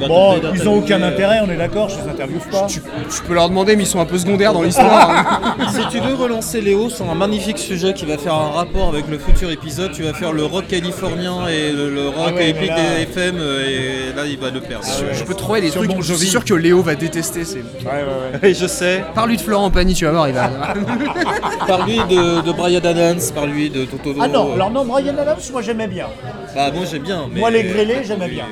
Va 0.00 0.08
Bon, 0.08 0.40
ils 0.54 0.68
ont 0.68 0.78
aucun 0.78 1.02
intérêt, 1.02 1.40
on 1.46 1.50
est 1.50 1.56
d'accord, 1.56 1.88
je 1.88 1.96
les 2.02 2.08
interviewe 2.10 2.40
pas. 2.50 2.66
Tu, 2.66 2.80
tu 2.80 3.22
peux 3.26 3.34
leur 3.34 3.48
demander, 3.48 3.76
mais 3.76 3.82
ils 3.84 3.86
sont 3.86 4.00
un 4.00 4.06
peu 4.06 4.18
secondaires 4.18 4.52
dans 4.52 4.62
l'histoire. 4.62 5.10
hein. 5.10 5.54
euh, 5.60 5.64
Si 5.80 5.86
tu 5.88 6.00
veux 6.00 6.14
relancer 6.14 6.60
Léo 6.60 6.88
sur 6.90 7.08
un 7.10 7.14
magnifique 7.14 7.58
sujet 7.58 7.92
qui 7.92 8.06
va 8.06 8.16
faire 8.18 8.34
un 8.34 8.50
rapport 8.50 8.88
avec 8.88 9.08
le 9.08 9.18
futur 9.18 9.50
épisode, 9.50 9.92
tu 9.92 10.02
vas 10.02 10.14
faire 10.14 10.32
le 10.32 10.44
rock 10.44 10.66
californien 10.68 11.46
et 11.48 11.72
le, 11.72 11.90
le 11.94 12.08
rock 12.08 12.16
Ah 12.28 12.32
ouais, 12.34 12.50
épique 12.50 12.62
mais 12.62 12.76
là- 12.76 12.96
des 12.96 13.02
FM 13.02 13.36
euh, 13.38 14.10
et 14.12 14.16
là 14.16 14.24
il 14.26 14.38
va 14.38 14.50
le 14.50 14.60
perdre. 14.60 14.84
ouais. 14.86 15.14
Je 15.14 15.24
peux 15.24 15.34
te 15.34 15.38
trouver 15.38 15.60
des 15.60 15.70
Sur 15.70 15.80
trucs, 15.82 15.90
Bon 15.90 16.00
je 16.00 16.12
suis 16.12 16.14
Jovi. 16.14 16.26
sûr 16.30 16.44
que 16.44 16.54
Léo 16.54 16.82
va 16.82 16.94
détester. 16.94 17.44
C'est... 17.44 17.58
Ouais, 17.58 17.64
ouais, 17.84 18.40
ouais. 18.42 18.50
Et 18.50 18.54
je 18.60 18.66
sais, 18.66 19.04
Parle-lui 19.14 19.36
de 19.36 19.42
Florent 19.42 19.70
Pagny, 19.70 19.94
tu 19.94 20.04
vas 20.06 20.12
voir, 20.12 20.28
il 20.28 20.34
va. 20.34 20.48
par 21.66 21.86
lui 21.86 21.98
de, 21.98 22.40
de 22.42 22.52
Brian 22.52 22.80
Adams, 22.82 23.20
par 23.34 23.46
lui 23.46 23.70
de 23.70 23.84
Toto. 23.84 24.14
Ah 24.20 24.28
non, 24.28 24.50
euh, 24.50 24.54
alors 24.54 24.70
non, 24.70 24.84
Brian 24.84 25.16
Adams, 25.18 25.36
moi 25.52 25.62
j'aimais 25.62 25.86
bien. 25.88 26.06
Bah 26.54 26.70
moi 26.74 26.84
j'aime 26.90 27.02
bien. 27.02 27.26
Mais... 27.32 27.40
Moi, 27.40 27.50
les 27.50 27.62
grêlés, 27.64 27.98
j'aimais 28.06 28.28
bien. 28.28 28.44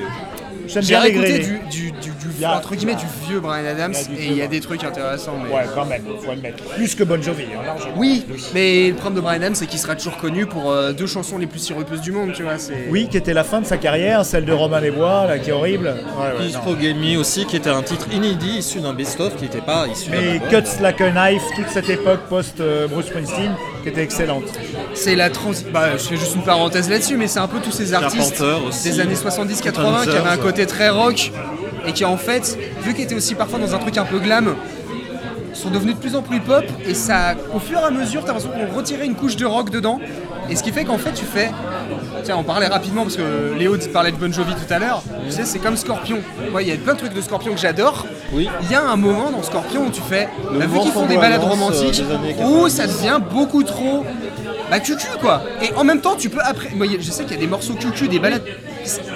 J'aime 0.69 0.83
J'ai 0.83 0.89
bien 0.89 0.99
réécouté 0.99 1.39
du, 1.39 1.91
du, 1.91 2.08
du- 2.39 2.43
Il 2.43 2.43
y 2.43 2.45
a- 2.45 2.57
entre 2.57 2.75
guillemets, 2.75 2.95
du 2.95 3.05
vieux 3.27 3.39
Brian 3.39 3.65
Adams 3.65 3.93
Il 4.11 4.19
et 4.19 4.25
il 4.27 4.37
y 4.37 4.41
a 4.41 4.47
des 4.47 4.59
trucs 4.61 4.83
intéressants. 4.83 5.35
Mais... 5.43 5.53
Ouais, 5.53 5.63
quand 5.75 5.85
même, 5.85 6.01
faut 6.23 6.31
admettre. 6.31 6.63
Plus 6.75 6.95
que 6.95 7.03
Bon 7.03 7.21
Jovi, 7.21 7.43
hein, 7.43 7.61
largement. 7.65 7.93
Oui, 7.97 8.25
mais 8.53 8.87
le 8.89 8.93
problème 8.95 9.15
de 9.15 9.21
Brian 9.21 9.35
Adams, 9.37 9.55
c'est 9.55 9.67
qu'il 9.67 9.79
sera 9.79 9.95
toujours 9.95 10.17
connu 10.17 10.45
pour 10.45 10.71
euh, 10.71 10.93
deux 10.93 11.07
chansons 11.07 11.37
les 11.37 11.47
plus 11.47 11.59
sirupeuses 11.59 12.01
du 12.01 12.11
monde, 12.11 12.31
tu 12.33 12.43
vois. 12.43 12.53
Oui, 12.89 13.07
qui 13.09 13.17
était 13.17 13.33
la 13.33 13.43
fin 13.43 13.61
de 13.61 13.65
sa 13.65 13.77
carrière, 13.77 14.25
celle 14.25 14.45
de 14.45 14.53
Romain 14.53 14.79
Les 14.79 14.91
Bois, 14.91 15.25
là, 15.27 15.39
qui 15.39 15.49
est 15.49 15.53
horrible. 15.53 15.87
Ouais, 15.87 16.45
ouais, 16.45 17.17
aussi, 17.17 17.45
qui 17.45 17.55
était 17.55 17.69
un 17.69 17.81
titre 17.81 18.07
inédit 18.11 18.59
issu 18.59 18.79
d'un 18.79 18.93
best-of 18.93 19.35
qui 19.35 19.43
n'était 19.43 19.61
pas 19.61 19.87
issu 19.87 20.09
d'un 20.09 20.17
Mais. 20.17 20.39
Cuts 20.49 20.81
Like 20.81 21.01
a 21.01 21.11
Knife, 21.11 21.43
toute 21.55 21.69
cette 21.69 21.89
époque 21.89 22.21
post-Bruce 22.29 23.05
Springsteen, 23.07 23.51
qui 23.83 23.89
était 23.89 24.03
excellente. 24.03 24.43
C'est 24.93 25.15
la 25.15 25.29
transi... 25.29 25.65
Bah, 25.71 25.97
je 25.97 26.03
fais 26.03 26.17
juste 26.17 26.35
une 26.35 26.43
parenthèse 26.43 26.89
là-dessus, 26.89 27.17
mais 27.17 27.27
c'est 27.27 27.39
un 27.39 27.47
peu 27.47 27.59
tous 27.59 27.71
ces 27.71 27.93
artistes 27.93 28.41
aussi. 28.67 28.89
des 28.91 28.99
années 28.99 29.15
70-80 29.15 30.03
qui 30.03 30.09
avaient 30.15 30.29
un 30.29 30.37
côté 30.37 30.65
très 30.65 30.89
rock 30.89 31.31
et 31.89 31.91
qui 31.91 32.05
en 32.05 32.17
fait, 32.17 32.57
vu 32.83 32.93
qu'ils 32.93 33.05
étaient 33.05 33.15
aussi 33.15 33.33
parfois 33.33 33.57
dans 33.57 33.73
un 33.73 33.79
truc 33.79 33.97
un 33.97 34.05
peu 34.05 34.19
glam, 34.19 34.55
sont 35.53 35.71
devenus 35.71 35.95
de 35.95 35.99
plus 35.99 36.15
en 36.15 36.21
plus 36.21 36.39
pop 36.39 36.63
et 36.85 36.93
ça, 36.93 37.33
au 37.53 37.59
fur 37.59 37.79
et 37.79 37.83
à 37.83 37.89
mesure, 37.89 38.21
t'as 38.21 38.33
l'impression 38.33 38.51
qu'on 38.51 38.77
retirait 38.77 39.05
une 39.05 39.15
couche 39.15 39.35
de 39.35 39.45
rock 39.45 39.71
dedans. 39.71 39.99
Et 40.49 40.55
ce 40.55 40.63
qui 40.63 40.71
fait 40.71 40.83
qu'en 40.83 40.97
fait, 40.97 41.13
tu 41.13 41.25
fais. 41.25 41.51
Tiens, 42.23 42.37
on 42.37 42.43
parlait 42.43 42.67
rapidement 42.67 43.03
parce 43.03 43.17
que 43.17 43.53
Léo 43.57 43.77
parlait 43.93 44.11
de 44.11 44.17
Bon 44.17 44.31
Jovi 44.31 44.53
tout 44.53 44.73
à 44.73 44.79
l'heure. 44.79 45.03
Tu 45.25 45.31
sais, 45.31 45.45
c'est 45.45 45.59
comme 45.59 45.77
Scorpion. 45.77 46.19
Il 46.59 46.67
y 46.67 46.71
a 46.71 46.75
plein 46.75 46.93
de 46.93 46.99
trucs 46.99 47.13
de 47.13 47.21
Scorpion 47.21 47.53
que 47.53 47.59
j'adore. 47.59 48.05
Oui. 48.33 48.49
Il 48.63 48.71
y 48.71 48.75
a 48.75 48.81
un 48.81 48.95
moment 48.95 49.31
dans 49.31 49.43
Scorpion 49.43 49.87
où 49.87 49.91
tu 49.91 50.01
fais. 50.01 50.27
Bah, 50.51 50.65
vu 50.65 50.79
qu'ils 50.79 50.91
font 50.91 51.05
des 51.05 51.17
balades 51.17 51.43
romantiques, 51.43 52.01
euh, 52.01 52.15
années 52.15 52.35
où 52.39 52.67
90. 52.67 52.69
ça 52.69 52.87
devient 52.87 53.19
beaucoup 53.31 53.63
trop. 53.63 54.05
Bah, 54.71 54.79
cucu 54.79 55.07
quoi. 55.21 55.43
Et 55.61 55.73
en 55.75 55.83
même 55.83 56.01
temps, 56.01 56.15
tu 56.15 56.29
peux 56.29 56.41
après. 56.41 56.69
Moi, 56.75 56.87
je 56.99 57.11
sais 57.11 57.23
qu'il 57.23 57.33
y 57.33 57.37
a 57.37 57.39
des 57.39 57.47
morceaux 57.47 57.73
cucu, 57.73 58.07
des 58.07 58.19
balades. 58.19 58.43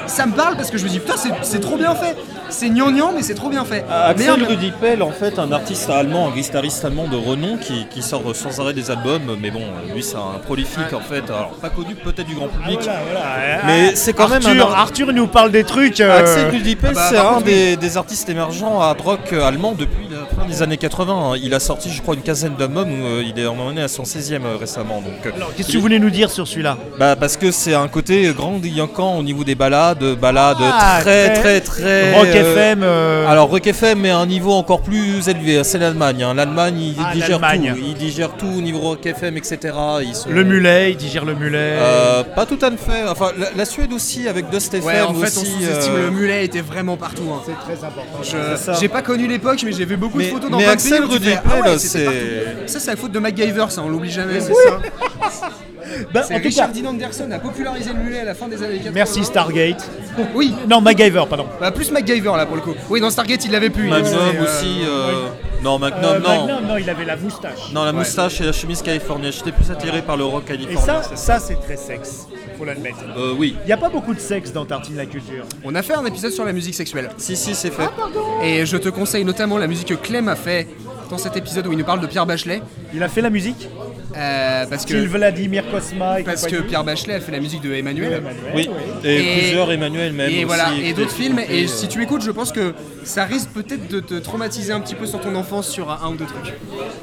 Ça 0.06 0.26
me 0.26 0.34
parle 0.34 0.56
parce 0.56 0.70
que 0.70 0.78
je 0.78 0.84
me 0.84 0.90
dis, 0.90 1.00
putain, 1.00 1.16
c'est 1.42 1.60
trop 1.60 1.78
bien 1.78 1.96
fait. 1.96 2.16
C'est 2.54 2.70
gnangnan, 2.70 3.12
mais 3.16 3.24
c'est 3.24 3.34
trop 3.34 3.50
bien 3.50 3.66
fait. 3.66 3.84
En 3.90 4.10
Axel 4.12 4.40
même- 4.40 4.48
Rudipel, 4.48 5.02
en 5.02 5.10
fait, 5.12 5.40
un 5.40 5.52
artiste 5.52 5.90
allemand, 5.90 6.28
un 6.28 6.32
guitariste 6.36 6.86
allemand 6.86 7.08
de 7.08 7.16
renom 7.18 7.58
qui, 7.58 7.88
qui 7.90 8.02
sort 8.04 8.22
sans 8.36 8.60
arrêt 8.62 8.74
des 8.74 8.92
albums, 8.92 9.36
mais 9.42 9.50
bon, 9.50 9.64
lui 9.94 10.04
c'est 10.04 10.16
un 10.18 10.38
prolifique 10.46 10.94
en 10.94 11.00
fait, 11.00 11.24
alors 11.30 11.50
pas 11.62 11.70
connu 11.70 11.96
peut-être 11.96 12.28
du 12.28 12.36
grand 12.36 12.48
public, 12.48 12.80
Voilà, 12.84 13.00
voilà. 13.12 13.60
mais 13.66 13.96
c'est 13.96 14.14
quand 14.14 14.30
même 14.30 14.46
Arthur, 14.46 14.70
un. 14.70 14.74
Arthur 14.80 15.14
nous 15.14 15.28
parle 15.28 15.52
des 15.52 15.64
trucs. 15.64 16.00
euh, 16.00 16.20
Axel 16.20 16.50
Rudipel, 16.52 16.92
Ah 16.92 16.94
bah, 16.96 17.08
c'est 17.10 17.18
un 17.18 17.42
des, 17.42 17.76
des 17.76 17.98
artistes 17.98 18.30
émergents 18.30 18.80
hard 18.80 19.02
rock 19.02 19.20
euh, 19.34 19.44
allemand 19.48 19.74
depuis 19.78 20.03
fin 20.36 20.46
des 20.46 20.62
années 20.62 20.78
80. 20.78 21.14
hein. 21.34 21.38
Il 21.42 21.54
a 21.54 21.60
sorti, 21.60 21.90
je 21.92 22.02
crois, 22.02 22.16
une 22.16 22.22
quinzaine 22.22 22.56
d'albums 22.56 22.90
où 22.92 23.06
euh, 23.06 23.24
il 23.26 23.40
est 23.40 23.46
emmené 23.48 23.82
à 23.82 23.88
son 23.88 24.04
16e 24.04 24.44
euh, 24.46 24.58
récemment. 24.60 25.02
Donc, 25.02 25.14
euh, 25.26 25.32
Qu'est-ce 25.56 25.70
que 25.70 25.74
vous 25.74 25.82
voulez 25.82 26.00
nous 26.00 26.10
dire 26.10 26.30
sur 26.32 26.48
celui-là? 26.48 26.78
Bah, 27.00 27.16
parce 27.16 27.38
que 27.38 27.52
c'est 27.52 27.74
un 27.74 27.88
côté 27.88 28.32
grand 28.36 28.60
au 29.18 29.24
niveau 29.24 29.44
des 29.44 29.56
balades, 29.56 30.04
balades 30.20 30.58
Ah, 30.62 31.00
très, 31.02 31.34
très 31.34 31.62
très, 31.62 31.62
très. 31.62 32.14
Rock 32.18 32.28
euh, 32.28 32.54
FM. 32.56 32.80
euh, 32.84 33.28
Alors 33.28 33.50
Rock 33.50 33.68
FM 33.68 34.00
mais 34.00 34.10
à 34.10 34.18
un 34.18 34.26
niveau 34.26 34.54
encore 34.54 34.82
plus 34.82 35.28
élevé, 35.28 35.64
c'est 35.64 35.78
l'Allemagne. 35.78 36.24
hein. 36.24 36.34
L'Allemagne 36.34 36.80
il 36.80 36.96
Ah, 37.04 37.14
digère 37.14 37.40
l'Allemagne. 37.40 37.74
tout, 37.76 37.84
il 37.88 37.94
digère 37.96 38.32
tout 38.38 38.46
au 38.48 38.62
niveau 38.62 38.80
Rock 38.80 39.06
FM 39.06 39.38
etc. 39.38 39.58
Ils 40.04 40.16
sont- 40.16 40.30
le 40.30 40.44
mulet, 40.44 40.92
il 40.92 40.98
digère 40.98 41.26
le 41.26 41.36
mulet. 41.36 41.58
Euh, 41.78 42.24
pas 42.24 42.46
tout 42.46 42.60
à 42.62 42.72
fait. 42.72 43.08
Enfin 43.10 43.32
la, 43.38 43.48
la 43.56 43.66
Suède 43.66 43.92
aussi 43.94 44.28
avec 44.28 44.50
Dust 44.50 44.74
FM 44.74 44.86
Ouais, 44.86 45.02
en 45.02 45.14
fait, 45.14 45.28
aussi. 45.28 45.52
euh, 45.64 46.06
le 46.06 46.12
mulet 46.12 46.46
était 46.46 46.62
vraiment 46.62 46.98
partout. 46.98 47.24
hein. 47.34 47.42
C'est 47.46 47.74
très 47.76 47.86
important. 47.86 48.20
Je-. 48.24 48.74
J'ai 48.80 48.88
pas 48.88 49.02
connu 49.02 49.28
l'époque, 49.28 49.60
mais 49.66 49.72
j'ai 49.72 49.86
vu 49.86 49.98
beaucoup 49.98 50.20
Mais- 50.24 50.30
de 50.30 50.34
photos 50.34 50.52
dans 50.52 50.58
mais 50.58 50.64
plein 50.64 50.74
de 50.74 50.78
Axel 50.80 50.92
pays 50.92 51.02
où 51.02 51.18
tu 51.18 51.24
fais, 51.24 51.30
Rudipel, 51.36 51.42
ah 51.52 51.62
ouais, 51.70 51.78
c'était 51.78 52.00
c'est- 52.00 52.06
partout. 52.06 52.68
Ça, 52.68 52.80
c'est 52.80 52.92
la 52.92 52.98
faute 52.98 53.12
de 53.12 53.20
MacGyver, 53.20 53.66
ça, 53.70 53.82
on 53.84 53.90
l'oublie 53.90 54.12
jamais. 54.12 54.40
Bah, 54.40 55.30
C'est 56.14 56.36
en 56.36 56.38
tout 56.38 56.44
Richard 56.44 56.72
cas, 56.74 56.80
Dean 56.82 56.90
Anderson 56.90 57.30
a 57.32 57.40
popularisé 57.40 57.92
le 57.94 58.00
mulet 58.00 58.20
à 58.20 58.26
la 58.26 58.36
fin 58.36 58.48
des 58.48 58.58
années 58.64 58.76
80. 58.78 58.92
merci 58.94 59.24
Stargate. 59.24 59.90
Oui, 60.36 60.54
Non, 60.70 60.82
MacGyver, 60.82 61.24
pardon. 61.30 61.48
bah, 61.60 61.72
plus 61.72 61.92
MacGyver 61.92 62.34
là 62.38 62.46
pour 62.46 62.56
le 62.56 62.62
coup. 62.62 62.74
Oui, 62.90 63.00
dans 63.02 63.10
Stargate, 63.10 63.46
il 63.46 63.52
l'avait 63.52 63.70
pu. 63.70 63.84
il 63.86 63.90
Magnum 63.90 64.08
était, 64.14 64.38
euh, 64.38 64.44
aussi. 64.44 64.82
euh, 64.86 65.28
Non 65.64 65.80
Magnum 65.80 66.04
Euh, 66.04 66.20
non. 66.20 66.46
Magnum, 66.48 66.68
non, 66.68 66.78
il 66.78 66.90
avait 66.90 67.06
la 67.06 67.16
moustache. 67.16 67.72
Non 67.74 67.84
la 67.84 67.92
moustache 67.94 68.42
et 68.42 68.46
la 68.46 68.52
chemise 68.52 68.82
californienne. 68.82 69.32
J'étais 69.32 69.52
plus 69.52 69.70
attiré 69.72 70.02
par 70.02 70.18
le 70.18 70.26
rock 70.26 70.44
Et 70.46 70.50
californien. 70.58 71.02
ça, 71.02 71.16
ça 71.16 71.40
c'est 71.40 71.56
très 71.60 71.78
sexe, 71.78 72.28
faut 72.58 72.66
l'admettre. 72.66 72.98
Euh, 73.18 73.34
oui. 73.38 73.56
Il 73.64 73.68
n'y 73.68 73.74
a 73.74 73.78
pas 73.78 73.90
beaucoup 73.90 74.14
de 74.14 74.20
sexe 74.20 74.52
dans 74.54 74.66
Tartine 74.66 74.98
la 74.98 75.06
culture. 75.06 75.46
On 75.64 75.74
a 75.76 75.82
fait 75.82 75.94
un 75.96 76.06
épisode 76.06 76.32
sur 76.32 76.46
la 76.46 76.54
musique 76.54 76.76
sexuelle. 76.76 77.10
Si 77.18 77.36
si 77.36 77.56
c'est 77.56 77.72
fait. 77.72 77.90
Et 78.44 78.66
je 78.66 78.78
te 78.78 78.90
conseille 78.90 79.26
notamment 79.26 79.58
la 79.58 79.68
musique 79.68 79.88
que 79.88 79.94
Clem 79.96 80.28
a 80.28 80.36
fait 80.36 80.68
dans 81.10 81.18
cet 81.18 81.36
épisode 81.38 81.68
où 81.68 81.72
il 81.72 81.78
nous 81.78 81.84
parle 81.86 82.00
de 82.02 82.08
Pierre 82.08 82.26
Bachelet. 82.26 82.62
Il 82.94 83.02
a 83.04 83.08
fait 83.10 83.22
la 83.22 83.30
musique? 83.30 83.68
Euh, 84.16 84.66
parce 84.70 84.84
Style 84.84 85.04
que, 85.04 85.08
Vladimir 85.08 85.64
Cosma 85.72 86.20
et 86.20 86.24
parce 86.24 86.46
que. 86.46 86.58
Pierre 86.62 86.84
Bachelet 86.84 87.16
a 87.16 87.20
fait 87.20 87.32
la 87.32 87.40
musique 87.40 87.62
de 87.62 87.74
Emmanuel. 87.74 88.22
Oui. 88.56 88.70
Et, 89.04 89.18
Et- 89.18 89.38
plusieurs 89.40 89.72
Emmanuel 89.72 90.14
même. 90.14 90.30
Et 90.30 90.36
aussi, 90.38 90.44
voilà, 90.46 90.66
et 90.84 90.94
d'autres 90.94 91.12
films. 91.12 91.40
Et 91.50 91.64
euh, 91.66 91.68
si 91.68 91.88
tu 91.88 92.02
écoutes, 92.04 92.24
je 92.24 92.32
pense 92.32 92.52
que 92.52 92.74
ça 93.04 93.26
risque 93.26 93.50
peut-être 93.50 93.88
de 93.90 94.00
te 94.00 94.14
traumatiser 94.16 94.72
un 94.72 94.80
petit 94.80 94.96
peu 94.96 95.06
sur 95.06 95.20
ton 95.20 95.36
enfance 95.36 95.68
sur 95.70 95.90
un, 95.92 96.10
ou 96.10 96.16
deux 96.16 96.26
trucs. 96.26 96.54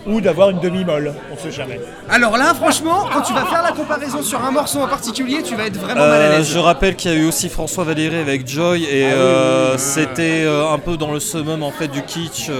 Ou 0.06 0.20
d'avoir 0.20 0.50
une 0.50 0.60
demi-molle, 0.60 1.12
on 1.32 1.36
sait 1.36 1.52
jamais. 1.52 1.80
Alors 2.08 2.36
là, 2.38 2.54
franchement, 2.54 3.06
quand 3.12 3.22
tu 3.22 3.32
vas 3.34 3.44
faire 3.46 3.62
la 3.62 3.72
comparaison 3.72 4.22
sur 4.22 4.42
un 4.44 4.50
morceau 4.50 4.78
en 4.80 4.88
particulier, 4.88 5.42
tu 5.42 5.54
vas 5.56 5.66
être 5.66 5.76
vraiment 5.78 6.00
mal 6.06 6.22
à 6.22 6.24
Euh, 6.24 6.38
l'aise. 6.38 6.50
je 6.52 6.58
rappelle 6.58 6.96
qu'il 6.96 7.10
y 7.10 7.14
a 7.14 7.18
eu 7.18 7.26
aussi 7.26 7.48
François 7.48 7.84
Valéry 7.84 8.16
avec 8.16 8.46
Joy 8.48 8.84
et 8.84 8.86
Ah 8.86 8.88
oui, 8.88 9.12
euh, 9.14 9.64
oui, 9.66 9.70
oui. 9.74 9.78
c'était 9.78 10.44
euh, 10.44 10.70
un 10.70 10.78
peu 10.78 10.96
dans 10.96 11.12
le 11.12 11.20
summum 11.20 11.62
en 11.62 11.70
fait 11.70 11.88
du 11.88 12.02
kitsch. 12.02 12.50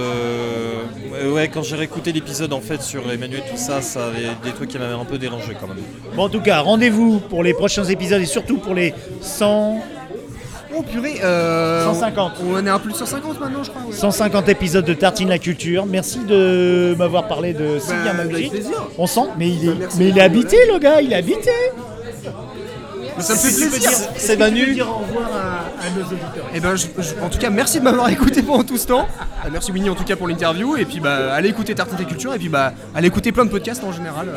Euh, 1.21 1.31
ouais, 1.31 1.47
quand 1.47 1.63
j'ai 1.63 1.75
réécouté 1.75 2.11
l'épisode 2.11 2.53
en 2.53 2.61
fait 2.61 2.81
sur 2.81 3.09
Emmanuel 3.11 3.41
tout 3.49 3.57
ça, 3.57 3.81
ça 3.81 4.07
avait 4.07 4.29
des 4.43 4.51
trucs 4.51 4.69
qui 4.69 4.77
m'avaient 4.77 4.93
un 4.93 5.05
peu 5.05 5.17
dérangé 5.17 5.55
quand 5.59 5.67
même. 5.67 5.77
Bon, 6.15 6.23
en 6.23 6.29
tout 6.29 6.41
cas, 6.41 6.59
rendez-vous 6.61 7.19
pour 7.19 7.43
les 7.43 7.53
prochains 7.53 7.85
épisodes 7.85 8.21
et 8.21 8.25
surtout 8.25 8.57
pour 8.57 8.73
les 8.73 8.93
100, 9.21 9.79
Oh 10.73 10.83
purée, 10.83 11.19
euh, 11.21 11.83
150. 11.85 12.31
On, 12.45 12.53
on 12.55 12.65
est 12.65 12.69
à 12.69 12.79
plus 12.79 12.93
de 12.93 12.97
150 12.97 13.39
maintenant, 13.41 13.61
je 13.63 13.69
crois. 13.71 13.81
ouais. 13.89 13.93
150 13.93 14.47
épisodes 14.49 14.85
de 14.85 14.93
Tartine 14.93 15.27
la 15.27 15.37
culture. 15.37 15.85
Merci 15.85 16.19
de 16.19 16.95
m'avoir 16.97 17.27
parlé 17.27 17.53
de 17.53 17.77
si 17.77 17.91
bien 17.91 18.17
avec 18.17 18.31
magique. 18.31 18.51
plaisir. 18.51 18.87
On 18.97 19.05
sent, 19.05 19.27
mais 19.37 19.49
il 19.49 19.67
est, 19.69 19.75
Merci 19.75 19.97
mais 19.99 20.07
il 20.07 20.17
est 20.17 20.21
habité, 20.21 20.57
le 20.71 20.79
gars, 20.79 21.01
il 21.01 21.11
est 21.11 21.17
habité. 21.17 21.51
Mais 23.21 23.27
ça 23.27 23.33
me 23.33 23.39
fait 23.39 23.69
plaisir. 23.69 23.89
dire- 23.89 23.99
C'est 24.17 24.37
Manu. 24.37 24.73
dire 24.73 24.89
au 24.89 24.99
revoir 25.05 25.29
à, 25.35 25.85
à 25.85 25.89
nos 25.95 26.03
auditeurs. 26.05 26.45
Et 26.53 26.59
ben, 26.59 26.75
je- 26.75 26.87
je- 27.01 27.23
en 27.23 27.29
tout 27.29 27.37
cas, 27.39 27.49
merci 27.49 27.79
de 27.79 27.83
m'avoir 27.83 28.09
écouté 28.17 28.41
pendant 28.41 28.63
tout 28.63 28.77
ce 28.77 28.87
temps. 28.87 29.07
Euh, 29.45 29.49
merci 29.51 29.71
Winnie 29.71 29.89
en 29.89 29.95
tout 29.95 30.03
cas 30.03 30.15
pour 30.15 30.27
l'interview. 30.27 30.75
Et 30.77 30.85
puis, 30.85 30.99
bah, 30.99 31.33
allez 31.33 31.49
écouter 31.49 31.73
Tartine 31.75 31.97
et 32.01 32.05
Culture. 32.05 32.33
Et 32.33 32.37
puis, 32.39 32.49
bah, 32.49 32.73
allez 32.95 33.07
écouter 33.07 33.31
plein 33.31 33.45
de 33.45 33.49
podcasts 33.49 33.83
en 33.83 33.91
général. 33.91 34.27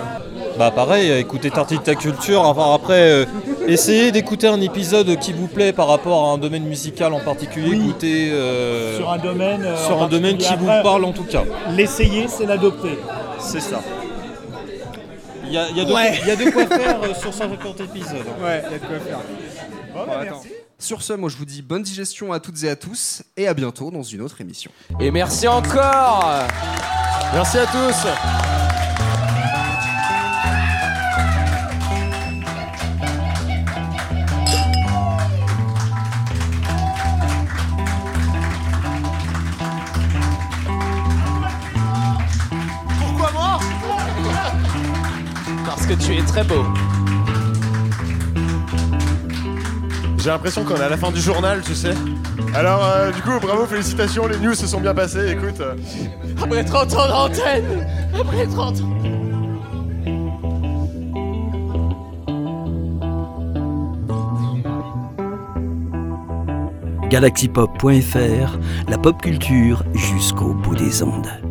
Bah 0.59 0.71
pareil, 0.71 1.11
euh, 1.11 1.19
écoutez 1.19 1.51
Tartine 1.51 1.81
ta 1.81 1.95
culture. 1.95 2.43
Enfin 2.43 2.75
après, 2.75 3.11
euh, 3.11 3.25
essayez 3.67 4.13
d'écouter 4.13 4.47
un 4.47 4.61
épisode 4.61 5.19
qui 5.19 5.33
vous 5.33 5.49
plaît 5.49 5.73
par 5.73 5.89
rapport 5.89 6.29
à 6.29 6.33
un 6.35 6.39
domaine 6.39 6.65
musical 6.65 7.13
en 7.13 7.21
particulier. 7.21 7.71
Oui. 7.71 7.81
Écoutez 7.85 8.31
euh, 8.33 8.97
Sur 8.97 9.11
un 9.13 9.19
domaine. 9.19 9.63
euh, 9.65 9.77
sur 9.87 9.99
en 9.99 10.05
un 10.05 10.09
domaine 10.09 10.37
qui 10.37 10.45
particulier. 10.45 10.65
vous 10.67 10.71
Après, 10.71 10.83
parle 10.83 11.05
en 11.05 11.13
tout 11.13 11.25
cas. 11.25 11.43
L'essayer, 11.71 12.27
c'est 12.29 12.47
l'adopter. 12.47 12.99
C'est 13.41 13.61
ça. 13.61 13.81
Il 15.47 15.53
y 15.53 15.59
a, 15.59 15.71
y 15.71 15.81
a 15.81 15.85
Ouais. 15.93 16.21
y 16.27 16.31
a 16.31 16.37
de 16.37 16.51
quoi 16.51 16.67
faire 16.67 17.03
euh, 17.03 17.15
sur 17.15 17.33
150 17.33 17.81
épisodes. 17.81 18.27
Ouais, 18.43 18.63
il 18.67 18.73
y 18.73 18.75
a 18.75 18.79
de 18.79 18.87
quoi 18.87 18.99
faire. 19.01 19.21
Sur 20.79 21.03
ce, 21.03 21.13
moi 21.13 21.29
je 21.31 21.37
vous 21.37 21.45
dis 21.45 21.63
bonne 21.63 21.83
digestion 21.83 22.33
à 22.33 22.41
toutes 22.41 22.63
et 22.65 22.69
à 22.69 22.77
tous 22.77 23.23
et 23.37 23.47
à 23.47 23.55
bientôt 23.55 23.91
dans 23.91 24.03
une 24.03 24.21
autre 24.23 24.41
émission. 24.41 24.71
Et 25.01 25.11
merci 25.11 25.47
encore 25.47 26.31
Merci 27.33 27.59
à 27.59 27.67
tous. 27.67 28.64
Que 45.97 46.03
tu 46.03 46.17
es 46.17 46.23
très 46.23 46.45
beau. 46.45 46.65
J'ai 50.19 50.31
l'impression 50.31 50.65
qu'on 50.65 50.77
est 50.77 50.83
à 50.83 50.89
la 50.89 50.97
fin 50.97 51.11
du 51.11 51.21
journal, 51.21 51.61
tu 51.63 51.75
sais. 51.75 51.95
Alors, 52.55 52.85
euh, 52.85 53.13
du 53.13 53.21
coup, 53.21 53.39
bravo, 53.41 53.67
félicitations, 53.67 54.27
les 54.27 54.39
news 54.39 54.55
se 54.55 54.67
sont 54.67 54.81
bien 54.81 54.95
passées. 54.95 55.33
Écoute, 55.33 55.61
euh, 55.61 55.75
Après 56.43 56.65
30 56.65 56.95
ans 56.95 57.09
d'antenne 57.09 57.87
Après 58.19 58.47
30 58.47 58.81
ans 58.81 58.91
galaxypop.fr, 67.11 68.59
la 68.89 68.99
pop 68.99 69.23
culture 69.23 69.85
jusqu'au 69.95 70.53
bout 70.53 70.75
des 70.75 71.01
ondes. 71.05 71.44